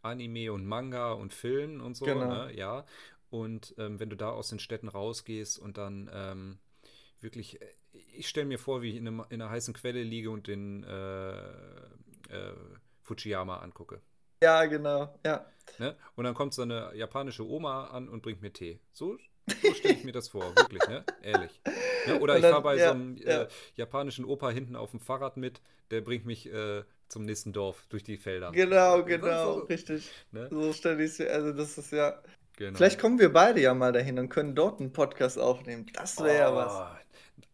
Anime 0.00 0.50
und 0.50 0.64
Manga 0.64 1.12
und 1.12 1.34
Filmen 1.34 1.82
und 1.82 1.94
so, 1.94 2.06
genau. 2.06 2.46
ne? 2.46 2.56
ja. 2.56 2.86
Und 3.28 3.74
ähm, 3.76 4.00
wenn 4.00 4.08
du 4.08 4.16
da 4.16 4.30
aus 4.30 4.48
den 4.48 4.60
Städten 4.60 4.88
rausgehst 4.88 5.58
und 5.58 5.76
dann 5.76 6.08
ähm, 6.10 6.58
wirklich, 7.20 7.60
äh, 7.60 7.66
ich 7.92 8.30
stelle 8.30 8.46
mir 8.46 8.58
vor, 8.58 8.80
wie 8.80 8.88
ich 8.88 8.96
in, 8.96 9.06
einem, 9.06 9.26
in, 9.28 9.42
einer 9.42 9.50
heißen 9.50 9.74
Quelle 9.74 10.02
liege 10.02 10.30
und 10.30 10.46
den 10.46 10.84
äh, 10.84 11.36
äh, 12.30 12.54
Fujiyama 13.04 13.58
angucke. 13.58 14.00
Ja, 14.42 14.64
genau, 14.66 15.14
ja. 15.24 15.46
Ne? 15.78 15.96
Und 16.16 16.24
dann 16.24 16.34
kommt 16.34 16.54
so 16.54 16.62
eine 16.62 16.92
japanische 16.94 17.46
Oma 17.46 17.86
an 17.86 18.08
und 18.08 18.22
bringt 18.22 18.42
mir 18.42 18.52
Tee. 18.52 18.80
So, 18.92 19.16
so 19.62 19.74
stelle 19.74 19.94
ich 19.94 20.04
mir 20.04 20.12
das 20.12 20.28
vor, 20.28 20.54
wirklich, 20.56 20.86
ne? 20.88 21.04
Ehrlich. 21.22 21.60
Ne? 22.06 22.20
Oder 22.20 22.34
dann, 22.34 22.42
ich 22.42 22.50
fahre 22.50 22.62
bei 22.62 22.76
ja, 22.76 22.88
so 22.88 22.94
einem 22.94 23.16
ja. 23.16 23.42
äh, 23.42 23.48
japanischen 23.76 24.24
Opa 24.24 24.50
hinten 24.50 24.76
auf 24.76 24.90
dem 24.90 25.00
Fahrrad 25.00 25.36
mit, 25.36 25.60
der 25.90 26.00
bringt 26.00 26.26
mich 26.26 26.52
äh, 26.52 26.82
zum 27.08 27.24
nächsten 27.24 27.52
Dorf 27.52 27.86
durch 27.88 28.02
die 28.02 28.16
Felder. 28.16 28.52
Genau, 28.52 29.04
genau, 29.04 29.54
so, 29.54 29.60
richtig. 29.60 30.10
Ne? 30.32 30.48
So 30.50 30.72
stelle 30.72 31.02
ich 31.04 31.12
es 31.12 31.18
mir, 31.18 31.30
also 31.30 31.52
das 31.52 31.78
ist 31.78 31.92
ja. 31.92 32.20
Genau. 32.56 32.76
Vielleicht 32.76 33.00
kommen 33.00 33.18
wir 33.18 33.32
beide 33.32 33.60
ja 33.60 33.74
mal 33.74 33.92
dahin 33.92 34.18
und 34.18 34.28
können 34.28 34.54
dort 34.54 34.80
einen 34.80 34.92
Podcast 34.92 35.38
aufnehmen. 35.38 35.86
Das 35.94 36.22
wäre 36.22 36.38
ja 36.38 36.52
oh, 36.52 36.56
was. 36.56 36.82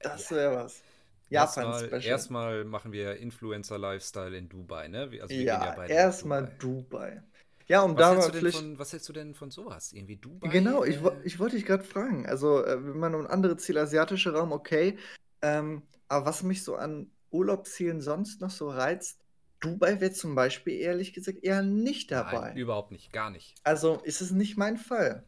Das 0.01 0.31
wäre 0.31 0.57
was. 0.57 0.83
Japan-Special. 1.31 2.05
Erstmal 2.05 2.65
machen 2.65 2.93
wir 2.93 3.17
Influencer-Lifestyle 3.17 4.37
in 4.37 4.49
Dubai, 4.49 4.89
ne? 4.89 5.11
Also 5.23 5.35
ja, 5.35 5.75
ja 5.77 5.85
erstmal 5.87 6.55
Dubai. 6.59 7.11
Dubai. 7.11 7.23
Ja, 7.67 7.83
um 7.83 7.97
was 7.97 8.01
da 8.01 8.15
mal 8.15 8.33
vielleicht. 8.33 8.57
Von, 8.57 8.79
was 8.81 8.93
hältst 8.93 9.09
du 9.09 9.13
denn 9.13 9.33
von 9.33 9.53
sowas? 9.53 9.93
Irgendwie 9.93 10.17
Dubai? 10.17 10.49
Genau, 10.49 10.83
ich, 10.83 10.99
ich 11.23 11.39
wollte 11.39 11.55
dich 11.55 11.65
gerade 11.65 11.85
fragen. 11.85 12.27
Also, 12.27 12.65
äh, 12.65 12.85
wenn 12.85 12.99
man 12.99 13.15
um 13.15 13.27
andere 13.29 13.57
Ziele, 13.59 13.81
asiatische 13.81 14.33
Raum, 14.33 14.51
okay. 14.51 14.99
Ähm, 15.41 15.83
aber 16.09 16.27
was 16.27 16.43
mich 16.43 16.65
so 16.65 16.75
an 16.75 17.13
Urlaubszielen 17.31 18.01
sonst 18.01 18.41
noch 18.41 18.51
so 18.51 18.69
reizt, 18.69 19.21
Dubai 19.61 20.01
wäre 20.01 20.11
zum 20.11 20.35
Beispiel 20.35 20.81
ehrlich 20.81 21.13
gesagt 21.13 21.45
eher 21.45 21.63
nicht 21.63 22.11
dabei. 22.11 22.49
Nein, 22.49 22.57
überhaupt 22.57 22.91
nicht, 22.91 23.13
gar 23.13 23.31
nicht. 23.31 23.55
Also 23.63 24.01
ist 24.03 24.21
es 24.21 24.33
nicht 24.33 24.57
mein 24.57 24.77
Fall. 24.77 25.25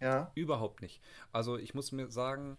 Ja. 0.00 0.32
Überhaupt 0.34 0.80
nicht. 0.80 1.02
Also 1.32 1.58
ich 1.58 1.74
muss 1.74 1.92
mir 1.92 2.10
sagen, 2.10 2.56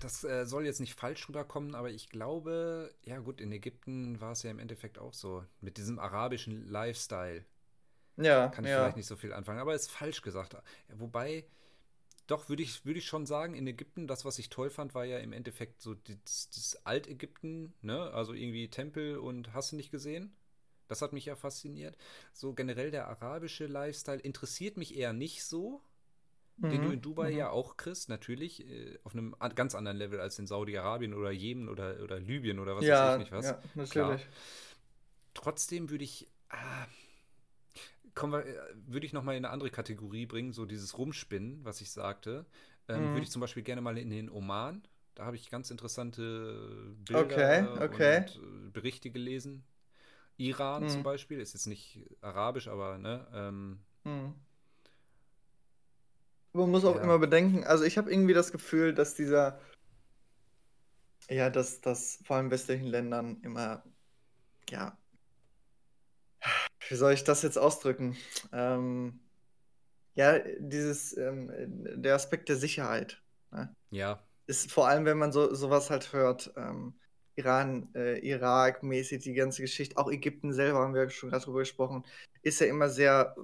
das 0.00 0.24
äh, 0.24 0.46
soll 0.46 0.64
jetzt 0.66 0.80
nicht 0.80 0.94
falsch 0.94 1.28
rüberkommen, 1.28 1.74
aber 1.74 1.90
ich 1.90 2.08
glaube, 2.08 2.92
ja 3.04 3.18
gut, 3.18 3.40
in 3.40 3.52
Ägypten 3.52 4.20
war 4.20 4.32
es 4.32 4.42
ja 4.42 4.50
im 4.50 4.58
Endeffekt 4.58 4.98
auch 4.98 5.14
so. 5.14 5.44
Mit 5.60 5.76
diesem 5.76 5.98
arabischen 5.98 6.68
Lifestyle. 6.68 7.44
Ja. 8.16 8.48
Kann 8.48 8.64
ich 8.64 8.70
ja. 8.70 8.78
vielleicht 8.78 8.96
nicht 8.96 9.06
so 9.06 9.16
viel 9.16 9.32
anfangen, 9.32 9.60
aber 9.60 9.74
ist 9.74 9.90
falsch 9.90 10.22
gesagt. 10.22 10.56
Wobei, 10.88 11.44
doch, 12.26 12.48
würde 12.48 12.62
ich, 12.62 12.84
würd 12.84 12.96
ich 12.96 13.06
schon 13.06 13.26
sagen, 13.26 13.54
in 13.54 13.66
Ägypten, 13.66 14.06
das, 14.06 14.24
was 14.24 14.38
ich 14.38 14.48
toll 14.48 14.70
fand, 14.70 14.94
war 14.94 15.04
ja 15.04 15.18
im 15.18 15.32
Endeffekt 15.32 15.80
so 15.80 15.94
das, 15.94 16.50
das 16.50 16.78
Altägypten, 16.84 17.74
ne? 17.82 18.10
Also 18.12 18.32
irgendwie 18.32 18.68
Tempel 18.68 19.18
und 19.18 19.52
hast 19.52 19.72
du 19.72 19.76
nicht 19.76 19.90
gesehen? 19.90 20.34
Das 20.88 21.02
hat 21.02 21.12
mich 21.12 21.24
ja 21.24 21.34
fasziniert. 21.34 21.96
So 22.32 22.52
generell 22.52 22.90
der 22.90 23.08
arabische 23.08 23.66
Lifestyle 23.66 24.20
interessiert 24.20 24.76
mich 24.76 24.96
eher 24.96 25.12
nicht 25.12 25.44
so 25.44 25.82
mhm. 26.56 26.70
den 26.70 26.82
du 26.82 26.90
in 26.90 27.00
Dubai 27.00 27.30
mhm. 27.30 27.36
ja 27.36 27.50
auch 27.50 27.76
kriegst, 27.76 28.08
natürlich, 28.08 28.66
äh, 28.68 28.98
auf 29.04 29.14
einem 29.14 29.34
ganz 29.54 29.74
anderen 29.74 29.96
Level 29.96 30.20
als 30.20 30.38
in 30.38 30.46
Saudi-Arabien 30.46 31.14
oder 31.14 31.30
Jemen 31.30 31.68
oder, 31.68 32.02
oder 32.02 32.18
Libyen 32.18 32.58
oder 32.58 32.76
was 32.76 32.84
ja, 32.84 33.06
weiß 33.06 33.14
ich 33.14 33.18
nicht 33.18 33.32
was. 33.32 33.46
Ja, 33.46 33.58
natürlich. 33.74 33.90
Klar. 33.90 34.18
Trotzdem 35.34 35.90
würde 35.90 36.04
ich. 36.04 36.28
Ah, 36.48 36.86
wir, 38.20 38.46
äh, 38.46 38.54
würde 38.86 39.06
ich 39.06 39.12
nochmal 39.12 39.36
in 39.36 39.44
eine 39.44 39.52
andere 39.52 39.70
Kategorie 39.70 40.26
bringen, 40.26 40.52
so 40.52 40.66
dieses 40.66 40.96
Rumspinnen, 40.96 41.64
was 41.64 41.80
ich 41.80 41.90
sagte. 41.90 42.46
Ähm, 42.88 43.02
mhm. 43.02 43.08
Würde 43.10 43.22
ich 43.22 43.30
zum 43.30 43.40
Beispiel 43.40 43.62
gerne 43.62 43.80
mal 43.80 43.98
in 43.98 44.10
den 44.10 44.30
Oman. 44.30 44.86
Da 45.14 45.24
habe 45.24 45.36
ich 45.36 45.50
ganz 45.50 45.70
interessante 45.70 46.94
Bilder 47.04 47.20
okay, 47.20 47.66
okay. 47.80 48.16
und 48.18 48.36
äh, 48.36 48.70
Berichte 48.72 49.10
gelesen. 49.10 49.64
Iran 50.36 50.84
mhm. 50.84 50.88
zum 50.88 51.02
Beispiel, 51.02 51.40
ist 51.40 51.54
jetzt 51.54 51.66
nicht 51.66 52.00
arabisch, 52.20 52.68
aber 52.68 52.98
ne, 52.98 53.26
ähm, 53.32 53.78
mhm. 54.02 54.34
Man 56.54 56.70
muss 56.70 56.84
auch 56.84 56.96
ja. 56.96 57.02
immer 57.02 57.18
bedenken, 57.18 57.64
also 57.64 57.82
ich 57.82 57.98
habe 57.98 58.12
irgendwie 58.12 58.32
das 58.32 58.52
Gefühl, 58.52 58.94
dass 58.94 59.14
dieser, 59.14 59.60
ja, 61.28 61.50
dass 61.50 61.80
das 61.80 62.20
vor 62.24 62.36
allem 62.36 62.52
westlichen 62.52 62.86
Ländern 62.86 63.40
immer, 63.42 63.82
ja, 64.70 64.96
wie 66.88 66.94
soll 66.94 67.12
ich 67.12 67.24
das 67.24 67.42
jetzt 67.42 67.58
ausdrücken? 67.58 68.16
Ähm, 68.52 69.18
ja, 70.14 70.38
dieses, 70.60 71.16
ähm, 71.16 71.50
der 71.56 72.14
Aspekt 72.14 72.48
der 72.48 72.56
Sicherheit. 72.56 73.20
Ne? 73.50 73.74
Ja. 73.90 74.22
Ist 74.46 74.70
vor 74.70 74.86
allem, 74.86 75.06
wenn 75.06 75.18
man 75.18 75.32
so 75.32 75.54
sowas 75.54 75.90
halt 75.90 76.12
hört, 76.12 76.52
ähm, 76.56 76.94
Iran, 77.34 77.88
äh, 77.96 78.18
Irak 78.20 78.84
mäßig, 78.84 79.24
die 79.24 79.34
ganze 79.34 79.62
Geschichte, 79.62 79.96
auch 79.96 80.10
Ägypten 80.10 80.52
selber 80.52 80.80
haben 80.80 80.94
wir 80.94 81.10
schon 81.10 81.30
gerade 81.30 81.44
drüber 81.44 81.60
gesprochen, 81.60 82.04
ist 82.42 82.60
ja 82.60 82.68
immer 82.68 82.88
sehr 82.88 83.34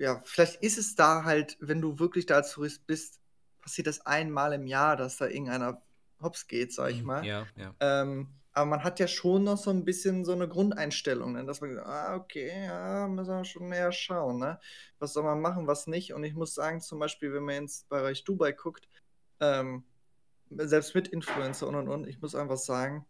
ja, 0.00 0.22
vielleicht 0.24 0.62
ist 0.62 0.78
es 0.78 0.94
da 0.94 1.24
halt, 1.24 1.58
wenn 1.60 1.82
du 1.82 1.98
wirklich 1.98 2.24
da 2.24 2.36
als 2.36 2.52
Tourist 2.52 2.86
bist, 2.86 3.20
passiert 3.60 3.86
das 3.86 4.06
einmal 4.06 4.54
im 4.54 4.66
Jahr, 4.66 4.96
dass 4.96 5.18
da 5.18 5.26
irgendeiner 5.26 5.82
hops 6.22 6.46
geht, 6.46 6.72
sag 6.72 6.90
ich 6.90 7.00
mhm, 7.00 7.06
mal. 7.06 7.24
Ja, 7.24 7.46
ja. 7.54 7.74
Ähm, 7.80 8.28
aber 8.52 8.64
man 8.64 8.82
hat 8.82 8.98
ja 8.98 9.06
schon 9.06 9.44
noch 9.44 9.58
so 9.58 9.70
ein 9.70 9.84
bisschen 9.84 10.24
so 10.24 10.32
eine 10.32 10.48
Grundeinstellung, 10.48 11.34
ne? 11.34 11.44
dass 11.44 11.60
man 11.60 11.74
sagt, 11.74 11.86
ah, 11.86 12.16
okay, 12.16 12.64
ja, 12.64 13.06
müssen 13.08 13.28
wir 13.28 13.44
schon 13.44 13.68
näher 13.68 13.92
schauen, 13.92 14.38
ne? 14.38 14.58
Was 14.98 15.12
soll 15.12 15.22
man 15.22 15.40
machen, 15.40 15.66
was 15.66 15.86
nicht? 15.86 16.14
Und 16.14 16.24
ich 16.24 16.34
muss 16.34 16.54
sagen, 16.54 16.80
zum 16.80 16.98
Beispiel, 16.98 17.34
wenn 17.34 17.44
man 17.44 17.56
ins 17.56 17.84
Bereich 17.84 18.24
Dubai 18.24 18.52
guckt, 18.52 18.88
ähm, 19.38 19.84
selbst 20.48 20.94
mit 20.94 21.08
Influencer 21.08 21.68
und 21.68 21.74
und 21.74 21.88
und, 21.88 22.08
ich 22.08 22.22
muss 22.22 22.34
einfach 22.34 22.56
sagen, 22.56 23.06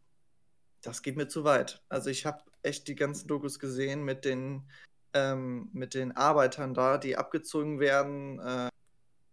das 0.82 1.02
geht 1.02 1.16
mir 1.16 1.28
zu 1.28 1.44
weit. 1.44 1.82
Also 1.88 2.10
ich 2.10 2.26
habe 2.26 2.42
echt 2.62 2.88
die 2.88 2.96
ganzen 2.96 3.28
Dokus 3.28 3.60
gesehen 3.60 4.02
mit 4.02 4.24
den 4.24 4.68
ähm, 5.14 5.70
mit 5.72 5.94
den 5.94 6.16
Arbeitern 6.16 6.74
da, 6.74 6.98
die 6.98 7.16
abgezogen 7.16 7.80
werden. 7.80 8.38
Äh, 8.38 8.68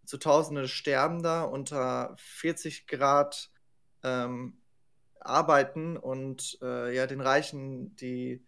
zu 0.04 0.18
Tausende 0.18 0.68
sterben 0.68 1.22
da 1.22 1.42
unter 1.42 2.14
40 2.18 2.86
Grad 2.86 3.50
ähm, 4.02 4.58
arbeiten 5.20 5.96
und 5.96 6.58
äh, 6.62 6.94
ja, 6.94 7.06
den 7.06 7.20
Reichen, 7.20 7.94
die, 7.96 8.44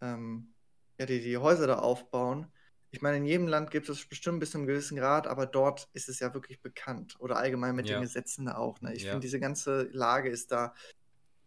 ähm, 0.00 0.54
ja, 0.98 1.06
die 1.06 1.20
die 1.20 1.36
Häuser 1.36 1.66
da 1.66 1.78
aufbauen. 1.78 2.46
Ich 2.92 3.02
meine, 3.02 3.18
in 3.18 3.24
jedem 3.24 3.46
Land 3.46 3.70
gibt 3.70 3.88
es 3.88 4.04
bestimmt 4.04 4.40
bis 4.40 4.52
zu 4.52 4.58
einem 4.58 4.66
gewissen 4.66 4.96
Grad, 4.96 5.26
aber 5.26 5.46
dort 5.46 5.88
ist 5.92 6.08
es 6.08 6.18
ja 6.18 6.34
wirklich 6.34 6.60
bekannt. 6.60 7.16
Oder 7.20 7.36
allgemein 7.36 7.76
mit 7.76 7.88
ja. 7.88 7.96
den 7.96 8.02
Gesetzen 8.02 8.46
da 8.46 8.56
auch. 8.56 8.80
Ne? 8.80 8.94
Ich 8.94 9.04
ja. 9.04 9.10
finde, 9.10 9.24
diese 9.24 9.38
ganze 9.38 9.88
Lage 9.92 10.28
ist 10.28 10.50
da, 10.50 10.74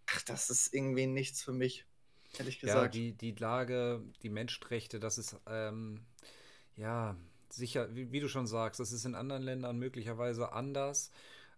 ach, 0.05 0.22
das 0.24 0.49
ist 0.49 0.74
irgendwie 0.74 1.08
nichts 1.08 1.41
für 1.41 1.51
mich 1.51 1.86
ehrlich 2.38 2.60
gesagt. 2.60 2.96
Ja, 2.96 3.02
die, 3.02 3.14
die 3.14 3.32
Lage, 3.32 4.02
die 4.22 4.30
Menschenrechte, 4.30 5.00
das 5.00 5.18
ist, 5.18 5.36
ähm, 5.48 6.02
ja, 6.76 7.16
sicher, 7.50 7.94
wie, 7.96 8.12
wie, 8.12 8.20
du 8.20 8.28
schon 8.28 8.48
sagst, 8.48 8.80
das 8.80 8.92
ist 8.92 9.06
in 9.06 9.16
anderen 9.16 9.44
Ländern 9.44 9.78
möglicherweise 9.78 10.52
anders. 10.52 11.12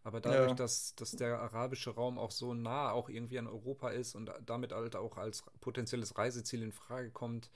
Aber 0.03 0.21
dadurch, 0.21 0.49
ja. 0.49 0.55
dass, 0.55 0.93
dass 0.95 1.11
der 1.11 1.39
arabische 1.39 1.89
Raum 1.89 2.19
auch 2.19 2.29
so 2.29 2.53
nah 2.53 2.91
auch 2.91 3.09
irgendwie 3.09 3.39
an 3.39 3.47
Europa 3.47 3.89
ist 3.89 4.13
und 4.13 4.31
damit 4.45 4.71
halt 4.71 4.95
auch 4.95 5.17
als 5.17 5.43
potenzielles 5.61 6.15
Reiseziel 6.15 6.61
in 6.61 6.71
Frage 6.71 7.09
kommt, 7.09 7.49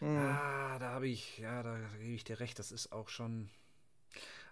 mhm. 0.00 0.16
ah, 0.16 0.80
da 0.80 0.90
habe 0.90 1.06
ich, 1.06 1.38
ja, 1.38 1.62
da 1.62 1.78
gebe 2.00 2.14
ich 2.14 2.24
dir 2.24 2.40
recht, 2.40 2.58
das 2.58 2.72
ist 2.72 2.90
auch 2.90 3.08
schon. 3.08 3.50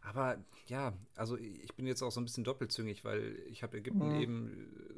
Aber 0.02 0.38
ja, 0.66 0.92
also 1.16 1.36
ich 1.36 1.74
bin 1.74 1.86
jetzt 1.86 2.02
auch 2.02 2.12
so 2.12 2.20
ein 2.20 2.24
bisschen 2.24 2.44
doppelzüngig, 2.44 3.04
weil 3.04 3.36
ich 3.48 3.64
habe 3.64 3.78
Ägypten 3.78 4.14
Mhm. 4.14 4.20
eben 4.20 4.89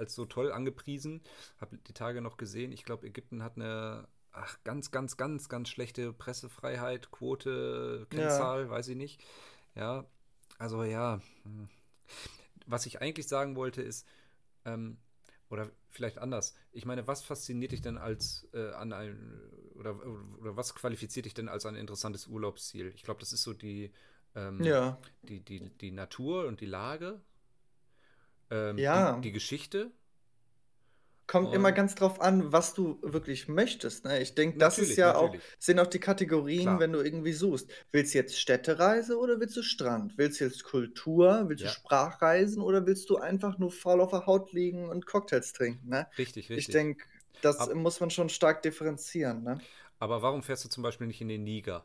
als 0.00 0.14
so 0.14 0.26
toll 0.26 0.52
angepriesen, 0.52 1.22
habe 1.60 1.78
die 1.78 1.94
Tage 1.94 2.22
noch 2.22 2.38
gesehen. 2.38 2.72
Ich 2.72 2.84
glaube, 2.84 3.06
Ägypten 3.06 3.42
hat 3.44 3.56
eine 3.56 4.08
ach, 4.32 4.58
ganz, 4.64 4.90
ganz, 4.90 5.16
ganz, 5.16 5.48
ganz 5.48 5.68
schlechte 5.70 6.12
Pressefreiheit, 6.12 7.10
Quote, 7.12 8.06
Ja. 8.10 8.10
Kennzahl, 8.10 8.70
weiß 8.70 8.88
ich 8.88 8.96
nicht. 8.96 9.22
Ja, 9.76 10.06
also 10.58 10.84
ja, 10.84 11.20
hm. 11.44 11.68
was 12.66 12.86
ich 12.86 13.00
eigentlich 13.00 13.28
sagen 13.28 13.56
wollte 13.56 13.82
ist, 13.82 14.06
ähm, 14.64 14.98
oder 15.50 15.70
vielleicht 15.90 16.18
anders. 16.18 16.54
Ich 16.72 16.86
meine, 16.86 17.06
was 17.06 17.22
fasziniert 17.22 17.72
dich 17.72 17.82
denn 17.82 17.98
als 17.98 18.48
äh, 18.54 18.70
an 18.72 18.92
ein 18.92 19.40
oder, 19.74 19.96
oder 20.40 20.56
was 20.56 20.74
qualifiziert 20.74 21.26
dich 21.26 21.34
denn 21.34 21.48
als 21.48 21.66
ein 21.66 21.76
interessantes 21.76 22.26
Urlaubsziel? 22.26 22.92
Ich 22.94 23.02
glaube, 23.02 23.20
das 23.20 23.32
ist 23.32 23.42
so 23.42 23.52
die, 23.54 23.92
ähm, 24.36 24.60
Ja. 24.64 24.98
die, 25.22 25.40
die, 25.40 25.70
die 25.78 25.92
Natur 25.92 26.46
und 26.46 26.60
die 26.60 26.66
Lage, 26.66 27.20
ähm, 28.50 28.90
die, 28.92 29.08
Ja. 29.08 29.20
die 29.20 29.32
Geschichte 29.32 29.92
Kommt 31.26 31.54
immer 31.54 31.70
und 31.70 31.72
ganz 31.72 31.94
drauf 31.94 32.20
an, 32.20 32.52
was 32.52 32.74
du 32.74 32.98
wirklich 33.02 33.46
möchtest, 33.46 34.04
ne? 34.04 34.20
Ich 34.20 34.34
denke, 34.34 34.58
das 34.58 34.80
ist 34.80 34.96
natürlich, 34.96 34.96
ja 34.96 35.14
auch 35.14 35.36
natürlich, 35.36 35.44
sind 35.60 35.78
auch 35.78 35.86
die 35.86 36.00
Kategorien, 36.00 36.78
klar, 36.78 36.80
wenn 36.80 36.92
du 36.92 37.00
irgendwie 37.00 37.32
suchst. 37.32 37.70
Willst 37.92 38.14
du 38.14 38.18
jetzt 38.18 38.36
Städtereise 38.40 39.16
oder 39.16 39.38
willst 39.38 39.56
du 39.56 39.62
Strand? 39.62 40.18
Willst 40.18 40.40
du 40.40 40.44
jetzt 40.46 40.64
Kultur? 40.64 41.44
Willst 41.46 41.62
du 41.64 41.68
ja, 41.68 41.68
Sprachreisen 41.68 42.60
oder 42.60 42.84
willst 42.84 43.08
du 43.10 43.18
einfach 43.18 43.58
nur 43.58 43.70
faul 43.70 44.00
auf 44.00 44.10
der 44.10 44.26
Haut 44.26 44.52
liegen 44.52 44.88
und 44.88 45.06
Cocktails 45.06 45.52
trinken, 45.52 45.88
ne? 45.88 46.08
richtig, 46.18 46.50
Ich 46.52 46.68
richtig. 46.68 46.70
denke, 46.70 47.04
das 47.40 47.68
Ab, 47.68 47.70
muss 47.72 48.00
man 48.00 48.10
schon 48.10 48.28
stark 48.28 48.62
differenzieren, 48.62 49.44
ne? 49.44 49.64
aber 50.00 50.20
warum 50.22 50.42
fährst 50.42 50.64
du 50.64 50.68
zum 50.68 50.82
Beispiel 50.82 51.06
nicht 51.06 51.20
in 51.20 51.28
den 51.28 51.44
Niger? 51.44 51.84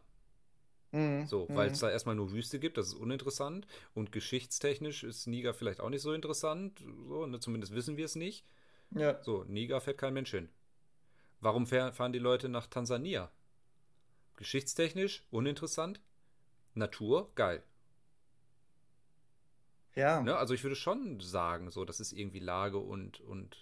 Mhm, 0.96 1.28
So, 1.28 1.48
weil 1.50 1.70
es 1.72 1.80
mhm. 1.82 1.88
da 1.88 1.92
erstmal 1.92 2.16
nur 2.16 2.32
Wüste 2.32 2.60
gibt, 2.60 2.78
das 2.78 2.88
ist 2.88 2.94
uninteressant. 2.94 3.68
Und 3.94 4.12
geschichtstechnisch 4.12 5.04
ist 5.04 5.28
Niger 5.28 5.54
vielleicht 5.54 5.82
auch 5.82 5.90
nicht 5.90 6.02
so 6.02 6.14
interessant. 6.14 6.80
So, 7.08 7.26
ne, 7.26 7.40
zumindest 7.40 7.74
wissen 7.74 7.98
wir 7.98 8.06
es 8.06 8.16
nicht. 8.16 8.46
Ja. 8.92 9.22
So, 9.24 9.44
Niger 9.46 9.82
fährt 9.82 9.98
kein 9.98 10.14
Mensch 10.14 10.32
hin. 10.32 10.50
Warum 11.42 11.68
fahren 11.68 12.14
die 12.14 12.20
Leute 12.20 12.50
nach 12.50 12.68
Tansania? 12.68 13.30
Geschichtstechnisch 14.38 15.24
uninteressant. 15.32 16.00
Natur, 16.74 17.32
geil. 17.36 17.64
Ja. 19.96 20.22
Ne? 20.22 20.36
Also 20.38 20.54
ich 20.54 20.64
würde 20.64 20.76
schon 20.76 21.20
sagen, 21.20 21.72
so, 21.72 21.86
das 21.86 22.00
ist 22.00 22.12
irgendwie 22.14 22.40
Lage 22.40 22.78
und, 22.78 23.22
und 23.22 23.58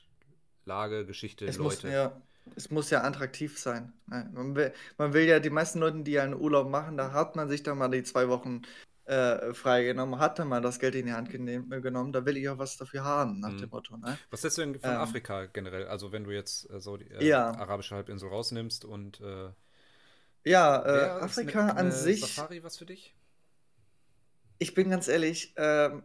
Lage, 0.65 1.05
Geschichte, 1.05 1.45
Es 1.45 1.57
muss, 1.59 1.83
Leute. 1.83 1.93
ja, 1.93 2.21
es 2.55 2.69
muss 2.71 2.89
ja 2.89 3.03
attraktiv 3.03 3.57
sein. 3.57 3.93
Man 4.05 4.55
will, 4.55 4.73
man 4.97 5.13
will 5.13 5.23
ja, 5.23 5.39
die 5.39 5.49
meisten 5.49 5.79
Leute, 5.79 6.03
die 6.03 6.11
ja 6.11 6.23
einen 6.23 6.35
Urlaub 6.35 6.69
machen, 6.69 6.97
da 6.97 7.11
hat 7.11 7.35
man 7.35 7.49
sich 7.49 7.63
dann 7.63 7.77
mal 7.77 7.89
die 7.89 8.03
zwei 8.03 8.27
Wochen 8.27 8.61
äh, 9.05 9.53
freigenommen, 9.53 10.19
hat 10.19 10.39
dann 10.39 10.47
mal 10.47 10.61
das 10.61 10.79
Geld 10.79 10.95
in 10.95 11.05
die 11.05 11.13
Hand 11.13 11.29
genommen, 11.29 12.13
da 12.13 12.25
will 12.25 12.37
ich 12.37 12.47
auch 12.49 12.57
was 12.57 12.77
dafür 12.77 13.03
haben, 13.03 13.39
nach 13.39 13.49
dem 13.49 13.63
Hm. 13.63 13.69
Motto, 13.69 13.97
ne? 13.97 14.17
Was 14.29 14.43
hältst 14.43 14.57
du 14.57 14.61
denn 14.61 14.79
von 14.79 14.89
Ähm, 14.91 14.97
Afrika 14.97 15.45
generell? 15.45 15.87
Also 15.87 16.11
wenn 16.11 16.23
du 16.23 16.31
jetzt 16.31 16.69
äh, 16.69 16.79
so 16.79 16.97
die 16.97 17.09
äh, 17.09 17.25
ja, 17.27 17.51
arabische 17.51 17.95
Halbinsel 17.95 18.29
rausnimmst 18.29 18.85
und 18.85 19.19
äh, 19.21 19.49
ja, 20.45 20.77
äh, 20.81 20.89
es 20.89 21.01
eine 21.01 21.21
Afrika 21.21 21.67
an 21.69 21.91
sich, 21.91 22.21
Safari 22.21 22.63
was 22.63 22.77
für 22.77 22.85
dich? 22.85 23.15
ich 24.59 24.73
bin 24.73 24.89
ganz 24.89 25.07
ehrlich, 25.07 25.53
ähm, 25.57 26.03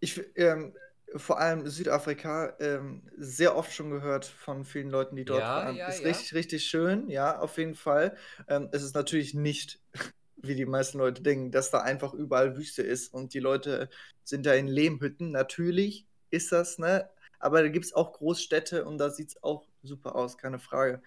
ich, 0.00 0.20
ähm, 0.36 0.74
vor 1.14 1.38
allem 1.38 1.66
Südafrika, 1.68 2.56
ähm, 2.58 3.02
sehr 3.16 3.56
oft 3.56 3.72
schon 3.72 3.90
gehört 3.90 4.24
von 4.24 4.64
vielen 4.64 4.90
Leuten, 4.90 5.16
die 5.16 5.24
dort 5.24 5.42
Ja, 5.42 5.56
waren. 5.64 5.76
ja, 5.76 5.88
Ist 5.88 6.00
ja. 6.00 6.08
richtig, 6.08 6.34
richtig 6.34 6.66
schön, 6.66 7.08
ja, 7.08 7.38
auf 7.38 7.58
jeden 7.58 7.74
Fall. 7.74 8.16
Ähm, 8.48 8.68
es 8.72 8.82
ist 8.82 8.94
natürlich 8.94 9.32
nicht, 9.34 9.80
wie 10.36 10.54
die 10.54 10.66
meisten 10.66 10.98
Leute 10.98 11.22
denken, 11.22 11.50
dass 11.52 11.70
da 11.70 11.80
einfach 11.80 12.12
überall 12.12 12.56
Wüste 12.56 12.82
ist 12.82 13.12
und 13.14 13.34
die 13.34 13.40
Leute 13.40 13.88
sind 14.24 14.46
da 14.46 14.54
in 14.54 14.68
Lehmhütten. 14.68 15.30
Natürlich 15.30 16.06
ist 16.30 16.52
das, 16.52 16.78
ne? 16.78 17.08
Aber 17.38 17.62
da 17.62 17.68
gibt 17.68 17.84
es 17.84 17.92
auch 17.94 18.12
Großstädte 18.14 18.84
und 18.84 18.98
da 18.98 19.10
sieht 19.10 19.28
es 19.28 19.42
auch 19.42 19.66
super 19.82 20.16
aus, 20.16 20.36
keine 20.38 20.58
Frage. 20.58 21.02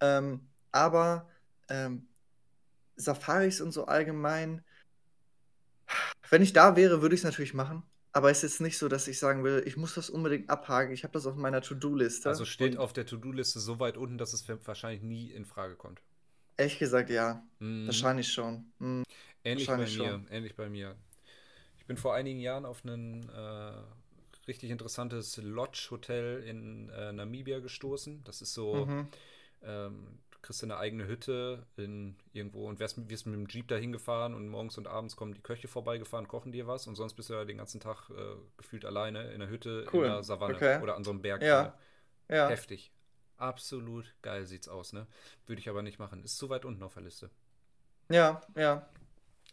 Ähm, 0.00 0.48
aber 0.72 1.28
ähm, 1.68 2.08
Safaris 2.96 3.60
und 3.60 3.72
so 3.72 3.86
allgemein, 3.86 4.64
wenn 6.30 6.42
ich 6.42 6.52
da 6.52 6.76
wäre, 6.76 7.02
würde 7.02 7.14
ich 7.14 7.20
es 7.20 7.24
natürlich 7.24 7.54
machen. 7.54 7.82
Aber 8.14 8.30
es 8.30 8.38
ist 8.44 8.52
jetzt 8.54 8.60
nicht 8.62 8.78
so, 8.78 8.88
dass 8.88 9.08
ich 9.08 9.18
sagen 9.18 9.44
will, 9.44 9.62
ich 9.66 9.76
muss 9.76 9.94
das 9.94 10.08
unbedingt 10.08 10.48
abhaken. 10.48 10.92
Ich 10.94 11.02
habe 11.04 11.12
das 11.12 11.26
auf 11.26 11.36
meiner 11.36 11.58
Also 11.58 11.68
To-Do-Liste. 11.74 12.30
steht 12.44 12.72
Und 12.74 12.78
auf 12.78 12.92
der 12.92 13.06
To-Do-Liste 13.06 13.60
so 13.60 13.78
weit 13.80 13.96
unten, 13.96 14.18
dass 14.18 14.32
es 14.32 14.48
wahrscheinlich 14.66 15.02
nie 15.02 15.30
in 15.30 15.44
Frage 15.44 15.76
kommt. 15.76 16.00
ehrlich 16.56 16.78
gesagt, 16.78 17.10
ja, 17.10 17.42
Mhm. 17.58 17.86
wahrscheinlich 17.86 18.32
schon. 18.32 18.72
Hm, 18.78 19.02
Ähnlich 19.44 19.66
bei 19.68 19.76
wahrscheinlich 19.76 19.92
mir, 19.92 20.10
schon. 20.10 20.28
ähnlich 20.30 20.54
bei 20.56 20.68
mir. 20.68 20.96
Ich 21.78 21.86
bin 21.86 21.96
vor 21.96 22.14
einigen 22.14 22.40
Jahren 22.40 22.64
auf 22.66 22.84
ein 22.84 23.28
äh, 23.28 23.72
richtig 24.48 24.70
interessantes 24.70 25.36
Lodge-Hotel 25.38 26.42
in 26.44 26.88
äh, 26.90 27.12
Namibia 27.12 27.60
gestoßen. 27.60 28.24
Das 28.24 28.42
ist 28.42 28.54
so, 28.54 28.86
Mhm. 28.86 29.08
ähm, 29.62 30.18
du 30.44 30.48
kriegst 30.48 30.62
eine 30.62 30.76
eigene 30.76 31.06
Hütte 31.06 31.66
in 31.76 32.16
irgendwo 32.32 32.68
und 32.68 32.78
wirst, 32.78 33.08
wirst 33.08 33.26
mit 33.26 33.34
dem 33.34 33.46
Jeep 33.48 33.68
dahin 33.68 33.92
gefahren 33.92 34.34
und 34.34 34.48
morgens 34.48 34.76
und 34.76 34.86
abends 34.86 35.16
kommen 35.16 35.32
die 35.32 35.40
Köche 35.40 35.68
vorbeigefahren, 35.68 36.28
kochen 36.28 36.52
dir 36.52 36.66
was 36.66 36.86
und 36.86 36.96
sonst 36.96 37.14
bist 37.14 37.30
du 37.30 37.34
ja 37.34 37.44
den 37.44 37.56
ganzen 37.56 37.80
Tag 37.80 38.10
äh, 38.10 38.36
gefühlt 38.58 38.84
alleine 38.84 39.32
in 39.32 39.40
der 39.40 39.48
Hütte 39.48 39.86
in 39.90 39.98
Cool. 39.98 40.04
der 40.06 40.22
Savanne 40.22 40.56
Okay. 40.56 40.82
oder 40.82 40.96
an 40.96 41.04
so 41.04 41.10
einem 41.10 41.22
Berg. 41.22 41.42
Ja, 41.42 41.74
ja. 42.28 42.48
Heftig. 42.48 42.92
Absolut 43.36 44.14
geil 44.22 44.44
sieht's 44.46 44.68
aus, 44.68 44.92
ne? 44.92 45.06
Würde 45.46 45.60
ich 45.60 45.68
aber 45.68 45.82
nicht 45.82 45.98
machen. 45.98 46.22
Ist 46.22 46.36
zu 46.36 46.50
weit 46.50 46.64
unten 46.64 46.82
auf 46.82 46.94
der 46.94 47.02
Liste. 47.02 47.30
Ja, 48.10 48.40
ja. 48.54 48.86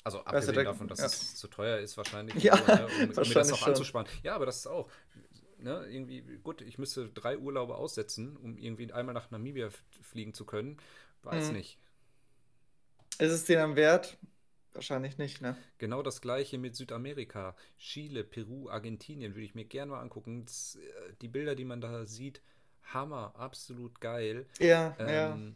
Also 0.03 0.19
du, 0.19 0.25
abgesehen 0.25 0.55
da, 0.55 0.63
davon, 0.63 0.87
dass 0.87 0.99
ja. 0.99 1.05
es 1.05 1.35
zu 1.35 1.47
teuer 1.47 1.77
ist 1.77 1.95
wahrscheinlich 1.97 2.35
Ja, 2.43 2.57
so, 2.57 2.65
ne, 2.65 2.87
um, 2.87 2.91
um 2.93 2.99
mir 2.99 3.07
das 3.07 3.17
wahrscheinlich 3.17 3.53
auch 3.53 3.57
schon. 3.57 3.67
anzusparen. 3.69 4.07
Ja, 4.23 4.35
aber 4.35 4.45
das 4.45 4.57
ist 4.57 4.67
auch, 4.67 4.89
ne, 5.61 5.85
irgendwie, 5.89 6.21
gut, 6.43 6.61
ich 6.61 6.77
müsste 6.77 7.09
drei 7.09 7.37
Urlaube 7.37 7.75
aussetzen, 7.75 8.37
um 8.37 8.57
irgendwie 8.57 8.91
einmal 8.91 9.13
nach 9.13 9.31
Namibia 9.31 9.69
fliegen 10.01 10.33
zu 10.33 10.45
können. 10.45 10.77
Weiß 11.23 11.49
Mhm. 11.49 11.55
nicht. 11.57 11.77
Ist 13.19 13.31
es 13.31 13.45
dir 13.45 13.57
dann 13.57 13.75
wert? 13.77 14.17
Wahrscheinlich 14.73 15.17
nicht, 15.17 15.41
ne? 15.41 15.55
Genau 15.79 16.01
das 16.03 16.21
gleiche 16.21 16.57
mit 16.57 16.75
Südamerika. 16.75 17.55
Chile, 17.77 18.23
Peru, 18.23 18.69
Argentinien 18.69 19.33
würde 19.35 19.45
ich 19.45 19.55
mir 19.55 19.65
gerne 19.65 19.91
mal 19.91 19.99
angucken. 20.01 20.45
Das, 20.45 20.75
äh, 20.75 21.13
die 21.21 21.27
Bilder, 21.27 21.55
die 21.55 21.65
man 21.65 21.81
da 21.81 22.05
sieht, 22.05 22.41
Hammer, 22.83 23.35
absolut 23.35 23.99
geil. 24.01 24.47
Ja, 24.59 24.95
ja. 25.05 25.37
Ähm, 25.37 25.55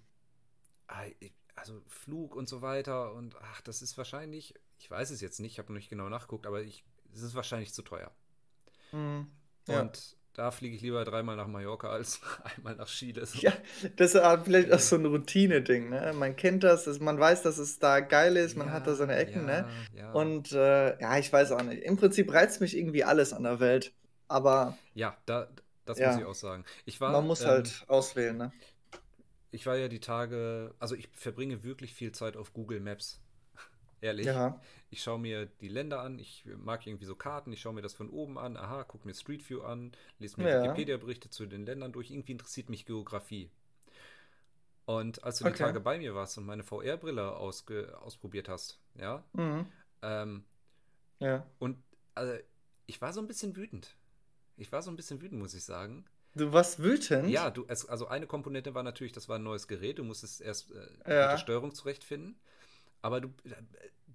ich- 1.20 1.34
also 1.56 1.82
Flug 1.88 2.36
und 2.36 2.48
so 2.50 2.62
weiter 2.62 3.14
und 3.14 3.36
ach, 3.42 3.62
das 3.62 3.82
ist 3.82 3.98
wahrscheinlich, 3.98 4.54
ich 4.80 4.90
weiß 4.92 5.10
es 5.12 5.22
jetzt 5.22 5.40
nicht, 5.40 5.54
ich 5.54 5.60
habe 5.60 5.72
noch 5.72 5.78
nicht 5.80 5.90
genau 5.90 6.10
nachgeguckt, 6.10 6.46
aber 6.48 6.62
ich, 6.64 6.84
es 7.14 7.22
ist 7.22 7.36
wahrscheinlich 7.36 7.74
zu 7.74 7.82
teuer. 7.82 8.12
Mhm. 8.94 9.30
Ja. 9.68 9.82
Und 9.82 10.18
da 10.34 10.52
fliege 10.52 10.76
ich 10.76 10.82
lieber 10.82 11.04
dreimal 11.06 11.36
nach 11.36 11.48
Mallorca 11.48 11.90
als 11.90 12.22
einmal 12.58 12.76
nach 12.76 12.88
Chile. 12.88 13.26
So. 13.26 13.40
Ja, 13.40 13.54
das 13.98 14.14
ist 14.16 14.24
halt 14.24 14.46
vielleicht 14.46 14.72
auch 14.72 14.80
so 14.80 14.96
ein 14.96 15.06
Routine-Ding, 15.06 15.90
ne? 15.90 16.14
Man 16.14 16.36
kennt 16.36 16.64
das, 16.64 16.86
dass 16.86 17.00
man 17.00 17.20
weiß, 17.20 17.42
dass 17.44 17.58
es 17.58 17.80
da 17.80 18.00
geil 18.00 18.38
ist, 18.38 18.56
man 18.56 18.72
hat 18.72 18.88
da 18.88 18.96
seine 18.96 19.16
Ja, 19.16 19.20
Ecken, 19.20 19.46
ne? 19.46 19.66
ja, 19.66 19.86
ja. 19.94 20.12
Und 20.14 20.52
äh, 20.54 21.00
ja, 21.00 21.18
ich 21.18 21.32
weiß 21.32 21.52
auch 21.52 21.62
nicht. 21.64 21.84
Im 21.84 21.98
Prinzip 21.98 22.32
reizt 22.34 22.62
mich 22.62 22.78
irgendwie 22.78 23.04
alles 23.04 23.34
an 23.34 23.44
der 23.44 23.60
Welt. 23.60 23.94
Aber 24.28 24.78
Ja, 24.94 25.18
da, 25.26 25.48
das 25.86 26.02
muss 26.02 26.16
ich 26.16 26.24
ja, 26.24 26.26
auch 26.26 26.34
sagen. 26.36 26.66
Ich 26.86 27.02
man 27.06 27.12
war, 27.14 27.22
muss 27.26 27.42
ähm, 27.42 27.48
halt 27.48 27.84
auswählen, 27.88 28.38
ne? 28.38 28.54
ich 29.52 29.66
war 29.66 29.78
ja 29.78 29.88
die 29.88 30.00
Tage, 30.00 30.74
also 30.80 30.96
ich 30.96 31.10
verbringe 31.14 31.64
wirklich 31.64 31.94
viel 31.94 32.12
Zeit 32.12 32.38
auf 32.38 32.54
Google 32.54 32.80
Maps. 32.80 33.22
Ehrlich. 34.02 34.26
Ja, 34.26 34.60
Ich 34.96 35.04
schaue 35.04 35.20
mir 35.20 35.46
die 35.46 35.68
Länder 35.68 36.00
an, 36.00 36.20
ich 36.20 36.46
mag 36.46 36.88
irgendwie 36.88 37.04
so 37.04 37.16
Karten, 37.18 37.52
ich 37.52 37.60
schaue 37.60 37.74
mir 37.74 37.82
das 37.82 37.94
von 37.94 38.10
oben 38.10 38.38
an, 38.40 38.56
aha, 38.56 38.86
gucke 38.86 39.06
mir 39.06 39.14
Street 39.14 39.50
View 39.50 39.62
an, 39.62 39.92
lese 40.20 40.40
mir 40.40 40.46
ja, 40.46 40.54
Wikipedia-Berichte 40.54 41.30
zu 41.30 41.46
den 41.48 41.66
Ländern 41.66 41.92
durch, 41.92 42.12
irgendwie 42.12 42.32
interessiert 42.32 42.70
mich 42.70 42.86
Geografie. 42.86 43.50
Und 44.86 45.24
als 45.24 45.40
du 45.40 45.44
die 45.46 45.50
okay. 45.52 45.64
Tage 45.64 45.80
bei 45.80 45.98
mir 45.98 46.14
warst 46.16 46.38
und 46.38 46.46
meine 46.46 46.64
VR-Brille 46.64 47.36
ausprobiert 47.38 48.48
hast, 48.50 48.80
ja, 49.00 49.24
Mhm. 49.34 49.66
ähm, 50.04 50.46
Ja. 51.20 51.46
und 51.60 51.78
also, 52.14 52.34
ich 52.86 53.02
war 53.02 53.14
so 53.14 53.20
ein 53.22 53.28
bisschen 53.28 53.56
wütend. 53.56 53.96
Ich 54.58 54.72
war 54.72 54.82
so 54.82 54.92
ein 54.92 54.96
bisschen 54.98 55.22
wütend, 55.22 55.42
muss 55.42 55.54
ich 55.54 55.64
sagen. 55.66 56.06
Du 56.36 56.54
warst 56.54 56.80
Ja, 57.22 57.50
wütend? 57.50 57.58
du, 57.58 57.66
es, 57.68 57.86
also 57.88 58.08
eine 58.08 58.28
Komponente 58.28 58.74
war 58.76 58.84
natürlich, 58.84 59.14
das 59.14 59.28
war 59.30 59.38
ein 59.40 59.44
neues 59.44 59.68
Gerät, 59.68 60.00
du 60.00 60.04
musstest 60.04 60.42
erst 60.42 60.72
äh, 60.72 60.88
mit 61.20 61.32
der 61.32 61.38
Ja. 61.38 61.38
Steuerung 61.38 61.74
zurechtfinden. 61.74 62.40
Aber 63.02 63.22
du, 63.22 63.30
äh, 63.46 63.56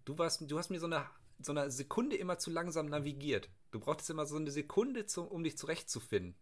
du 0.05 0.18
warst, 0.18 0.51
du 0.51 0.59
hast 0.59 0.70
mir 0.70 0.80
so 0.80 0.86
eine, 0.86 1.07
so 1.40 1.53
eine 1.53 1.70
Sekunde 1.70 2.16
immer 2.16 2.38
zu 2.38 2.51
langsam 2.51 2.86
navigiert. 2.86 3.48
Du 3.70 3.80
brauchtest 3.80 4.11
immer 4.11 4.26
so 4.26 4.36
eine 4.36 4.51
Sekunde, 4.51 5.07
zu, 5.07 5.24
um 5.24 5.44
dich 5.44 5.57
zurechtzufinden. 5.57 6.34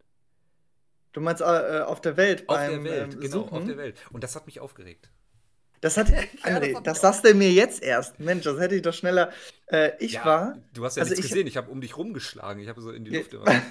Du 1.13 1.21
meinst 1.21 1.43
äh, 1.43 1.81
auf 1.81 2.01
der 2.01 2.17
Welt 2.17 2.49
Auf 2.49 2.59
der 2.59 2.85
Welt, 2.85 3.15
ähm, 3.15 3.21
genau, 3.21 3.49
auf 3.49 3.65
der? 3.65 3.77
Welt. 3.77 3.97
Und 4.13 4.23
das 4.23 4.37
hat 4.37 4.47
mich 4.47 4.61
aufgeregt. 4.61 5.11
Das 5.81 5.97
hat, 5.97 6.11
Ja, 6.11 6.61
das 6.61 6.69
André, 6.69 6.83
das 6.83 6.95
mich 6.95 7.03
sagst 7.03 7.25
du 7.25 7.35
mir 7.35 7.53
jetzt 7.53 7.83
erst. 7.83 8.21
Mensch, 8.21 8.45
das 8.45 8.59
hätte 8.59 8.75
ich 8.75 8.83
doch 8.83 8.95
schneller. 8.95 9.33
Äh, 9.67 9.93
ich 10.01 10.15
Ja, 10.15 10.25
war, 10.25 10.59
du 10.75 10.85
hast 10.85 10.97
ja 10.97 11.03
also 11.03 11.13
nichts 11.13 11.27
ich, 11.27 11.31
gesehen. 11.31 11.47
Ich 11.47 11.57
habe 11.57 11.71
um 11.71 11.81
dich 11.81 11.97
rumgeschlagen. 11.97 12.61
Ich 12.63 12.69
habe 12.69 12.81
so 12.81 12.91
in 12.91 13.05
die 13.05 13.13
Luft 13.13 13.35
immer. 13.35 13.47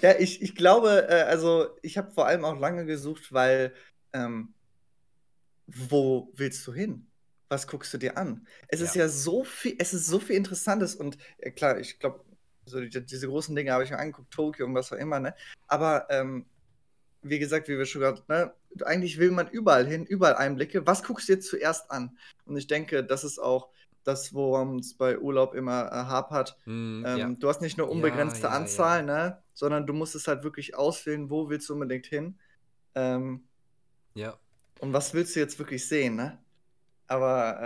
ja, 0.00 0.14
ich, 0.18 0.42
ich 0.42 0.54
glaube, 0.54 1.06
äh, 1.08 1.22
also 1.22 1.68
ich 1.82 1.98
habe 1.98 2.10
vor 2.10 2.26
allem 2.26 2.44
auch 2.44 2.58
lange 2.58 2.86
gesucht, 2.86 3.32
weil 3.32 3.74
ähm, 4.12 4.54
wo 5.68 6.32
willst 6.34 6.66
du 6.66 6.72
hin? 6.74 7.04
was 7.50 7.66
guckst 7.66 7.94
du 7.94 7.98
dir 7.98 8.18
an? 8.18 8.46
Es 8.68 8.82
ist 8.82 8.94
Ja. 8.94 9.04
ja 9.04 9.08
so 9.08 9.42
viel, 9.42 9.74
es 9.78 9.94
ist 9.94 10.06
so 10.06 10.20
viel 10.20 10.36
Interessantes 10.36 10.94
und 10.94 11.16
äh, 11.38 11.50
klar, 11.50 11.78
ich 11.80 11.98
glaube, 11.98 12.22
so 12.66 12.78
die, 12.78 12.90
diese 13.06 13.26
großen 13.26 13.56
Dinge 13.56 13.72
habe 13.72 13.84
ich 13.84 13.90
mir 13.90 13.98
angeguckt, 13.98 14.30
Tokio 14.30 14.66
und 14.66 14.74
was 14.74 14.92
auch 14.92 14.98
immer, 14.98 15.18
ne? 15.18 15.34
Aber 15.66 16.06
ähm, 16.10 16.44
wie 17.22 17.38
gesagt, 17.38 17.68
wie 17.68 17.78
wir 17.78 17.86
schon 17.86 18.02
gerade, 18.02 18.22
ne, 18.28 18.52
eigentlich 18.84 19.18
will 19.18 19.30
man 19.30 19.48
überall 19.48 19.86
hin, 19.86 20.04
überall 20.04 20.36
Einblicke. 20.36 20.86
Was 20.86 21.02
guckst 21.02 21.28
du 21.28 21.32
jetzt 21.32 21.48
zuerst 21.48 21.90
an? 21.90 22.18
Und 22.44 22.58
ich 22.58 22.66
denke, 22.66 23.02
das 23.02 23.24
ist 23.24 23.38
auch 23.38 23.70
das, 24.04 24.34
worum 24.34 24.80
es 24.80 24.94
bei 24.94 25.18
Urlaub 25.18 25.54
immer 25.54 25.86
äh, 25.86 25.94
hapert. 25.94 26.56
Hm, 26.64 27.02
Ähm, 27.06 27.18
ja. 27.18 27.30
du 27.38 27.48
hast 27.48 27.62
nicht 27.62 27.78
nur 27.78 27.86
Ja, 27.86 27.92
unbegrenzte 27.94 28.48
ja, 28.48 28.50
Anzahl, 28.50 28.98
ja. 28.98 29.04
ne, 29.04 29.42
sondern 29.54 29.86
du 29.86 29.94
musst 29.94 30.14
es 30.14 30.28
halt 30.28 30.44
wirklich 30.44 30.74
auswählen, 30.76 31.30
wo 31.30 31.48
willst 31.48 31.68
du 31.70 31.72
unbedingt 31.74 32.06
hin. 32.06 32.38
Ähm, 32.94 33.48
Ja, 34.14 34.38
und 34.80 34.92
was 34.92 35.14
willst 35.14 35.36
du 35.36 35.40
jetzt 35.40 35.58
wirklich 35.58 35.86
sehen, 35.86 36.16
ne? 36.16 36.38
Aber 37.08 37.60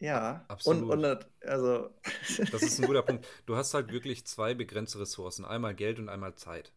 äh, 0.00 0.04
ja, 0.04 0.46
und, 0.62 0.82
absolut. 0.82 0.90
und 0.90 1.04
äh, 1.04 1.18
also 1.46 1.90
Das 2.50 2.66
ist 2.66 2.78
ein 2.78 2.86
guter 2.86 3.02
Punkt. 3.02 3.26
Du 3.46 3.56
hast 3.56 3.74
halt 3.74 3.90
wirklich 3.92 4.26
zwei 4.26 4.54
begrenzte 4.54 5.00
Ressourcen. 5.00 5.44
Einmal 5.44 5.74
Geld 5.74 5.98
und 5.98 6.08
einmal 6.08 6.34
Zeit. 6.34 6.72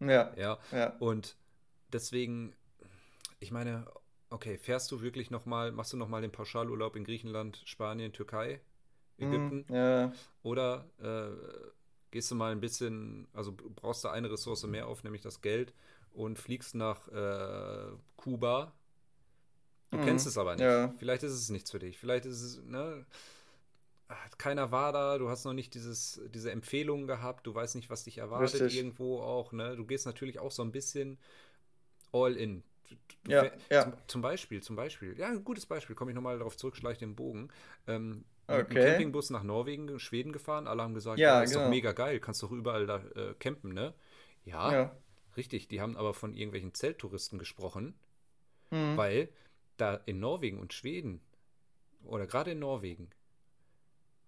ja, 0.00 0.32
Ja. 0.36 0.58
ja. 0.70 0.92
Und 0.98 1.36
deswegen, 1.92 2.54
ich 3.40 3.50
meine, 3.52 3.86
okay, 4.30 4.58
fährst 4.58 4.90
du 4.92 5.02
wirklich 5.02 5.30
nochmal, 5.30 5.72
machst 5.72 5.92
du 5.92 5.96
nochmal 5.96 6.22
den 6.22 6.32
Pauschalurlaub 6.32 6.96
in 6.96 7.04
Griechenland, 7.04 7.62
Spanien, 7.64 8.12
Türkei, 8.12 8.60
Ägypten? 9.18 9.66
ja, 9.68 10.12
Oder 10.42 10.86
äh, 11.00 11.68
gehst 12.10 12.30
du 12.30 12.34
mal 12.34 12.52
ein 12.52 12.60
bisschen, 12.60 13.28
also 13.34 13.52
brauchst 13.54 14.04
du 14.04 14.08
eine 14.08 14.30
Ressource 14.30 14.64
mehr 14.64 14.86
auf, 14.88 15.04
nämlich 15.04 15.22
das 15.22 15.42
Geld, 15.42 15.74
und 16.14 16.38
fliegst 16.38 16.74
nach 16.74 17.08
äh, 17.08 17.92
Kuba. 18.16 18.72
Du 19.90 19.98
hm, 19.98 19.98
kennst 19.98 20.26
es 20.26 20.36
aber 20.38 20.56
nicht. 20.56 20.80
ja, 20.80 20.94
Vielleicht 20.96 21.22
ist 21.22 21.32
es 21.32 21.48
nichts 21.48 21.70
für 21.70 21.78
dich. 21.78 21.98
Vielleicht 21.98 22.26
ist 22.26 22.42
es, 22.42 22.62
ne? 22.64 23.06
Keiner 24.38 24.70
war 24.72 24.92
da, 24.92 25.18
du 25.18 25.28
hast 25.28 25.44
noch 25.44 25.52
nicht 25.52 25.74
dieses, 25.74 26.20
diese 26.32 26.50
Empfehlungen 26.50 27.06
gehabt, 27.06 27.46
du 27.46 27.54
weißt 27.54 27.74
nicht, 27.76 27.90
was 27.90 28.04
dich 28.04 28.18
erwartet 28.18 28.64
richtig. 28.64 28.66
irgendwo 28.66 29.20
auch, 29.20 29.52
ne? 29.52 29.76
Du 29.76 29.84
gehst 29.84 30.06
natürlich 30.06 30.38
auch 30.38 30.50
so 30.50 30.62
ein 30.62 30.72
bisschen 30.72 31.18
all 32.12 32.36
in. 32.36 32.64
Du, 33.24 33.32
Ja, 33.32 33.32
fähr- 33.32 33.52
zum, 33.76 33.94
ja, 33.94 33.98
zum 34.08 34.22
Beispiel, 34.22 34.62
zum 34.62 34.76
Beispiel, 34.76 35.18
ja, 35.18 35.28
ein 35.28 35.44
gutes 35.44 35.66
Beispiel, 35.66 35.96
komme 35.96 36.12
ich 36.12 36.16
nochmal 36.16 36.38
darauf 36.38 36.56
zurück, 36.56 36.76
schleich 36.76 36.98
den 36.98 37.16
Bogen. 37.16 37.50
Ähm, 37.86 38.24
mit 38.48 38.70
einem 38.70 38.78
okay. 38.78 38.78
Campingbus 38.78 39.30
nach 39.30 39.42
Norwegen, 39.44 39.98
Schweden 40.00 40.32
gefahren, 40.32 40.68
alle 40.68 40.82
haben 40.82 40.94
gesagt, 40.94 41.26
Ja, 41.26 41.28
ja, 41.28 41.44
ist 41.44 41.56
doch 41.56 41.64
genau. 41.64 41.66
mega 41.66 41.92
geil, 41.92 42.20
kannst 42.20 42.42
doch 42.42 42.52
überall 42.52 42.86
da 42.86 42.98
äh, 43.16 43.34
campen, 43.38 43.74
ne? 43.74 43.94
Ja, 44.44 44.80
Ja. 44.80 44.96
Richtig, 45.38 45.68
die 45.68 45.80
haben 45.80 45.96
aber 45.96 46.14
von 46.14 46.34
irgendwelchen 46.34 46.74
Zelttouristen 46.74 47.38
gesprochen, 47.38 47.94
Hm, 48.70 48.96
weil 48.96 49.30
da 49.78 49.94
in 50.06 50.20
Norwegen 50.20 50.58
und 50.60 50.72
Schweden 50.74 51.20
oder 52.04 52.26
gerade 52.26 52.52
in 52.52 52.60
Norwegen, 52.60 53.10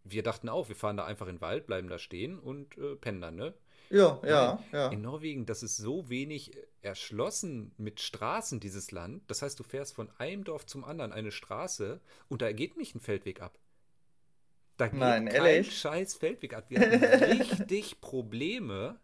wir 0.04 0.22
dachten 0.22 0.48
auch, 0.48 0.68
wir 0.68 0.76
fahren 0.76 0.96
da 0.96 1.04
einfach 1.04 1.26
in 1.26 1.36
den 1.36 1.40
Wald, 1.40 1.66
bleiben 1.66 1.88
da 1.88 1.98
stehen 1.98 2.38
und 2.38 2.76
äh, 2.78 2.96
pennen 2.96 3.20
dann, 3.20 3.36
ne? 3.36 3.54
Ja, 3.90 4.20
Nein, 4.26 4.58
ja, 4.62 4.64
ja. 4.72 4.88
in 4.88 5.02
Norwegen, 5.02 5.46
das 5.46 5.62
ist 5.62 5.76
so 5.78 6.08
wenig 6.10 6.56
äh, 6.56 6.66
erschlossen 6.82 7.72
mit 7.78 8.00
Straßen, 8.00 8.60
dieses 8.60 8.92
Land. 8.92 9.24
Das 9.30 9.42
heißt, 9.42 9.58
du 9.60 9.64
fährst 9.64 9.94
von 9.94 10.10
einem 10.18 10.44
Dorf 10.44 10.66
zum 10.66 10.84
anderen 10.84 11.12
eine 11.12 11.32
Straße 11.32 12.00
und 12.28 12.42
da 12.42 12.52
geht 12.52 12.76
nicht 12.78 12.94
ein 12.96 13.00
Feldweg 13.00 13.42
ab. 13.42 13.58
Da 14.78 14.88
geht 14.88 14.98
Nein, 14.98 15.28
kein 15.28 15.28
ehrlich? 15.34 15.70
scheiß 15.70 16.14
Feldweg 16.14 16.54
ab. 16.54 16.70
Wir 16.70 16.80
hatten 16.80 17.04
richtig 17.22 18.00
Probleme, 18.00 18.98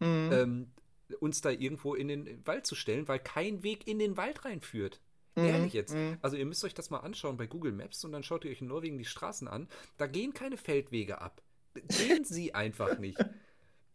Hm, 0.00 0.30
ähm, 0.30 0.72
uns 1.20 1.40
da 1.40 1.50
irgendwo 1.50 1.94
in 1.94 2.08
den 2.08 2.46
Wald 2.46 2.66
zu 2.66 2.74
stellen, 2.74 3.08
weil 3.08 3.18
kein 3.18 3.62
Weg 3.62 3.86
in 3.88 3.98
den 3.98 4.16
Wald 4.16 4.44
reinführt. 4.44 5.00
hm, 5.36 5.42
Ehrlich 5.42 5.72
jetzt. 5.72 5.94
hm. 5.94 6.18
Also 6.22 6.36
ihr 6.36 6.46
müsst 6.46 6.64
euch 6.64 6.74
das 6.74 6.90
mal 6.90 6.98
anschauen 6.98 7.36
bei 7.36 7.46
Google 7.46 7.72
Maps 7.72 8.04
und 8.04 8.12
dann 8.12 8.22
schaut 8.22 8.44
ihr 8.44 8.50
euch 8.50 8.60
in 8.60 8.68
Norwegen 8.68 8.98
die 8.98 9.04
Straßen 9.04 9.48
an. 9.48 9.68
Da 9.96 10.06
gehen 10.06 10.34
keine 10.34 10.56
Feldwege 10.56 11.20
ab. 11.20 11.42
Gehen 11.74 12.24
sie 12.24 12.54
einfach 12.54 12.98
nicht. 12.98 13.26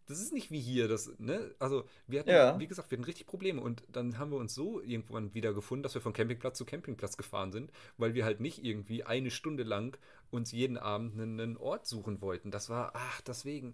Das 0.07 0.19
ist 0.19 0.33
nicht 0.33 0.51
wie 0.51 0.59
hier, 0.61 0.87
das, 0.87 1.11
ne? 1.17 1.55
Also, 1.57 1.85
wir 2.05 2.19
hatten, 2.19 2.31
Ja, 2.31 2.59
wie 2.59 2.67
gesagt, 2.67 2.91
wir 2.91 2.97
hatten 2.97 3.05
richtig 3.05 3.25
Probleme 3.25 3.59
und 3.59 3.83
dann 3.91 4.19
haben 4.19 4.29
wir 4.31 4.37
uns 4.37 4.53
so 4.53 4.79
irgendwann 4.81 5.33
wieder 5.33 5.51
gefunden, 5.53 5.81
dass 5.81 5.95
wir 5.95 6.01
von 6.01 6.13
Campingplatz 6.13 6.59
zu 6.59 6.65
Campingplatz 6.65 7.17
gefahren 7.17 7.51
sind, 7.51 7.71
weil 7.97 8.13
wir 8.13 8.23
halt 8.23 8.39
nicht 8.39 8.63
irgendwie 8.63 9.03
eine 9.03 9.31
Stunde 9.31 9.63
lang 9.63 9.97
uns 10.29 10.51
jeden 10.51 10.77
Abend 10.77 11.13
einen, 11.19 11.39
einen 11.39 11.57
Ort 11.57 11.87
suchen 11.87 12.21
wollten. 12.21 12.51
Das 12.51 12.69
war, 12.69 12.91
ach, 12.93 13.21
deswegen, 13.21 13.73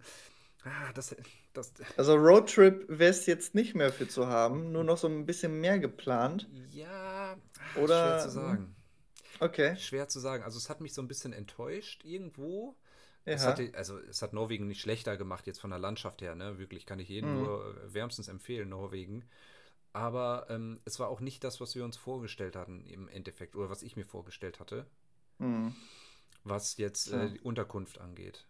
ah, 0.63 0.93
das, 0.93 1.15
das, 1.53 1.73
also 1.97 2.15
Roadtrip 2.15 2.85
wäre 2.87 3.11
es 3.11 3.25
jetzt 3.25 3.55
nicht 3.55 3.75
mehr 3.75 3.91
für 3.91 4.07
zu 4.07 4.27
haben, 4.27 4.71
nur 4.71 4.83
noch 4.83 4.97
so 4.97 5.07
ein 5.07 5.25
bisschen 5.25 5.59
mehr 5.59 5.79
geplant. 5.79 6.47
ja, 6.71 7.37
ah, 7.59 7.87
schwer 7.87 8.17
zu 8.17 8.29
Oder, 8.29 8.33
hm, 8.35 8.69
sagen. 8.69 8.75
okay, 9.39 9.77
Schwer 9.77 10.07
zu 10.07 10.19
sagen. 10.19 10.43
Also, 10.43 10.57
es 10.57 10.69
hat 10.69 10.81
mich 10.81 10.93
so 10.93 11.01
ein 11.01 11.07
bisschen 11.07 11.33
enttäuscht 11.33 12.03
irgendwo. 12.05 12.75
Es 13.25 13.43
ja, 13.43 13.49
hatte, 13.49 13.71
also 13.75 13.99
es 13.99 14.21
hat 14.21 14.33
Norwegen 14.33 14.67
nicht 14.67 14.81
schlechter 14.81 15.17
gemacht 15.17 15.45
jetzt 15.47 15.59
von 15.59 15.69
der 15.69 15.79
Landschaft 15.79 16.21
her, 16.21 16.35
ne? 16.35 16.57
Wirklich 16.57 16.85
kann 16.85 16.99
ich 16.99 17.09
jedem 17.09 17.31
hm, 17.31 17.37
nur 17.37 17.77
äh, 17.77 17.93
wärmstens 17.93 18.27
empfehlen, 18.27 18.69
Norwegen. 18.69 19.23
Aber 19.93 20.47
ähm, 20.49 20.79
es 20.85 20.99
war 20.99 21.09
auch 21.09 21.19
nicht 21.21 21.43
das, 21.43 21.61
was 21.61 21.75
wir 21.75 21.85
uns 21.85 21.97
vorgestellt 21.97 22.55
hatten 22.55 22.85
im 22.87 23.07
Endeffekt 23.09 23.55
oder 23.55 23.69
was 23.69 23.83
ich 23.83 23.95
mir 23.95 24.05
vorgestellt 24.05 24.59
hatte, 24.59 24.87
hm, 25.39 25.75
was 26.43 26.77
jetzt 26.77 27.11
äh, 27.11 27.29
die 27.29 27.39
Unterkunft 27.41 27.99
angeht. 27.99 28.47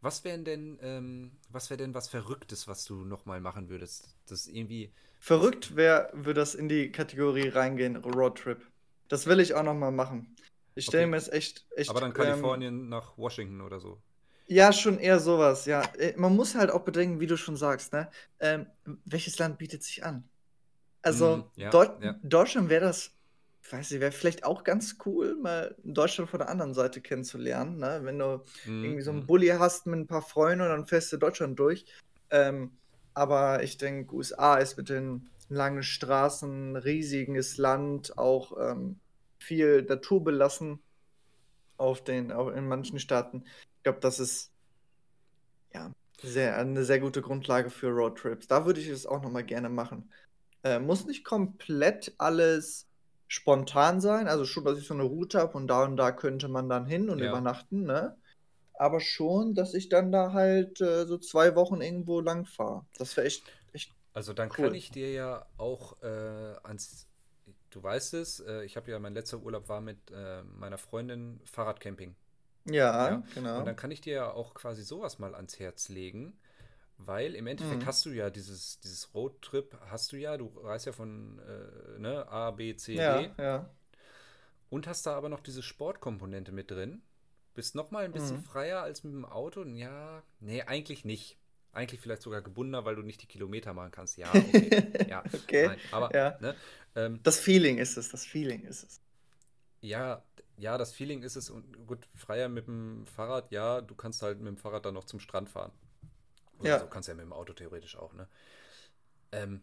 Was 0.00 0.24
wären 0.24 0.44
denn, 0.44 0.78
ähm, 0.82 1.32
was 1.50 1.70
wäre 1.70 1.78
denn 1.78 1.94
was 1.94 2.08
Verrücktes, 2.08 2.68
was 2.68 2.84
du 2.84 3.04
nochmal 3.04 3.40
machen 3.40 3.68
würdest? 3.68 4.16
Das 4.26 4.46
irgendwie, 4.46 4.92
Verrückt 5.20 5.76
wäre, 5.76 6.10
würde 6.12 6.40
das 6.40 6.54
in 6.54 6.68
die 6.68 6.90
Kategorie 6.92 7.48
reingehen, 7.48 7.96
Roadtrip. 7.96 8.66
Das 9.08 9.26
will 9.26 9.40
ich 9.40 9.54
auch 9.54 9.62
noch 9.62 9.74
mal 9.74 9.90
machen. 9.90 10.36
Ich 10.74 10.86
stelle 10.86 11.04
okay. 11.04 11.10
mir 11.10 11.16
es 11.16 11.28
echt, 11.28 11.66
Aber 11.86 12.00
echt, 12.00 12.00
dann 12.02 12.14
ähm, 12.14 12.14
Kalifornien 12.14 12.88
nach 12.88 13.18
Washington 13.18 13.60
oder 13.62 13.80
so. 13.80 14.00
ja, 14.46 14.72
schon 14.72 14.98
eher 14.98 15.18
sowas, 15.20 15.66
ja. 15.66 15.82
Äh, 15.98 16.14
Man 16.16 16.34
muss 16.36 16.54
halt 16.54 16.70
auch 16.70 16.82
bedenken, 16.84 17.20
wie 17.20 17.26
du 17.26 17.36
schon 17.36 17.56
sagst, 17.56 17.92
ne? 17.92 18.10
Ähm, 18.40 18.66
welches 19.04 19.38
Land 19.38 19.58
bietet 19.58 19.82
sich 19.82 20.04
an? 20.04 20.28
Also, 21.02 21.52
ja, 21.56 21.70
Deu 21.70 21.88
ja. 22.00 22.16
Deutschland 22.22 22.70
wäre 22.70 22.86
das, 22.86 23.17
weiß 23.70 23.90
nicht, 23.90 24.00
wäre 24.00 24.12
vielleicht 24.12 24.44
auch 24.44 24.64
ganz 24.64 24.96
cool, 25.06 25.36
mal 25.36 25.76
Deutschland 25.84 26.30
von 26.30 26.38
der 26.40 26.48
anderen 26.48 26.74
Seite 26.74 27.00
kennenzulernen, 27.02 27.78
ne? 27.78 28.00
Wenn 28.04 28.18
du 28.18 28.44
Mhm, 28.64 28.80
irgendwie 28.80 29.02
so 29.02 29.10
einen 29.10 29.26
mhm. 29.26 29.26
Bulli 29.26 29.48
hast 29.48 29.86
mit 29.86 29.98
ein 30.00 30.06
paar 30.06 30.22
Freunden 30.22 30.62
und 30.62 30.68
dann 30.70 30.86
fährst 30.86 31.12
du 31.12 31.16
Deutschland 31.18 31.58
durch. 31.58 31.86
Ähm, 32.30 32.78
aber 33.14 33.62
ich 33.62 33.78
denke, 33.78 34.14
USA 34.14 34.56
ist 34.58 34.76
mit 34.76 34.88
den 34.88 35.30
langen 35.48 35.82
Straßen, 35.82 36.76
riesiges 36.76 37.56
Land, 37.58 38.16
auch 38.18 38.52
ähm, 38.60 39.00
viel 39.38 39.82
Natur 39.82 40.22
belassen 40.24 40.82
auf 41.78 42.04
den, 42.04 42.32
auch 42.32 42.48
in 42.50 42.68
manchen 42.68 42.98
Staaten. 43.00 43.44
Ich 43.46 43.82
glaube, 43.84 44.00
das 44.00 44.20
ist 44.20 44.52
ja 45.72 45.92
sehr, 46.22 46.56
eine 46.56 46.84
sehr 46.84 47.00
gute 47.00 47.22
Grundlage 47.22 47.70
für 47.70 47.88
Roadtrips. 47.90 48.48
Da 48.48 48.66
würde 48.66 48.80
ich 48.80 48.88
es 48.88 49.06
auch 49.06 49.22
noch 49.22 49.30
mal 49.30 49.44
gerne 49.44 49.68
machen. 49.68 50.12
Äh, 50.64 50.80
muss 50.80 51.06
nicht 51.06 51.24
komplett 51.24 52.14
alles 52.18 52.87
spontan 53.28 54.00
sein, 54.00 54.28
also 54.28 54.44
schon, 54.44 54.64
dass 54.64 54.78
ich 54.78 54.86
so 54.86 54.94
eine 54.94 55.04
Route 55.04 55.38
habe 55.40 55.54
und 55.58 55.68
da 55.68 55.84
und 55.84 55.96
da 55.96 56.12
könnte 56.12 56.48
man 56.48 56.68
dann 56.68 56.86
hin 56.86 57.10
und 57.10 57.20
Ja. 57.20 57.22
übernachten, 57.22 57.84
ne? 57.84 58.16
Aber 58.74 59.00
schon, 59.00 59.54
dass 59.54 59.74
ich 59.74 59.88
dann 59.90 60.12
da 60.12 60.32
halt 60.32 60.80
äh, 60.80 61.06
so 61.06 61.18
zwei 61.18 61.54
Wochen 61.56 61.80
irgendwo 61.82 62.20
lang 62.20 62.46
fahre. 62.46 62.86
Das 62.98 63.16
wäre 63.16 63.26
echt, 63.26 63.44
echt 63.72 63.94
Also 64.14 64.32
dann 64.32 64.52
kann 64.52 64.74
cool. 64.74 64.74
ich 64.74 64.90
dir 64.90 65.12
ja 65.12 65.46
auch 65.58 66.00
äh, 66.02 66.06
ans, 66.64 67.06
du 67.70 67.82
weißt 67.82 68.14
es, 68.14 68.40
äh, 68.40 68.64
ich 68.64 68.76
habe 68.76 68.90
ja, 68.90 68.98
mein 68.98 69.14
letzter 69.14 69.38
Urlaub 69.40 69.68
war 69.68 69.80
mit 69.80 70.10
äh, 70.10 70.42
meiner 70.44 70.78
Freundin 70.78 71.40
Fahrradcamping. 71.44 72.16
Ja, 72.66 72.84
Ja, 73.04 73.24
und 73.54 73.64
genau. 73.64 73.66
dann 73.66 73.76
kann 73.76 73.90
ich 73.92 74.00
dir 74.02 74.14
ja 74.14 74.32
auch 74.32 74.54
quasi 74.54 74.82
sowas 74.84 75.18
mal 75.18 75.34
ans 75.34 75.58
Herz 75.58 75.88
legen, 75.90 76.38
weil 76.98 77.34
im 77.34 77.46
Endeffekt 77.46 77.86
Mhm. 77.86 77.86
hast 77.86 78.04
du 78.06 78.10
ja 78.10 78.30
dieses, 78.30 78.80
dieses 78.80 79.14
Roadtrip, 79.14 79.78
hast 79.90 80.12
du 80.12 80.16
ja, 80.16 80.36
du 80.36 80.48
reist 80.62 80.86
ja 80.86 80.92
von 80.92 81.38
äh, 81.40 81.98
ne, 81.98 82.28
A, 82.28 82.50
B, 82.52 82.76
C, 82.76 83.00
Ja, 83.00 83.02
D 83.02 83.34
ja. 83.38 83.70
und 84.70 84.86
hast 84.86 85.06
da 85.06 85.16
aber 85.16 85.28
noch 85.28 85.40
diese 85.40 85.62
Sportkomponente 85.62 86.52
mit 86.52 86.70
drin. 86.70 87.02
Bist 87.54 87.74
nochmal 87.74 88.04
ein 88.04 88.12
bisschen 88.12 88.36
Mhm. 88.36 88.38
freier 88.38 88.82
als 88.82 89.02
mit 89.04 89.12
dem 89.12 89.24
Auto. 89.24 89.64
Ja, 89.64 90.22
nee, 90.40 90.62
eigentlich 90.62 91.04
nicht. 91.04 91.38
Eigentlich 91.72 92.00
vielleicht 92.00 92.22
sogar 92.22 92.42
gebundener, 92.42 92.84
weil 92.84 92.96
du 92.96 93.02
nicht 93.02 93.22
die 93.22 93.26
Kilometer 93.26 93.72
machen 93.74 93.90
kannst. 93.90 94.16
Ja, 94.16 94.42
okay. 94.44 94.74
Ja, 95.06 95.24
Okay, 95.32 95.62
nein. 95.62 95.80
Aber, 95.90 96.14
ja. 96.14 96.38
ne, 96.38 96.56
ähm, 96.94 97.20
Das 97.22 97.38
Feeling 97.40 97.78
ist 97.78 97.96
es, 97.96 98.10
das 98.10 98.26
Feeling 98.26 98.64
ist 98.64 98.84
es. 98.84 99.00
ja, 99.80 100.24
ja, 100.56 100.78
das 100.78 100.92
Feeling 100.92 101.22
ist 101.22 101.36
es 101.36 101.50
und 101.50 101.86
gut, 101.86 102.08
freier 102.14 102.48
mit 102.48 102.66
dem 102.66 103.06
Fahrrad, 103.06 103.50
ja, 103.52 103.80
du 103.80 103.94
kannst 103.94 104.22
halt 104.22 104.38
mit 104.38 104.48
dem 104.48 104.56
Fahrrad 104.56 104.84
dann 104.84 104.94
noch 104.94 105.04
zum 105.04 105.20
Strand 105.20 105.50
fahren. 105.50 105.72
Oder 106.58 106.68
Ja. 106.70 106.80
so 106.80 106.86
kannst 106.86 107.08
du 107.08 107.12
ja 107.12 107.16
mit 107.16 107.24
dem 107.24 107.32
Auto 107.32 107.52
theoretisch 107.52 107.96
auch, 107.96 108.12
ne? 108.14 108.28
Ähm, 109.32 109.62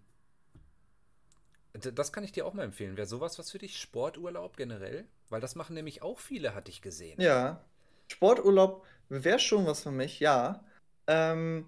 das 1.74 2.14
kann 2.14 2.24
ich 2.24 2.32
dir 2.32 2.46
auch 2.46 2.54
mal 2.54 2.64
empfehlen. 2.64 2.96
Wäre 2.96 3.08
sowas 3.08 3.38
was 3.38 3.52
für 3.52 3.58
dich? 3.58 3.80
Sporturlaub 3.80 4.56
generell? 4.56 5.06
Weil 5.30 5.42
das 5.42 5.56
machen 5.56 5.74
nämlich 5.74 6.02
auch 6.02 6.20
viele, 6.20 6.56
hatte 6.56 6.72
ich 6.72 6.82
gesehen. 6.82 7.20
Ja. 7.20 7.66
Sporturlaub 8.08 8.86
wäre 9.10 9.40
schon 9.40 9.66
was 9.66 9.84
für 9.84 9.92
mich, 9.92 10.20
ja. 10.20 10.64
Ähm, 11.08 11.68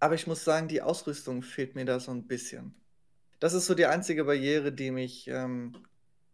aber 0.00 0.14
ich 0.14 0.26
muss 0.26 0.44
sagen, 0.44 0.68
die 0.68 0.82
Ausrüstung 0.82 1.42
fehlt 1.42 1.74
mir 1.74 1.84
da 1.84 2.00
so 2.00 2.10
ein 2.10 2.26
bisschen. 2.26 2.74
Das 3.40 3.52
ist 3.52 3.66
so 3.66 3.74
die 3.74 3.86
einzige 3.86 4.24
Barriere, 4.24 4.72
die 4.72 4.90
mich 4.90 5.28
ähm, 5.28 5.76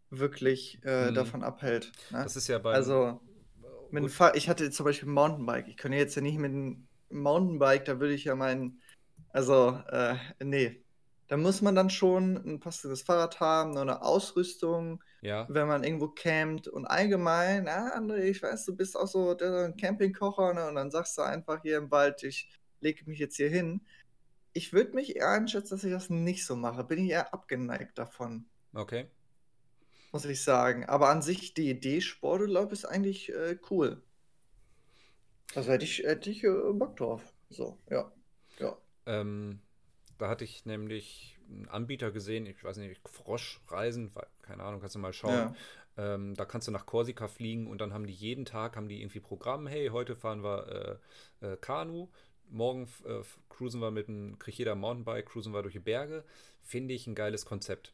wirklich 0.09 0.79
äh, 0.83 1.11
Mhm. 1.11 1.15
davon 1.15 1.43
abhält. 1.43 1.91
Ne? 2.11 2.23
Das 2.23 2.35
ist 2.35 2.47
ja 2.47 2.59
beim. 2.59 2.75
Also, 2.75 3.19
ich 4.35 4.49
hatte 4.49 4.71
zum 4.71 4.85
Beispiel 4.85 5.09
ein 5.09 5.13
Mountainbike. 5.13 5.67
Ich 5.67 5.77
könnte 5.77 5.97
jetzt 5.97 6.15
ja 6.15 6.21
nicht 6.21 6.37
mit 6.37 6.51
einem 6.51 6.87
Mountainbike, 7.11 7.85
da 7.85 7.99
würde 7.99 8.13
ich 8.13 8.25
ja 8.25 8.35
meinen, 8.35 8.81
also, 9.29 9.79
äh, 9.89 10.15
nee. 10.43 10.83
Da 11.27 11.37
muss 11.37 11.61
man 11.61 11.75
dann 11.75 11.89
schon 11.89 12.35
ein 12.45 12.59
passendes 12.59 13.03
Fahrrad 13.03 13.39
haben, 13.39 13.71
noch 13.71 13.83
eine 13.83 14.01
Ausrüstung, 14.01 15.01
ja, 15.21 15.47
wenn 15.49 15.65
man 15.65 15.85
irgendwo 15.85 16.09
campt. 16.09 16.67
Und 16.67 16.85
allgemein, 16.85 17.67
ja, 17.67 17.95
André, 17.95 18.23
ich 18.23 18.43
weiß, 18.43 18.65
du 18.65 18.75
bist 18.75 18.97
auch 18.97 19.07
so 19.07 19.33
der 19.33 19.71
Campingkocher, 19.79 20.53
ne? 20.53 20.67
Und 20.67 20.75
dann 20.75 20.91
sagst 20.91 21.17
du 21.17 21.21
einfach 21.21 21.61
hier 21.61 21.77
im 21.77 21.89
Wald, 21.89 22.21
ich 22.23 22.49
lege 22.81 23.05
mich 23.05 23.17
jetzt 23.17 23.37
hier 23.37 23.47
hin. 23.47 23.79
Ich 24.51 24.73
würde 24.73 24.93
mich 24.93 25.15
eher 25.15 25.29
einschätzen, 25.29 25.75
dass 25.75 25.85
ich 25.85 25.93
das 25.93 26.09
nicht 26.09 26.45
so 26.45 26.57
mache. 26.57 26.83
Bin 26.83 26.99
ich 26.99 27.11
eher 27.11 27.33
abgeneigt 27.33 27.97
davon, 27.97 28.45
okay. 28.73 29.07
muss 30.11 30.25
ich 30.25 30.43
sagen. 30.43 30.83
Aber 30.89 31.07
an 31.07 31.21
sich, 31.21 31.53
die 31.53 31.69
Idee 31.69 32.01
Sporturlaub 32.01 32.73
ist 32.73 32.83
eigentlich 32.83 33.33
äh, 33.33 33.57
cool. 33.69 34.03
Also 35.55 35.71
hätte 35.71 35.85
ich, 35.85 35.99
hätte 35.99 36.29
ich 36.29 36.43
äh, 36.43 36.71
Bock 36.73 36.97
drauf. 36.97 37.21
So, 37.49 37.77
ja. 37.89 38.11
Ja. 38.59 38.77
Ähm, 39.05 39.59
da 40.17 40.29
hatte 40.29 40.43
ich 40.43 40.65
nämlich 40.65 41.39
einen 41.49 41.67
Anbieter 41.67 42.11
gesehen, 42.11 42.45
ich 42.45 42.63
weiß 42.63 42.77
nicht, 42.77 43.01
Froschreisen, 43.07 44.11
keine 44.41 44.63
Ahnung, 44.63 44.79
kannst 44.79 44.95
du 44.95 44.99
mal 44.99 45.13
schauen. 45.13 45.33
Ja. 45.33 45.55
Ähm, 45.97 46.35
da 46.35 46.45
kannst 46.45 46.67
du 46.67 46.71
nach 46.71 46.85
Korsika 46.85 47.27
fliegen 47.27 47.67
und 47.67 47.81
dann 47.81 47.93
haben 47.93 48.07
die 48.07 48.13
jeden 48.13 48.45
Tag 48.45 48.77
haben 48.77 48.87
die 48.87 49.01
irgendwie 49.01 49.19
Programm. 49.19 49.67
Hey, 49.67 49.89
heute 49.89 50.15
fahren 50.15 50.43
wir 50.43 50.99
äh, 51.41 51.45
äh, 51.45 51.57
Kanu, 51.57 52.07
morgen 52.49 52.87
äh, 53.05 53.21
cruisen 53.49 53.81
wir 53.81 53.91
mit 53.91 54.07
einem, 54.07 54.39
kriegt 54.39 54.57
jeder 54.57 54.75
Mountainbike, 54.75 55.25
cruisen 55.25 55.53
wir 55.53 55.61
durch 55.63 55.73
die 55.73 55.79
Berge. 55.79 56.23
Finde 56.61 56.93
ich 56.93 57.07
ein 57.07 57.15
geiles 57.15 57.45
Konzept. 57.45 57.93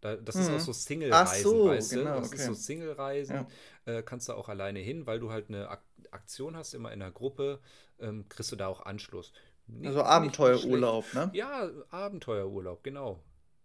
Da, 0.00 0.16
das 0.16 0.36
ist 0.36 0.48
auch 0.48 0.52
Mhm. 0.54 0.60
so 0.60 0.72
Single-Reisen, 0.72 1.42
so, 1.42 1.68
weißt 1.68 1.92
du? 1.92 1.96
genau, 1.98 2.20
Das 2.20 2.32
ist 2.32 2.44
so 2.44 2.52
okay. 2.52 2.60
Single-Reisen, 2.60 3.46
Ja. 3.86 3.92
äh, 3.98 4.02
kannst 4.02 4.28
du 4.28 4.32
auch 4.34 4.48
alleine 4.48 4.78
hin, 4.78 5.06
weil 5.06 5.18
du 5.20 5.30
halt 5.32 5.48
eine 5.48 5.68
Ak 5.68 5.82
Aktion 6.10 6.56
hast, 6.56 6.72
immer 6.72 6.90
in 6.92 7.02
einer 7.02 7.10
Gruppe, 7.12 7.60
ähm, 8.00 8.26
kriegst 8.30 8.50
du 8.52 8.56
da 8.56 8.66
auch 8.68 8.80
Anschluss. 8.86 9.32
Nicht, 9.66 9.88
Also. 9.88 10.02
Abenteuerurlaub, 10.02 11.04
ne? 11.12 11.30
Ja, 11.34 11.68
Abenteuerurlaub, 11.90 12.82
genau. 12.82 13.22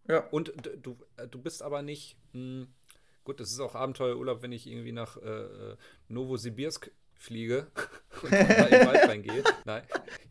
Ja. 0.10 0.28
Und 0.32 0.52
du, 0.82 0.98
äh, 1.16 1.28
du 1.28 1.40
bist 1.42 1.62
aber 1.62 1.82
nicht. 1.82 2.18
Mh, 2.34 2.66
gut, 3.24 3.40
das 3.40 3.52
ist 3.52 3.60
auch 3.62 3.76
Abenteuerurlaub, 3.76 4.42
wenn 4.42 4.52
ich 4.52 4.68
irgendwie 4.68 4.92
nach 4.92 5.16
äh, 5.18 5.30
äh, 5.30 5.78
Novosibirsk 6.10 6.92
fliege 7.16 7.68
und 8.24 8.32
da 8.34 8.38
in 8.40 8.72
den 8.72 8.88
Wald 8.88 9.08
reingehe. 9.08 9.44
Nein, 9.64 9.84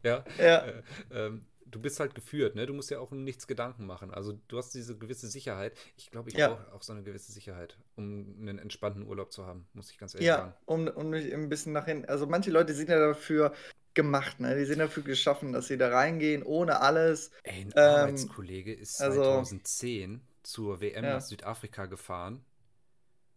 ja. 0.03 0.24
Ja. 0.38 0.59
Äh, 0.66 0.82
ähm, 1.12 1.46
du 1.72 1.80
bist 1.80 1.98
halt 1.98 2.14
geführt, 2.14 2.54
ne? 2.54 2.66
Du 2.66 2.72
musst 2.74 2.90
ja 2.90 3.00
auch 3.00 3.10
um 3.10 3.24
nichts 3.24 3.46
Gedanken 3.48 3.84
machen. 3.86 4.12
Also 4.14 4.38
du 4.48 4.58
hast 4.58 4.72
diese 4.74 4.96
gewisse 4.96 5.26
Sicherheit. 5.26 5.76
Ich 5.96 6.10
glaube, 6.10 6.28
ich 6.30 6.36
Ja. 6.36 6.48
brauche 6.50 6.72
auch 6.72 6.82
so 6.82 6.92
eine 6.92 7.02
gewisse 7.02 7.32
Sicherheit, 7.32 7.76
um 7.96 8.36
einen 8.40 8.58
entspannten 8.58 9.06
Urlaub 9.06 9.32
zu 9.32 9.44
haben, 9.46 9.66
muss 9.72 9.90
ich 9.90 9.98
ganz 9.98 10.14
ehrlich 10.14 10.28
Ja, 10.28 10.36
sagen. 10.38 10.54
um, 10.66 10.86
um 10.88 11.10
mich 11.10 11.32
ein 11.34 11.48
bisschen 11.48 11.72
nach 11.72 11.86
hinten. 11.86 12.04
Also 12.06 12.26
manche 12.26 12.50
Leute 12.50 12.74
sind 12.74 12.88
ja 12.88 12.98
dafür 13.00 13.52
gemacht, 13.94 14.40
ne? 14.40 14.56
Die 14.56 14.64
sind 14.64 14.78
dafür 14.78 15.02
geschaffen, 15.02 15.52
dass 15.52 15.66
sie 15.66 15.76
da 15.76 15.88
reingehen, 15.90 16.42
ohne 16.42 16.80
alles. 16.80 17.30
Ey, 17.42 17.62
ein 17.62 17.72
Ähm, 17.76 17.82
Arbeitskollege 17.82 18.72
ist 18.72 19.00
also- 19.02 19.22
2010 19.22 20.20
zur 20.42 20.80
WM 20.80 21.04
Ja. 21.04 21.14
nach 21.14 21.20
Südafrika 21.22 21.86
gefahren. 21.86 22.44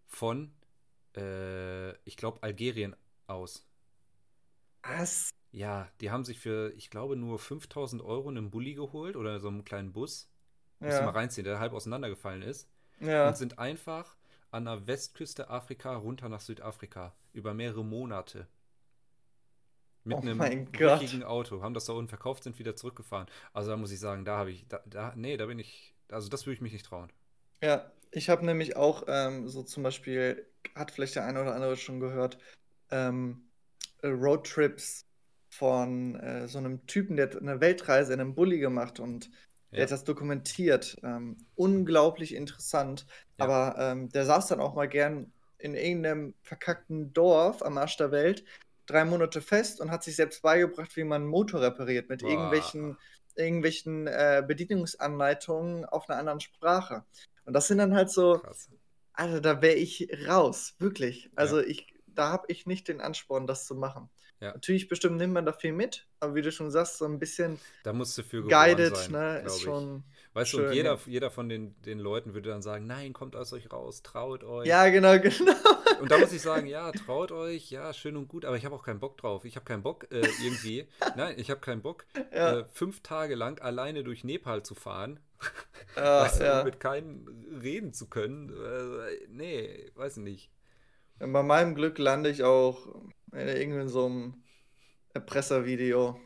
Von, 0.07 0.53
äh, 1.17 1.91
ich 2.07 2.15
glaube, 2.17 2.41
Algerien 2.43 2.95
aus. 3.27 3.65
Was? 4.83 5.29
Ja, 5.55 5.89
die 6.01 6.11
haben 6.11 6.23
sich 6.23 6.39
für, 6.39 6.71
ich 6.75 6.89
glaube, 6.91 7.15
nur 7.15 7.39
5000 7.39 8.01
Euro 8.03 8.29
einen 8.29 8.51
Bulli 8.51 8.75
geholt 8.75 9.15
oder 9.15 9.39
so 9.39 9.47
einen 9.47 9.63
kleinen 9.65 9.91
Bus. 9.91 10.29
Musst 10.83 10.99
du 10.99 11.03
mal 11.03 11.09
Ja, 11.09 11.15
reinziehen, 11.15 11.45
der 11.45 11.59
halb 11.59 11.73
auseinandergefallen 11.73 12.41
ist. 12.43 12.69
ja. 12.99 13.23
Und 13.23 13.37
sind 13.37 13.57
einfach 13.59 14.17
an 14.51 14.65
der 14.65 14.85
Westküste 14.87 15.49
Afrika 15.49 15.95
runter 15.95 16.29
nach 16.29 16.41
Südafrika. 16.41 17.15
Über 17.33 17.53
mehrere 17.55 17.83
Monate. 17.83 18.47
Mit 20.05 20.21
Oh 20.21 20.23
einem 20.23 20.53
richtigen 20.79 21.23
Auto. 21.23 21.61
Haben 21.61 21.73
das 21.73 21.83
da 21.85 21.91
unten 21.93 22.07
verkauft, 22.09 22.43
sind 22.43 22.59
wieder 22.59 22.75
zurückgefahren. 22.77 23.27
Also 23.53 23.71
da 23.71 23.77
muss 23.77 23.91
ich 23.91 23.99
sagen, 23.99 24.23
da 24.23 24.37
habe 24.37 24.51
ich, 24.51 24.65
da, 24.69 24.81
da, 24.85 25.13
nee, 25.17 25.35
da 25.37 25.47
bin 25.47 25.59
ich, 25.59 25.93
also 26.09 26.29
das 26.29 26.45
würde 26.45 26.53
ich 26.55 26.61
mich 26.61 26.71
nicht 26.73 26.85
trauen. 26.85 27.11
Ja, 27.63 27.91
ich 28.11 28.29
habe 28.29 28.45
nämlich 28.45 28.75
auch 28.75 29.03
ähm, 29.07 29.47
so 29.49 29.63
zum 29.63 29.83
Beispiel, 29.83 30.45
hat 30.75 30.91
vielleicht 30.91 31.15
der 31.15 31.25
eine 31.25 31.41
oder 31.41 31.55
andere 31.55 31.77
schon 31.77 31.99
gehört, 31.99 32.37
ähm, 32.91 33.49
äh, 34.01 34.07
Roadtrips 34.09 35.04
von 35.57 36.15
äh, 36.19 36.47
so 36.47 36.57
einem 36.57 36.85
Typen, 36.87 37.15
der 37.17 37.27
hat 37.27 37.35
eine 37.37 37.61
Weltreise 37.61 38.13
in 38.13 38.21
einem 38.21 38.35
Bulli 38.35 38.59
gemacht 38.59 38.99
und 38.99 39.29
der 39.75 39.81
Ja. 39.81 39.83
hat 39.83 39.91
das 39.91 40.03
dokumentiert. 40.03 40.97
Ähm, 41.03 41.37
unglaublich 41.55 42.33
interessant. 42.35 43.05
Ja. 43.37 43.45
Aber 43.45 43.75
ähm, 43.79 44.09
der 44.09 44.25
saß 44.25 44.47
dann 44.47 44.59
auch 44.59 44.75
mal 44.75 44.87
gern 44.87 45.31
in 45.57 45.75
irgendeinem 45.75 46.35
verkackten 46.41 47.13
Dorf 47.13 47.61
am 47.63 47.77
Arsch 47.77 47.97
der 47.97 48.11
Welt 48.11 48.43
drei 48.87 49.03
Monate 49.05 49.41
fest 49.41 49.81
und 49.81 49.89
hat 49.91 50.03
sich 50.03 50.15
selbst 50.15 50.41
beigebracht, 50.43 50.95
wie 50.95 51.03
man 51.03 51.23
einen 51.23 51.31
Motor 51.31 51.61
repariert 51.61 52.09
mit 52.09 52.21
Boah. 52.21 52.29
irgendwelchen, 52.29 52.97
irgendwelchen 53.35 54.07
äh, 54.07 54.43
Bedienungsanleitungen 54.47 55.85
auf 55.85 56.07
einer 56.09 56.19
anderen 56.19 56.39
Sprache. 56.39 57.03
Und 57.45 57.53
das 57.53 57.67
sind 57.67 57.79
dann 57.79 57.95
halt 57.95 58.09
so, 58.11 58.39
Krass. 58.39 58.69
Alter, 59.13 59.41
da 59.41 59.61
wäre 59.61 59.75
ich 59.75 60.09
raus, 60.27 60.75
wirklich. 60.79 61.31
Also 61.35 61.59
ich, 61.61 61.87
da 62.07 62.29
habe 62.31 62.45
ich 62.49 62.65
nicht 62.65 62.87
den 62.87 63.01
Ansporn, 63.01 63.47
das 63.47 63.65
zu 63.65 63.75
machen. 63.75 64.09
Ja. 64.45 64.53
Natürlich, 64.53 64.87
bestimmt 64.87 65.17
nimmt 65.17 65.33
man 65.33 65.43
da 65.43 65.53
viel 65.53 65.71
mit, 65.71 66.05
aber 66.19 66.35
wie 66.35 66.43
du 66.43 66.51
schon 66.51 66.69
sagst, 66.69 66.99
so 66.99 67.05
ein 67.05 67.17
bisschen 67.17 67.59
Da 67.83 67.93
musst 67.93 68.15
du 68.15 68.21
für 68.21 68.43
guided, 68.43 68.95
sein, 68.95 69.11
ne, 69.11 69.39
ist 69.39 69.61
schon. 69.61 70.03
Weißt 70.33 70.53
du, 70.53 70.57
schön, 70.57 70.67
und 70.67 70.73
jeder, 70.73 70.93
ja. 70.93 70.99
jeder 71.07 71.31
von 71.31 71.49
den, 71.49 71.81
den 71.81 71.97
Leuten 71.97 72.35
würde 72.35 72.49
dann 72.49 72.61
sagen, 72.61 72.85
nein, 72.85 73.11
kommt 73.11 73.35
aus 73.35 73.53
euch 73.53 73.71
raus, 73.71 74.03
traut 74.03 74.43
euch. 74.43 74.67
Ja, 74.67 74.87
genau, 74.89 75.13
genau. 75.19 75.53
Und 75.99 76.11
da 76.11 76.19
muss 76.19 76.31
ich 76.31 76.43
sagen, 76.43 76.67
ja, 76.67 76.91
traut 76.91 77.31
euch, 77.31 77.71
ja, 77.71 77.91
schön 77.91 78.17
und 78.17 78.27
gut, 78.27 78.45
aber 78.45 78.55
ich 78.55 78.65
habe 78.65 78.75
auch 78.75 78.83
keinen 78.83 78.99
Bock 78.99 79.17
drauf. 79.17 79.45
Ich 79.45 79.55
habe 79.55 79.65
keinen 79.65 79.81
Bock 79.81 80.05
äh, 80.11 80.27
irgendwie, 80.43 80.87
nein, 81.15 81.33
ich 81.39 81.49
habe 81.49 81.61
keinen 81.61 81.81
Bock, 81.81 82.05
Ja, 82.31 82.59
äh, 82.59 82.65
fünf 82.71 83.01
Tage 83.01 83.33
lang 83.33 83.59
alleine 83.61 84.03
durch 84.03 84.23
Nepal 84.23 84.61
zu 84.61 84.75
fahren, 84.75 85.19
ja, 85.95 86.21
weißt 86.25 86.41
du, 86.41 86.63
mit 86.65 86.79
keinem 86.79 87.25
reden 87.63 87.93
zu 87.93 88.07
können. 88.07 88.49
Äh, 88.49 89.25
nee, 89.27 89.91
weiß 89.95 90.17
nicht. 90.17 90.51
Und 91.19 91.33
bei 91.33 91.43
meinem 91.43 91.75
Glück 91.75 91.97
lande 91.97 92.29
ich 92.29 92.43
auch 92.43 92.85
in 93.31 93.47
irgendwie 93.47 93.87
so 93.89 94.05
einem 94.05 94.43
Erpresservideo. 95.13 96.19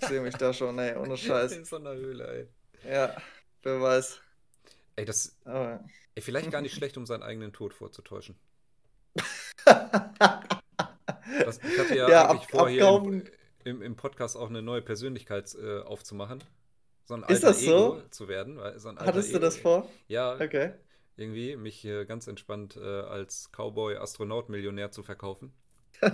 Ich 0.00 0.08
sehe 0.08 0.20
mich 0.20 0.34
da 0.34 0.52
schon, 0.52 0.78
ey, 0.78 0.96
ohne 0.96 1.16
Scheiß. 1.16 1.52
In 1.52 1.64
so 1.64 1.76
einer 1.76 1.94
Höhle, 1.94 2.48
ey. 2.84 2.90
Ja, 2.92 3.14
wer 3.62 3.80
weiß. 3.80 4.20
Ey, 4.96 5.04
das, 5.04 5.36
Aber 5.44 5.84
ey, 6.14 6.22
vielleicht 6.22 6.50
gar 6.50 6.60
nicht 6.62 6.74
schlecht, 6.74 6.96
um 6.96 7.06
seinen 7.06 7.22
eigenen 7.22 7.52
Tod 7.52 7.74
vorzutäuschen. 7.74 8.36
Das, 11.44 11.58
ich 11.58 11.78
hatte 11.78 11.94
ja, 11.96 12.08
Ja, 12.08 12.28
eigentlich 12.30 12.42
ab- 12.42 12.50
vor, 12.50 12.68
hier 12.68 12.80
im, 12.80 12.86
abkaufen. 12.86 13.28
im, 13.64 13.82
im 13.82 13.96
Podcast 13.96 14.36
auch 14.36 14.48
eine 14.48 14.62
neue 14.62 14.82
Persönlichkeit 14.82 15.54
äh, 15.54 15.80
aufzumachen. 15.80 16.42
So 17.04 17.14
ein 17.14 17.22
Ist 17.22 17.44
alter 17.44 17.46
das 17.48 17.60
so? 17.60 17.96
Ego 17.98 18.08
zu 18.10 18.28
werden. 18.28 18.56
weil- 18.58 18.78
So 18.80 18.88
ein 18.88 18.98
alter 18.98 19.12
Hattest 19.12 19.28
du 19.30 19.36
Ego. 19.36 19.44
das 19.44 19.56
vor? 19.56 19.88
Ja, 20.08 20.34
Okay. 20.34 20.72
Irgendwie 21.20 21.56
mich 21.56 21.76
hier 21.76 22.04
ganz 22.04 22.26
entspannt 22.26 22.76
äh, 22.76 22.80
als 22.80 23.50
Cowboy-Astronaut-Millionär 23.52 24.90
zu 24.90 25.02
verkaufen. 25.02 25.52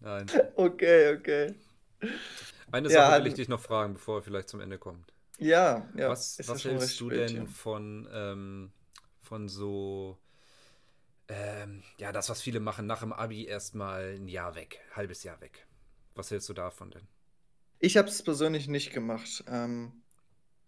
Nein. 0.00 0.26
Okay, 0.56 1.16
okay. 1.16 1.54
Eine 2.70 2.88
Ja, 2.88 3.10
Sache 3.10 3.20
will 3.20 3.28
ich 3.28 3.34
dich 3.34 3.48
noch 3.48 3.60
fragen, 3.60 3.94
bevor 3.94 4.18
wir 4.18 4.22
vielleicht 4.22 4.48
zum 4.48 4.60
Ende 4.60 4.78
kommen. 4.78 5.04
Ja, 5.38 5.88
ja. 5.96 6.08
was 6.08 6.38
was 6.46 6.64
hältst 6.64 7.00
du 7.00 7.10
spät 7.10 7.10
denn 7.10 7.28
hier. 7.28 7.46
von, 7.46 8.08
ähm, 8.12 8.72
von 9.20 9.48
so, 9.48 10.18
ähm, 11.28 11.82
ja, 11.98 12.12
das, 12.12 12.28
was 12.28 12.42
viele 12.42 12.60
machen, 12.60 12.86
nach 12.86 13.00
dem 13.00 13.12
Abi 13.12 13.46
erstmal 13.46 14.16
ein 14.16 14.28
Jahr 14.28 14.54
weg, 14.54 14.80
halbes 14.94 15.22
Jahr 15.24 15.40
weg. 15.40 15.66
Was 16.14 16.30
hältst 16.30 16.48
du 16.48 16.54
davon 16.54 16.90
denn? 16.90 17.08
Ich 17.78 17.96
habe 17.96 18.08
es 18.08 18.22
persönlich 18.22 18.68
nicht 18.68 18.92
gemacht. 18.92 19.44
Ähm, 19.48 20.01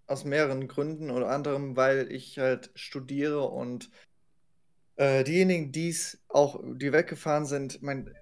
aus 0.07 0.25
mehreren 0.25 0.69
Gründen 0.69 1.11
oder 1.11 1.31
anderem, 1.31 1.77
weil 1.77 2.11
ich 2.13 2.39
halt 2.39 2.71
studiere 2.75 3.49
und 3.49 3.91
äh, 4.97 5.25
diejenigen, 5.25 5.73
die 5.73 5.89
es 5.89 6.23
auch, 6.29 6.61
die 6.65 6.93
weggefahren 6.93 7.47
sind, 7.47 7.83
mein, 7.83 8.15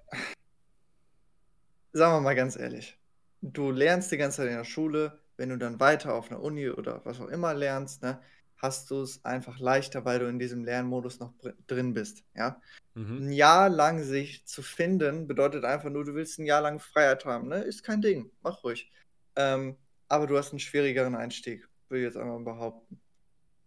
sagen 1.91 2.15
wir 2.15 2.21
mal 2.21 2.35
ganz 2.35 2.55
ehrlich, 2.55 2.97
du 3.41 3.71
lernst 3.71 4.11
die 4.11 4.17
ganze 4.17 4.37
Zeit 4.37 4.49
in 4.49 4.57
der 4.57 4.63
Schule, 4.63 5.19
wenn 5.37 5.49
du 5.49 5.57
dann 5.57 5.79
weiter 5.79 6.13
auf 6.15 6.31
einer 6.31 6.41
Uni 6.41 6.69
oder 6.69 7.01
was 7.05 7.19
auch 7.19 7.27
immer 7.27 7.53
lernst, 7.53 8.01
ne, 8.01 8.19
hast 8.57 8.89
du 8.91 9.01
es 9.01 9.23
einfach 9.25 9.59
leichter, 9.59 10.05
weil 10.05 10.19
du 10.19 10.27
in 10.27 10.39
diesem 10.39 10.63
Lernmodus 10.63 11.19
noch 11.19 11.33
drin 11.67 11.93
bist, 11.93 12.23
ja. 12.35 12.61
Mhm. 12.93 13.27
Ein 13.27 13.31
Jahr 13.31 13.69
lang 13.69 14.03
sich 14.03 14.45
zu 14.45 14.61
finden, 14.61 15.27
bedeutet 15.27 15.65
einfach 15.65 15.89
nur, 15.89 16.05
du 16.05 16.13
willst 16.13 16.39
ein 16.39 16.45
Jahr 16.45 16.61
lang 16.61 16.79
Freiheit 16.79 17.25
haben, 17.25 17.49
ne? 17.49 17.61
Ist 17.61 17.83
kein 17.83 18.01
Ding, 18.01 18.31
mach 18.41 18.63
ruhig. 18.63 18.91
Ähm, 19.35 19.75
aber 20.07 20.27
du 20.27 20.37
hast 20.37 20.51
einen 20.51 20.59
schwierigeren 20.59 21.15
Einstieg, 21.15 21.67
ich 21.91 22.01
jetzt 22.01 22.17
einmal 22.17 22.39
behaupten. 22.39 22.99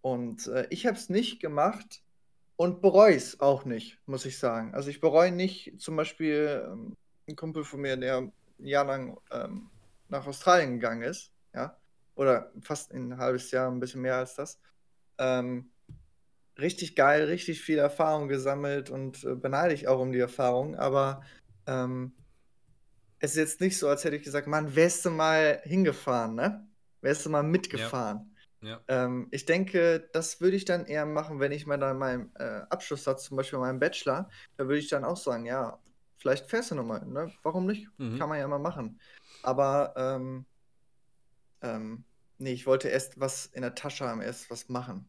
Und 0.01 0.47
äh, 0.49 0.67
ich 0.71 0.87
habe 0.87 0.97
es 0.97 1.09
nicht 1.09 1.41
gemacht 1.41 2.03
und 2.57 2.81
bereue 2.81 3.15
es 3.15 3.41
auch 3.41 3.65
nicht, 3.65 3.99
muss 4.07 4.25
ich 4.25 4.39
sagen. 4.39 4.75
Also 4.75 4.89
ich 4.89 5.01
bereue 5.01 5.33
nicht 5.33 5.75
zum 5.79 5.97
Beispiel 5.97 6.65
ähm, 6.67 6.97
ein 7.29 7.37
Kumpel 7.37 7.65
von 7.65 7.81
mir, 7.81 7.97
der 7.97 8.19
ein 8.19 8.33
Jahr 8.59 8.85
lang 8.85 9.19
ähm, 9.31 9.69
nach 10.09 10.27
Australien 10.27 10.75
gegangen 10.75 11.03
ist, 11.03 11.33
ja, 11.55 11.77
oder 12.15 12.53
fast 12.63 12.93
ein 12.93 13.19
halbes 13.19 13.51
Jahr, 13.51 13.71
ein 13.71 13.81
bisschen 13.81 14.03
mehr 14.03 14.17
als 14.17 14.35
das. 14.35 14.59
Ähm, 15.19 15.71
richtig 16.59 16.97
geil, 16.97 17.25
richtig 17.25 17.61
viel 17.61 17.79
Erfahrung 17.79 18.29
gesammelt 18.29 18.91
und 18.91 19.25
äh, 19.25 19.35
beneide 19.35 19.75
ich 19.75 19.89
auch 19.89 20.01
um 20.01 20.13
die 20.13 20.21
Erfahrung, 20.21 20.77
aber 20.77 21.23
ähm, 21.67 22.13
es 23.19 23.33
ist 23.33 23.37
jetzt 23.37 23.61
nicht 23.61 23.79
so, 23.79 23.89
als 23.89 24.05
hätte 24.05 24.17
ich 24.17 24.23
gesagt, 24.23 24.47
Mann, 24.47 24.75
wärst 24.75 25.05
du 25.05 25.11
mal 25.11 25.61
hingefahren, 25.65 26.35
ne? 26.35 26.67
Wärst 27.01 27.25
du 27.27 27.31
mal 27.31 27.43
mitgefahren. 27.43 28.37
Ja. 28.63 28.81
Ähm, 28.89 29.29
ich 29.31 29.45
denke, 29.45 30.09
das 30.13 30.41
würde 30.41 30.57
ich 30.57 30.65
dann 30.65 30.87
eher 30.87 31.07
machen, 31.07 31.41
wenn 31.41 31.53
ich 31.53 31.67
mal 31.67 31.77
dann 31.79 31.99
meinen 31.99 32.35
äh, 32.37 32.63
Abschluss 32.71 33.07
habe, 33.07 33.19
zum 33.19 33.37
Beispiel 33.37 33.59
meinen 33.59 33.79
Bachelor. 33.81 34.29
Da 34.57 34.65
würde 34.65 34.79
ich 34.79 34.89
dann 34.89 35.05
auch 35.05 35.17
sagen, 35.17 35.45
ja, 35.47 35.79
vielleicht 36.19 36.49
fährst 36.49 36.71
du 36.71 36.75
nochmal, 36.75 37.05
ne? 37.07 37.33
Warum 37.43 37.67
nicht? 37.67 37.89
Mhm. 37.99 38.19
Kann 38.19 38.29
man 38.29 38.39
ja 38.39 38.49
mal 38.49 38.59
machen. 38.59 39.01
Aber 39.43 39.95
ähm, 39.97 40.47
ähm, 41.63 42.05
nee, 42.39 42.53
ich 42.53 42.67
wollte 42.67 42.89
erst 42.89 43.19
was 43.21 43.47
in 43.47 43.63
der 43.63 43.75
Tasche 43.75 44.07
haben, 44.07 44.21
erst 44.21 44.51
was 44.51 44.69
machen. 44.69 45.09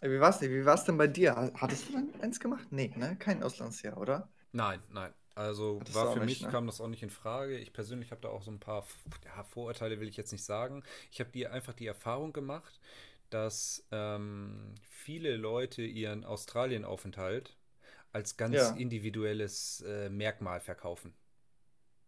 Äh, 0.00 0.10
Wie 0.10 0.20
war's 0.20 0.38
denn? 0.38 0.50
Wie 0.50 0.64
war's 0.64 0.84
denn 0.84 0.96
bei 0.98 1.06
dir? 1.06 1.34
Ha- 1.36 1.52
Hattest 1.54 1.88
du 1.88 1.92
dann 1.92 2.12
eins 2.20 2.40
gemacht? 2.40 2.66
Nee, 2.70 2.92
ne? 2.96 3.16
Kein 3.18 3.42
Auslandsjahr, 3.42 3.96
oder? 3.98 4.30
Nein, 4.52 4.82
nein. 4.90 5.12
Also 5.36 5.80
du 5.84 5.94
war 5.94 6.14
für 6.14 6.24
mich 6.24 6.42
ne? 6.42 6.48
kam 6.48 6.66
das 6.66 6.80
auch 6.80 6.88
nicht 6.88 7.02
in 7.02 7.10
Frage. 7.10 7.58
Ich 7.58 7.72
persönlich 7.72 8.10
habe 8.10 8.22
da 8.22 8.28
auch 8.28 8.42
so 8.42 8.50
ein 8.50 8.58
paar 8.58 8.86
ja, 9.24 9.44
Vorurteile, 9.44 10.00
will 10.00 10.08
ich 10.08 10.16
jetzt 10.16 10.32
nicht 10.32 10.44
sagen. 10.44 10.82
Ich 11.12 11.20
habe 11.20 11.30
die 11.30 11.46
einfach 11.46 11.74
die 11.74 11.86
Erfahrung 11.86 12.32
gemacht, 12.32 12.80
dass 13.28 13.86
ähm, 13.92 14.74
viele 14.88 15.36
Leute 15.36 15.82
ihren 15.82 16.24
Australienaufenthalt 16.24 17.54
als 18.12 18.38
ganz 18.38 18.54
Ja. 18.54 18.70
individuelles 18.70 19.82
äh, 19.86 20.08
Merkmal 20.08 20.60
verkaufen. 20.60 21.12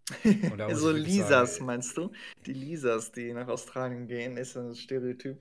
So 0.75 0.89
sagen, 0.89 0.97
Lisas, 0.97 1.59
äh, 1.59 1.63
meinst 1.65 1.97
du? 1.97 2.11
Die 2.47 2.53
Lisas, 2.55 3.13
die 3.13 3.33
nach 3.33 3.49
Australien 3.49 4.07
gehen, 4.07 4.37
ist 4.37 4.57
ein 4.57 4.75
Stereotyp. 4.75 5.39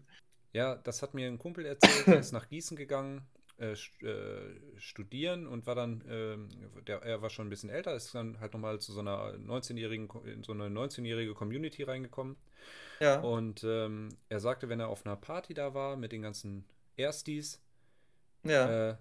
Ja, 0.53 0.75
das 0.75 1.01
hat 1.01 1.13
mir 1.13 1.27
ein 1.27 1.37
Kumpel 1.37 1.65
erzählt, 1.65 2.09
der 2.09 2.19
ist 2.19 2.31
nach 2.31 2.49
Gießen 2.49 2.75
gegangen, 2.75 3.25
äh, 3.59 3.73
äh, 3.73 4.59
studieren 4.77 5.47
und 5.47 5.65
war 5.67 5.75
dann, 5.75 6.03
ähm, 6.09 6.49
der, 6.87 7.01
er 7.03 7.21
war 7.21 7.29
schon 7.29 7.47
ein 7.47 7.49
bisschen 7.49 7.69
älter, 7.69 7.95
ist 7.95 8.13
dann 8.15 8.39
halt 8.39 8.53
nochmal 8.53 8.79
zu 8.79 8.93
so 8.93 8.99
einer 9.01 9.37
19-jährigen, 9.37 10.07
Ko- 10.07 10.21
in 10.21 10.43
so 10.43 10.53
eine 10.53 10.69
19-jährige 10.69 11.33
Community 11.33 11.83
reingekommen. 11.83 12.37
Ja, 12.99 13.29
Und 13.29 13.63
ähm, 13.63 14.09
er 14.29 14.39
sagte, 14.39 14.69
wenn 14.69 14.79
er 14.79 14.89
auf 14.89 15.05
einer 15.05 15.15
Party 15.15 15.53
da 15.53 15.73
war 15.73 15.97
mit 15.97 16.11
den 16.11 16.21
ganzen 16.23 16.65
Erstis, 16.97 17.61
ja. 18.43 18.79
äh, 18.89 18.95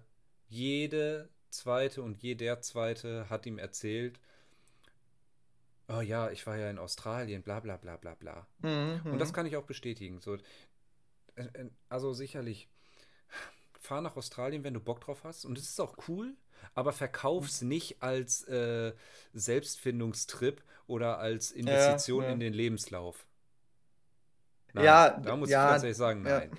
jede 0.49 1.29
zweite 1.49 2.01
und 2.01 2.21
jeder 2.21 2.61
zweite 2.61 3.29
hat 3.29 3.45
ihm 3.45 3.57
erzählt, 3.57 4.19
oh 5.89 6.01
ja, 6.01 6.29
ich 6.31 6.45
war 6.47 6.57
ja 6.57 6.69
in 6.69 6.77
Australien, 6.79 7.43
bla 7.43 7.59
bla 7.59 7.77
bla 7.77 7.97
bla 7.97 8.15
bla. 8.15 8.47
Mhm, 8.63 9.01
Und 9.11 9.19
das 9.19 9.29
mhm. 9.29 9.33
kann 9.33 9.45
ich 9.45 9.57
auch 9.57 9.65
bestätigen. 9.65 10.19
So, 10.21 10.37
äh, 11.35 11.69
also 11.89 12.13
sicherlich, 12.13 12.69
fahr 13.79 14.01
nach 14.01 14.15
Australien, 14.17 14.63
wenn 14.63 14.73
du 14.73 14.79
Bock 14.79 15.01
drauf 15.01 15.23
hast. 15.23 15.45
Und 15.45 15.57
es 15.57 15.65
ist 15.69 15.79
auch 15.81 15.97
cool, 16.07 16.35
aber 16.75 16.93
verkauf's 16.93 17.61
nicht 17.61 18.01
als 18.03 18.43
äh, 18.47 18.93
Selbstfindungstrip 19.33 20.63
oder 20.87 21.19
als 21.19 21.51
Ja, 21.65 22.05
Investition 22.11 22.27
in 22.29 22.39
ja. 22.39 22.41
den 22.41 22.53
Lebenslauf. 22.53 23.25
Nein, 24.73 25.01
Ja, 25.01 25.19
da 25.23 25.35
muss 25.35 25.55
ich 25.55 25.59
ja, 25.59 25.67
ehrlich 25.67 25.97
sagen, 25.97 26.25
ja. 26.25 26.43
nein. 26.43 26.51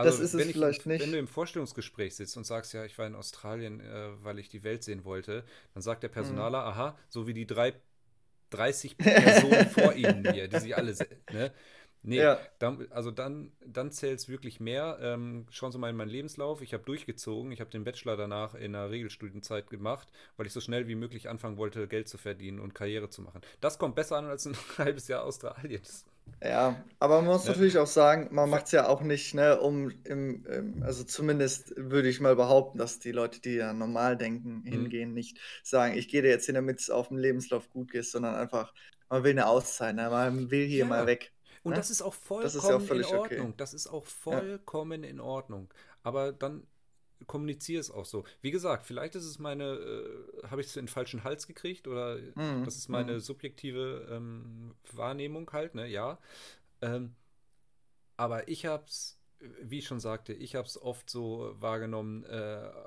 Das 0.00 0.18
Also, 0.18 0.20
ist 0.20 0.34
es 0.34 0.34
wenn 0.36 0.50
ich, 0.50 0.58
vielleicht 0.58 0.86
wenn 0.98 1.12
du 1.12 1.18
nicht. 1.18 1.20
im 1.20 1.28
Vorstellungsgespräch 1.28 2.16
sitzt 2.16 2.36
und 2.36 2.44
sagst, 2.44 2.74
ja, 2.74 2.84
ich 2.84 2.98
war 2.98 3.06
in 3.06 3.14
Australien, 3.16 3.80
äh, 3.80 4.10
weil 4.24 4.38
ich 4.40 4.48
die 4.50 4.64
Welt 4.64 4.84
sehen 4.84 5.04
wollte, 5.04 5.44
dann 5.74 5.82
sagt 5.82 6.02
der 6.04 6.08
Mhm. 6.18 6.48
Personaler, 6.48 6.64
aha, 6.66 6.98
so 7.08 7.26
wie 7.28 7.34
die 7.34 7.46
drei 7.46 7.74
30 8.50 8.98
Personen 9.16 9.66
vor 9.66 9.94
ihnen 9.94 10.24
hier, 10.26 10.48
die 10.48 10.58
sich 10.58 10.76
alle, 10.76 10.98
ne? 11.30 11.52
Nee, 12.06 12.18
Ja, 12.18 12.38
dann, 12.58 12.86
also 12.90 13.10
dann, 13.10 13.50
dann 13.64 13.90
zählt 13.90 14.18
es 14.20 14.28
wirklich 14.28 14.60
mehr. 14.60 14.98
Ähm, 15.00 15.46
schauen 15.50 15.72
Sie 15.72 15.78
mal 15.78 15.88
in 15.88 15.96
meinen 15.96 16.10
Lebenslauf. 16.10 16.60
Ich 16.60 16.74
habe 16.74 16.84
durchgezogen. 16.84 17.50
Ich 17.50 17.60
habe 17.60 17.70
den 17.70 17.82
Bachelor 17.82 18.16
danach 18.18 18.54
in 18.54 18.74
einer 18.74 18.90
Regelstudienzeit 18.90 19.70
gemacht, 19.70 20.08
weil 20.36 20.46
ich 20.46 20.52
so 20.52 20.60
schnell 20.60 20.86
wie 20.86 20.96
möglich 20.96 21.30
anfangen 21.30 21.56
wollte, 21.56 21.88
Geld 21.88 22.08
zu 22.08 22.18
verdienen 22.18 22.60
und 22.60 22.74
Karriere 22.74 23.08
zu 23.08 23.22
machen. 23.22 23.40
Das 23.62 23.78
kommt 23.78 23.94
besser 23.94 24.16
an 24.16 24.26
als 24.26 24.46
ein 24.46 24.54
halbes 24.78 25.08
Jahr 25.08 25.24
Australien. 25.24 25.80
Ja. 26.42 26.84
Aber 26.98 27.22
man 27.22 27.26
muss 27.26 27.44
ne? 27.44 27.52
natürlich 27.52 27.78
auch 27.78 27.86
sagen, 27.86 28.28
man 28.32 28.50
macht 28.50 28.66
es 28.66 28.72
ja 28.72 28.86
auch 28.88 29.00
nicht, 29.00 29.34
ne, 29.34 29.58
um 29.60 29.90
im, 30.04 30.44
im, 30.46 30.82
also 30.82 31.04
zumindest 31.04 31.74
würde 31.76 32.08
ich 32.08 32.20
mal 32.20 32.36
behaupten, 32.36 32.78
dass 32.78 32.98
die 32.98 33.12
Leute, 33.12 33.40
die 33.40 33.54
ja 33.54 33.72
normal 33.72 34.16
denken, 34.18 34.62
hm, 34.64 34.72
hingehen, 34.72 35.14
nicht 35.14 35.38
sagen, 35.62 35.96
ich 35.96 36.08
gehe 36.08 36.22
da 36.22 36.28
jetzt 36.28 36.46
hin, 36.46 36.54
damit 36.54 36.80
es 36.80 36.90
auf 36.90 37.08
dem 37.08 37.18
Lebenslauf 37.18 37.70
gut 37.70 37.92
geht, 37.92 38.04
sondern 38.04 38.34
einfach, 38.34 38.74
man 39.08 39.24
will 39.24 39.32
eine 39.32 39.46
Auszeit, 39.46 39.94
ne? 39.96 40.10
Man 40.10 40.50
will 40.50 40.66
hier 40.66 40.84
mal 40.86 41.02
ja. 41.02 41.06
weg. 41.06 41.33
Und 41.64 41.72
Ne? 41.72 41.76
das 41.76 41.90
ist 41.90 42.02
auch 42.02 42.14
Das 42.40 42.54
ist 42.54 42.62
ja 42.68 42.76
auch 42.76 42.80
vollkommen 42.80 42.82
in 42.82 42.88
völlig 42.88 43.06
okay. 43.14 43.18
Ordnung. 43.40 43.56
Das 43.56 43.74
ist 43.74 43.86
auch 43.88 44.04
Ja. 44.04 44.08
vollkommen 44.08 45.02
in 45.04 45.20
Ordnung. 45.20 45.72
Aber 46.02 46.32
dann 46.32 46.66
kommuniziere 47.26 47.80
es 47.80 47.90
auch 47.90 48.04
so. 48.04 48.24
Wie 48.42 48.50
gesagt, 48.50 48.86
vielleicht 48.86 49.14
ist 49.14 49.24
es 49.24 49.38
meine, 49.38 49.64
äh, 49.64 50.46
habe 50.48 50.60
ich 50.60 50.66
es 50.68 50.76
in 50.76 50.84
den 50.86 50.88
falschen 50.92 51.24
Hals 51.24 51.46
gekriegt 51.46 51.88
oder 51.88 52.16
Mhm. 52.34 52.64
das 52.64 52.76
ist 52.76 52.88
meine 52.88 53.14
Mhm. 53.14 53.20
subjektive 53.20 54.06
ähm, 54.10 54.74
Wahrnehmung 54.92 55.50
halt, 55.52 55.74
ne? 55.74 55.86
Ja. 55.86 56.18
Ähm, 56.82 57.14
aber 58.16 58.48
ich 58.48 58.66
habe 58.66 58.84
es, 58.86 59.18
wie 59.62 59.78
ich 59.78 59.86
schon 59.86 60.00
sagte, 60.00 60.32
ich 60.32 60.54
habe 60.54 60.66
es 60.66 60.80
oft 60.80 61.10
so 61.10 61.54
wahrgenommen, 61.60 62.24
äh, 62.24 62.28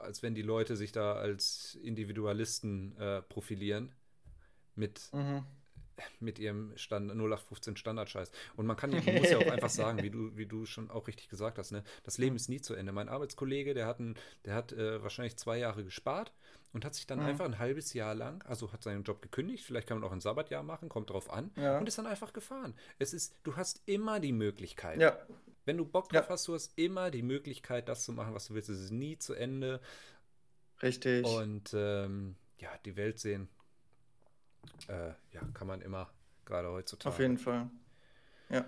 als 0.01 0.23
wenn 0.23 0.36
die 0.36 0.41
Leute 0.41 0.75
sich 0.75 0.91
da 0.91 1.13
als 1.13 1.75
Individualisten 1.82 2.95
äh, 2.97 3.21
profilieren 3.23 3.93
mit 4.75 5.13
Mhm. 5.13 5.43
Mit 6.20 6.39
ihrem 6.39 6.76
Stand 6.78 7.10
0815 7.12 7.76
Standardscheiß. 7.78 8.32
Und 8.56 8.66
man 8.66 8.76
kann 8.78 8.91
ja, 8.91 9.02
man 9.02 9.16
muss 9.22 9.30
ja 9.30 9.38
auch 9.38 9.52
einfach 9.52 9.70
sagen, 9.70 10.02
wie 10.04 10.10
du, 10.10 10.36
wie 10.38 10.45
du 10.45 10.66
schon 10.66 10.89
auch 10.91 11.08
richtig 11.08 11.30
gesagt 11.30 11.58
hast, 11.58 11.72
ne, 11.72 11.84
das 12.04 12.18
Leben 12.18 12.36
ist 12.36 12.50
nie 12.50 12.62
zu 12.62 12.74
Ende. 12.76 12.91
Mein 12.91 13.10
Arbeitskollege, 13.10 13.74
der 13.74 13.86
hat, 13.88 14.00
ein, 14.00 14.16
der 14.45 14.54
hat 14.56 14.72
äh, 14.74 15.02
wahrscheinlich 15.02 15.38
zwei 15.38 15.58
Jahre 15.58 15.84
gespart 15.84 16.32
und 16.74 16.86
hat 16.86 16.95
sich 16.95 17.08
dann 17.08 17.20
Mhm. 17.20 17.26
einfach 17.26 17.45
ein 17.45 17.60
halbes 17.60 17.93
Jahr 17.93 18.14
lang, 18.14 18.43
also 18.43 18.72
hat 18.74 18.84
seinen 18.84 19.04
Job 19.04 19.22
gekündigt, 19.22 19.64
vielleicht 19.66 19.88
kann 19.88 20.00
man 20.00 20.08
auch 20.08 20.14
ein 20.14 20.22
Sabbatjahr 20.22 20.64
machen, 20.64 20.89
kommt 20.89 21.10
drauf 21.10 21.32
an, 21.32 21.52
Ja. 21.56 21.78
und 21.80 21.88
ist 21.88 21.98
dann 21.98 22.06
einfach 22.06 22.34
gefahren. 22.34 22.76
Es 23.00 23.14
ist, 23.14 23.34
du 23.43 23.56
hast 23.56 23.82
immer 23.86 24.20
die 24.20 24.34
Möglichkeit. 24.34 25.00
Ja. 25.00 25.18
Wenn 25.66 25.78
du 25.78 25.86
Bock 25.86 26.10
drauf 26.10 26.26
Ja. 26.26 26.30
hast, 26.30 26.48
du 26.48 26.54
hast 26.54 26.78
immer 26.78 27.10
die 27.12 27.24
Möglichkeit, 27.24 27.89
das 27.89 28.04
zu 28.04 28.14
machen, 28.14 28.34
was 28.34 28.48
du 28.48 28.54
willst. 28.54 28.70
Es 28.70 28.80
ist 28.80 28.91
nie 28.91 29.18
zu 29.18 29.34
Ende. 29.34 29.82
Richtig. 30.82 31.26
Und 31.26 31.72
ähm, 31.74 32.36
ja, 32.60 32.70
die 32.86 32.95
Welt 32.95 33.20
sehen, 33.20 33.50
äh, 34.88 35.09
ja, 35.32 35.41
kann 35.53 35.68
man 35.68 35.82
immer, 35.82 36.09
gerade 36.45 36.68
Auf 36.70 36.76
heutzutage. 36.76 37.22
jeden 37.24 37.38
Fall. 37.38 37.70
Ja. 38.49 38.65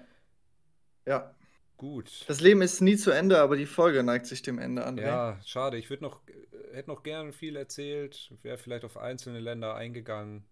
Ja. 1.05 1.33
Gut. 1.77 2.25
Das 2.27 2.41
Leben 2.41 2.61
ist 2.61 2.81
nie 2.81 2.97
zu 2.97 3.11
Ende, 3.11 3.39
aber 3.39 3.55
die 3.55 3.65
Folge 3.65 4.03
neigt 4.03 4.25
sich 4.25 4.41
dem 4.41 4.59
Ende, 4.59 4.85
André. 4.85 5.01
Ja, 5.03 5.39
schade. 5.45 5.77
Ich 5.77 5.89
würde 5.89 6.03
noch, 6.03 6.19
äh, 6.27 6.75
hätte 6.75 6.89
noch 6.89 7.03
gern 7.03 7.31
viel 7.31 7.55
erzählt, 7.55 8.33
wäre 8.41 8.57
vielleicht 8.57 8.83
auf 8.83 8.97
einzelne 8.97 9.39
Länder 9.39 9.75
eingegangen, 9.75 10.43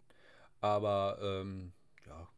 aber 0.61 1.19
ähm, 1.21 1.73
ja, 2.05 2.29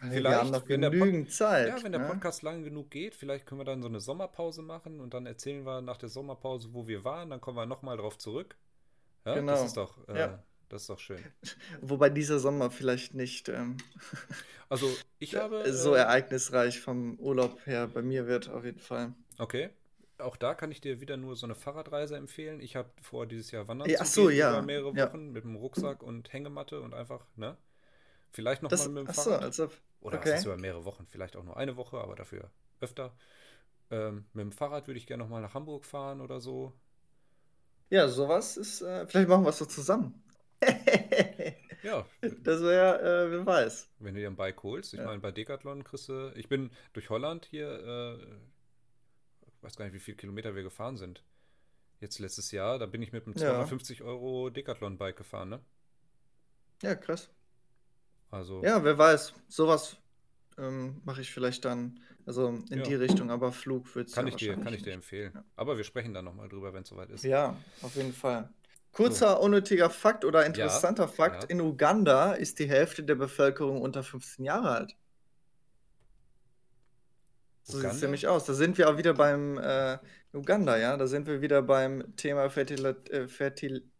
Wir 0.00 0.02
haben 0.02 0.10
vielleicht, 0.12 0.50
noch 0.52 0.64
genügend 0.64 1.30
Zeit, 1.30 1.68
ja, 1.68 1.82
wenn 1.84 1.92
der 1.92 2.00
ne? 2.00 2.06
Podcast 2.08 2.42
lang 2.42 2.64
genug 2.64 2.90
geht, 2.90 3.14
vielleicht 3.14 3.44
können 3.44 3.60
wir 3.60 3.64
dann 3.66 3.82
so 3.82 3.88
eine 3.88 4.00
Sommerpause 4.00 4.62
machen 4.62 4.98
und 5.00 5.12
dann 5.12 5.26
erzählen 5.26 5.66
wir 5.66 5.82
nach 5.82 5.98
der 5.98 6.08
Sommerpause, 6.08 6.72
wo 6.72 6.86
wir 6.88 7.04
waren, 7.04 7.28
dann 7.28 7.42
kommen 7.42 7.58
wir 7.58 7.66
nochmal 7.66 7.98
drauf 7.98 8.16
zurück. 8.16 8.56
Ja, 9.26 9.34
das 9.42 9.64
ist 9.64 9.74
Genau. 9.74 9.86
doch, 9.86 10.08
äh, 10.08 10.18
Ja. 10.18 10.42
Das 10.68 10.82
ist 10.82 10.90
doch 10.90 10.98
schön. 10.98 11.26
Wobei 11.80 12.10
dieser 12.10 12.38
Sommer 12.38 12.70
vielleicht 12.70 13.14
nicht 13.14 13.48
ähm, 13.48 13.76
Also 14.68 15.00
ich 15.18 15.34
habe, 15.36 15.72
so 15.72 15.94
äh, 15.94 15.98
ereignisreich 15.98 16.80
vom 16.80 17.18
Urlaub 17.18 17.64
her 17.66 17.88
bei 17.88 18.02
mir 18.02 18.26
wird, 18.26 18.48
auf 18.48 18.64
jeden 18.64 18.80
Fall. 18.80 19.14
okay, 19.38 19.70
auch 20.18 20.36
da 20.36 20.54
kann 20.54 20.70
ich 20.70 20.80
dir 20.80 21.00
wieder 21.00 21.16
nur 21.16 21.36
so 21.36 21.46
eine 21.46 21.54
Fahrradreise 21.54 22.16
empfehlen. 22.16 22.60
Ich 22.60 22.76
habe 22.76 22.90
vor, 23.02 23.26
dieses 23.26 23.50
Jahr 23.50 23.68
wandern 23.68 23.90
Ja, 23.90 23.98
ach 24.00 24.06
zu 24.06 24.12
so, 24.12 24.28
gehen 24.28 24.44
über 24.46 24.60
ja. 24.60 24.62
mehrere 24.62 24.96
Ja. 24.96 25.06
Wochen 25.06 25.30
mit 25.32 25.44
dem 25.44 25.56
Rucksack 25.56 26.02
und 26.02 26.32
Hängematte 26.32 26.80
und 26.80 26.94
einfach, 26.94 27.26
ne? 27.36 27.56
Vielleicht 28.32 28.62
nochmal 28.62 28.78
Das, 28.78 28.88
mit 28.88 28.98
dem 28.98 29.08
ach 29.08 29.14
so, 29.14 29.30
Fahrrad. 29.30 29.42
als 29.42 29.60
ob. 29.60 29.72
Oder 30.00 30.18
Okay. 30.18 30.40
über 30.44 30.56
mehrere 30.58 30.84
Wochen? 30.84 31.06
Vielleicht 31.08 31.36
auch 31.36 31.44
nur 31.44 31.56
eine 31.56 31.76
Woche, 31.76 31.98
aber 31.98 32.16
dafür 32.16 32.50
öfter. 32.80 33.14
Ähm, 33.90 34.26
mit 34.34 34.42
dem 34.44 34.52
Fahrrad 34.52 34.88
würde 34.88 34.98
ich 34.98 35.06
gerne 35.06 35.24
nochmal 35.24 35.42
nach 35.42 35.54
Hamburg 35.54 35.84
fahren 35.86 36.20
oder 36.22 36.40
so. 36.40 36.72
Ja, 37.90 38.06
sowas 38.08 38.56
ist. 38.56 38.80
Äh, 38.82 39.06
vielleicht 39.08 39.28
machen 39.28 39.44
wir 39.44 39.50
es 39.50 39.58
so 39.58 39.64
zusammen. 39.66 40.22
Ja, 41.82 42.06
Das 42.20 42.60
wäre, 42.62 43.00
äh, 43.00 43.30
wer 43.30 43.46
weiß. 43.46 43.88
wenn 43.98 44.14
du 44.14 44.20
dir 44.20 44.28
ein 44.28 44.36
Bike 44.36 44.62
holst. 44.62 44.94
Ich 44.94 45.00
Ja. 45.00 45.06
meine, 45.06 45.20
bei 45.20 45.32
Decathlon 45.32 45.84
kriegst 45.84 46.08
du. 46.08 46.32
Ich 46.36 46.48
bin 46.48 46.70
durch 46.94 47.10
Holland 47.10 47.44
hier, 47.46 47.68
äh, 47.68 48.18
weiß 49.60 49.76
gar 49.76 49.84
nicht, 49.84 49.92
wie 49.94 50.00
viele 50.00 50.16
Kilometer 50.16 50.54
wir 50.54 50.62
gefahren 50.62 50.96
sind. 50.96 51.22
Jetzt 52.00 52.18
letztes 52.20 52.52
Jahr, 52.52 52.78
da 52.78 52.86
bin 52.86 53.02
ich 53.02 53.12
mit 53.12 53.26
einem 53.26 53.36
Ja. 53.36 53.42
250 53.44 54.02
Euro 54.02 54.50
Decathlon-Bike 54.50 55.16
gefahren, 55.16 55.50
ne? 55.50 55.60
Ja, 56.82 56.94
krass. 56.94 57.28
Also, 58.30 58.62
Ja, 58.62 58.82
wer 58.84 58.98
weiß. 58.98 59.34
Sowas 59.48 59.96
ähm, 60.58 61.00
mache 61.04 61.20
ich 61.22 61.32
vielleicht 61.32 61.64
dann, 61.64 62.00
also 62.26 62.48
in 62.70 62.82
die 62.82 62.94
ja, 62.94 62.98
Richtung, 62.98 63.30
aber 63.30 63.52
Flug 63.52 63.94
wird 63.96 64.08
es 64.08 64.14
kann 64.14 64.26
ja 64.26 64.28
ich 64.28 64.36
dir, 64.36 64.56
kann 64.56 64.74
ich 64.74 64.82
dir 64.82 64.92
empfehlen. 64.92 65.32
Ja. 65.34 65.44
Aber 65.56 65.76
wir 65.76 65.84
sprechen 65.84 66.14
dann 66.14 66.24
nochmal 66.24 66.48
drüber, 66.48 66.72
wenn 66.74 66.82
es 66.82 66.88
soweit 66.88 67.10
ist. 67.10 67.24
Ja, 67.24 67.56
auf 67.82 67.94
jeden 67.96 68.12
Fall. 68.12 68.48
Kurzer, 68.96 69.40
unnötiger 69.40 69.90
Fakt 69.90 70.24
oder 70.24 70.40
ja, 70.40 70.46
interessanter 70.46 71.08
Fakt: 71.08 71.44
ja. 71.44 71.48
In 71.50 71.60
Uganda 71.60 72.32
ist 72.32 72.58
die 72.58 72.68
Hälfte 72.68 73.02
der 73.02 73.14
Bevölkerung 73.14 73.82
unter 73.82 74.02
15 74.02 74.44
Jahre 74.44 74.70
alt. 74.70 74.96
So 77.62 77.78
sieht 77.78 77.90
es 77.90 78.00
nämlich 78.00 78.28
aus. 78.28 78.44
Da 78.44 78.54
sind 78.54 78.78
wir 78.78 78.88
auch 78.88 78.96
wieder 78.96 79.12
beim 79.12 79.58
äh, 79.58 79.98
Uganda, 80.32 80.76
ja. 80.76 80.96
Da 80.96 81.06
sind 81.06 81.26
wir 81.26 81.42
wieder 81.42 81.62
beim 81.62 82.16
Thema 82.16 82.48
Fertil 82.48 82.86
äh, 83.10 83.26
Fertil 83.26 83.90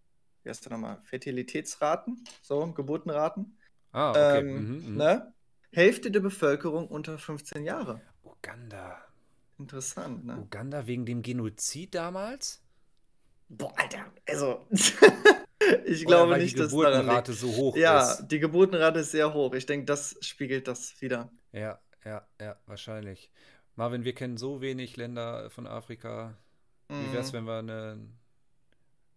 wie 0.46 0.50
heißt 0.50 0.70
nochmal? 0.70 1.00
Fertilitätsraten, 1.02 2.24
so, 2.40 2.72
Geburtenraten. 2.72 3.58
Ah, 3.90 4.10
okay. 4.10 4.38
Ähm, 4.38 4.54
mhm, 4.54 4.90
mhm. 4.90 4.96
ne? 4.96 5.34
Hälfte 5.72 6.12
der 6.12 6.20
Bevölkerung 6.20 6.86
unter 6.86 7.18
15 7.18 7.64
Jahre. 7.64 8.00
Uganda. 8.22 8.96
Interessant, 9.58 10.24
ne? 10.24 10.38
Uganda 10.38 10.86
wegen 10.86 11.04
dem 11.04 11.22
Genozid 11.22 11.96
damals? 11.96 12.62
Boah, 13.48 13.72
Alter, 13.76 14.06
also. 14.28 14.66
ich 15.84 16.06
Oder 16.06 16.16
glaube 16.16 16.38
nicht, 16.38 16.58
dass 16.58 16.70
die 16.70 16.76
Geburtenrate 16.76 17.32
so 17.32 17.48
hoch 17.48 17.76
ja, 17.76 18.00
ist. 18.00 18.20
Ja, 18.20 18.26
die 18.26 18.38
Geburtenrate 18.40 19.00
ist 19.00 19.12
sehr 19.12 19.32
hoch. 19.32 19.54
Ich 19.54 19.66
denke, 19.66 19.86
das 19.86 20.16
spiegelt 20.20 20.68
das 20.68 21.00
wieder. 21.00 21.30
Ja, 21.52 21.78
ja, 22.04 22.26
ja, 22.40 22.56
wahrscheinlich. 22.66 23.30
Marvin, 23.76 24.04
wir 24.04 24.14
kennen 24.14 24.36
so 24.36 24.60
wenig 24.60 24.96
Länder 24.96 25.50
von 25.50 25.66
Afrika. 25.66 26.36
Wie 26.88 27.12
wäre 27.12 27.22
es, 27.22 27.32
mhm. 27.32 27.36
wenn 27.36 27.44
wir 27.44 27.58
eine 27.58 28.08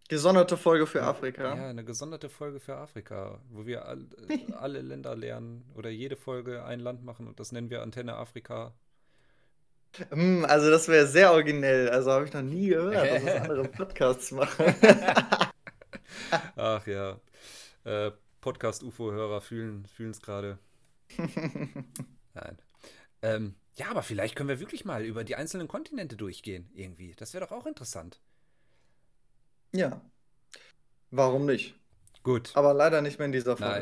gesonderte 0.08 0.56
Folge 0.56 0.86
für 0.86 1.02
Afrika? 1.02 1.54
Ja, 1.54 1.68
eine 1.68 1.84
gesonderte 1.84 2.28
Folge 2.28 2.60
für 2.60 2.76
Afrika, 2.76 3.40
wo 3.48 3.64
wir 3.64 3.86
all, 3.86 4.06
alle 4.58 4.80
Länder 4.80 5.16
lernen 5.16 5.64
oder 5.74 5.88
jede 5.88 6.16
Folge 6.16 6.64
ein 6.64 6.80
Land 6.80 7.04
machen 7.04 7.26
und 7.28 7.40
das 7.40 7.52
nennen 7.52 7.70
wir 7.70 7.82
Antenne 7.82 8.16
Afrika. 8.16 8.74
Hm, 10.10 10.44
also 10.44 10.70
das 10.70 10.88
wäre 10.88 11.06
sehr 11.06 11.32
originell. 11.32 11.88
Also 11.88 12.12
habe 12.12 12.24
ich 12.24 12.32
noch 12.32 12.42
nie 12.42 12.68
gehört, 12.68 12.94
dass 12.94 13.22
es 13.22 13.40
andere 13.42 13.64
Podcasts 13.64 14.30
machen. 14.30 14.74
Ach 16.56 16.86
ja. 16.86 17.20
Äh, 17.84 18.12
Podcast-UFO-Hörer 18.40 19.40
fühlen 19.40 19.86
es 19.98 20.22
gerade. 20.22 20.58
Nein. 22.34 22.58
Ähm, 23.22 23.54
ja, 23.74 23.90
aber 23.90 24.02
vielleicht 24.02 24.36
können 24.36 24.48
wir 24.48 24.60
wirklich 24.60 24.84
mal 24.84 25.04
über 25.04 25.24
die 25.24 25.36
einzelnen 25.36 25.68
Kontinente 25.68 26.16
durchgehen, 26.16 26.70
irgendwie. 26.74 27.14
Das 27.16 27.34
wäre 27.34 27.46
doch 27.46 27.52
auch 27.52 27.66
interessant. 27.66 28.20
Ja. 29.72 30.00
Warum 31.10 31.46
nicht? 31.46 31.74
Gut. 32.22 32.50
Aber 32.54 32.74
leider 32.74 33.02
nicht 33.02 33.18
mehr 33.18 33.26
in 33.26 33.32
dieser 33.32 33.56
Folge. 33.56 33.74